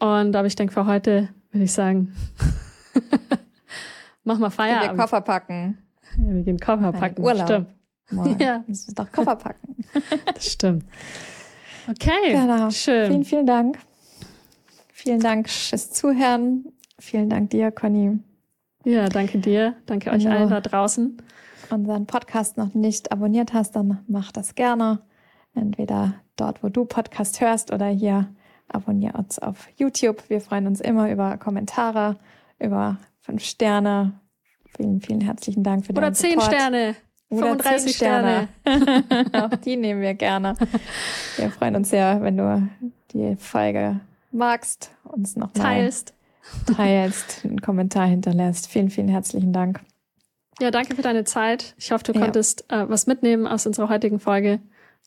Und 0.00 0.36
aber 0.36 0.46
ich 0.46 0.56
denke, 0.56 0.72
für 0.72 0.86
heute 0.86 1.30
würde 1.50 1.64
ich 1.64 1.72
sagen, 1.72 2.14
mach 4.24 4.38
mal 4.38 4.50
Feierabend. 4.50 4.92
Wir 4.92 5.02
Koffer 5.02 5.20
packen. 5.20 5.78
Ja, 6.18 6.34
wir 6.34 6.42
gehen 6.42 6.58
Koffer 6.58 6.92
packen. 6.92 7.22
Urlaub. 7.22 7.46
Stimmt. 7.46 7.68
Ja. 8.38 8.62
Das 8.68 8.86
ist 8.86 8.98
doch 8.98 9.10
Koffer 9.10 9.36
packen. 9.36 9.76
das 10.34 10.52
stimmt. 10.52 10.84
Okay, 11.88 12.32
genau. 12.32 12.70
schön. 12.70 13.06
Vielen, 13.08 13.24
vielen 13.24 13.46
Dank. 13.46 13.78
Vielen 14.92 15.20
Dank 15.20 15.48
fürs 15.48 15.90
Zuhören. 15.90 16.66
Vielen 16.98 17.30
Dank 17.30 17.50
dir, 17.50 17.70
Conny. 17.70 18.18
Ja, 18.84 19.08
danke 19.08 19.38
dir. 19.38 19.74
Danke 19.86 20.10
euch 20.10 20.28
allen 20.28 20.50
da 20.50 20.60
draußen. 20.60 21.16
Unseren 21.70 22.06
Podcast 22.06 22.58
noch 22.58 22.74
nicht 22.74 23.10
abonniert 23.10 23.54
hast, 23.54 23.74
dann 23.74 24.04
mach 24.06 24.32
das 24.32 24.54
gerne. 24.54 25.00
Entweder 25.54 26.14
dort, 26.36 26.62
wo 26.62 26.68
du 26.68 26.84
Podcast 26.84 27.40
hörst 27.40 27.72
oder 27.72 27.86
hier 27.86 28.28
abonniere 28.68 29.16
uns 29.16 29.38
auf 29.38 29.68
YouTube. 29.76 30.28
Wir 30.28 30.40
freuen 30.40 30.66
uns 30.66 30.80
immer 30.80 31.10
über 31.10 31.36
Kommentare, 31.36 32.16
über 32.58 32.98
fünf 33.20 33.42
Sterne. 33.44 34.12
Vielen, 34.76 35.00
vielen 35.00 35.20
herzlichen 35.20 35.62
Dank 35.62 35.86
für 35.86 35.92
Oder 35.92 36.02
deinen 36.02 36.14
zehn 36.14 36.40
Support. 36.40 36.54
Sterne. 36.54 36.96
Oder 37.30 37.46
35 37.46 37.96
Sterne. 37.96 38.48
Sterne. 38.62 39.24
Auch 39.44 39.56
die 39.56 39.76
nehmen 39.76 40.00
wir 40.00 40.14
gerne. 40.14 40.54
Wir 41.36 41.50
freuen 41.50 41.76
uns 41.76 41.90
sehr, 41.90 42.20
wenn 42.22 42.36
du 42.36 42.68
die 43.12 43.36
Folge 43.36 44.00
magst, 44.32 44.90
uns 45.04 45.36
noch 45.36 45.52
teilst, 45.52 46.14
teilst, 46.76 47.44
einen 47.44 47.60
Kommentar 47.60 48.06
hinterlässt. 48.06 48.68
Vielen, 48.68 48.90
vielen 48.90 49.08
herzlichen 49.08 49.52
Dank. 49.52 49.80
Ja, 50.60 50.70
danke 50.70 50.94
für 50.94 51.02
deine 51.02 51.24
Zeit. 51.24 51.74
Ich 51.78 51.90
hoffe, 51.90 52.04
du 52.04 52.12
konntest 52.12 52.70
äh, 52.70 52.88
was 52.88 53.06
mitnehmen 53.06 53.46
aus 53.46 53.66
unserer 53.66 53.88
heutigen 53.88 54.20
Folge. 54.20 54.60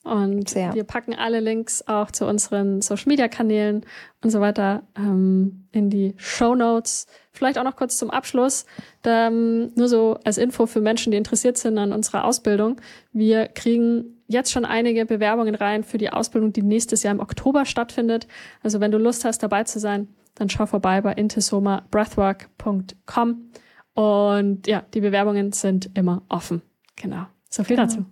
Und 0.07 0.49
Sehr. 0.49 0.73
wir 0.73 0.85
packen 0.85 1.13
alle 1.13 1.41
Links 1.41 1.85
auch 1.87 2.09
zu 2.11 2.25
unseren 2.25 2.81
Social 2.81 3.09
Media 3.09 3.27
Kanälen 3.27 3.85
und 4.23 4.29
so 4.29 4.39
weiter 4.39 4.83
ähm, 4.95 5.67
in 5.73 5.89
die 5.89 6.13
Show 6.15 6.55
Notes. 6.55 7.07
Vielleicht 7.33 7.59
auch 7.59 7.65
noch 7.65 7.75
kurz 7.75 7.97
zum 7.97 8.09
Abschluss, 8.09 8.65
da, 9.01 9.27
ähm, 9.27 9.73
nur 9.75 9.89
so 9.89 10.17
als 10.23 10.37
Info 10.37 10.65
für 10.65 10.79
Menschen, 10.79 11.11
die 11.11 11.17
interessiert 11.17 11.57
sind 11.57 11.77
an 11.77 11.91
unserer 11.91 12.23
Ausbildung. 12.23 12.79
Wir 13.11 13.49
kriegen 13.49 14.21
jetzt 14.27 14.53
schon 14.53 14.63
einige 14.63 15.05
Bewerbungen 15.05 15.55
rein 15.55 15.83
für 15.83 15.97
die 15.97 16.09
Ausbildung, 16.09 16.53
die 16.53 16.61
nächstes 16.61 17.03
Jahr 17.03 17.13
im 17.13 17.19
Oktober 17.19 17.65
stattfindet. 17.65 18.27
Also 18.63 18.79
wenn 18.79 18.91
du 18.91 18.97
Lust 18.97 19.25
hast, 19.25 19.43
dabei 19.43 19.65
zu 19.65 19.79
sein, 19.79 20.07
dann 20.35 20.49
schau 20.49 20.67
vorbei 20.67 21.01
bei 21.01 21.11
intesomabreathwork.com. 21.13 23.51
Und 23.93 24.67
ja, 24.67 24.85
die 24.93 25.01
Bewerbungen 25.01 25.51
sind 25.51 25.89
immer 25.95 26.21
offen. 26.29 26.61
Genau. 26.95 27.25
So 27.49 27.65
viel 27.65 27.75
genau. 27.75 27.89
dazu. 27.89 28.05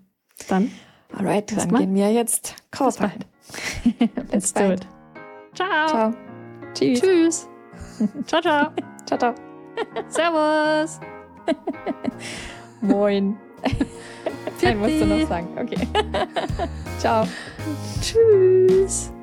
Dann 0.49 0.71
Alright, 1.17 1.55
dann 1.57 1.71
mal. 1.71 1.79
gehen 1.79 1.95
wir 1.95 2.11
jetzt 2.11 2.55
bald. 2.71 2.99
Let's 4.31 4.53
do 4.53 4.71
it. 4.71 4.87
Ciao. 5.53 5.87
Ciao. 5.87 6.13
Tschüss. 6.73 6.99
Tschüss. 7.01 7.49
ciao, 8.25 8.41
ciao. 8.41 8.71
ciao, 9.05 9.17
ciao. 9.17 9.35
Servus. 10.09 10.99
Moin. 12.81 13.37
Nein, 14.61 14.77
musst 14.79 15.01
du 15.01 15.05
noch 15.05 15.27
sagen. 15.27 15.47
Okay. 15.57 15.87
ciao. 16.99 17.27
Tschüss. 18.01 19.14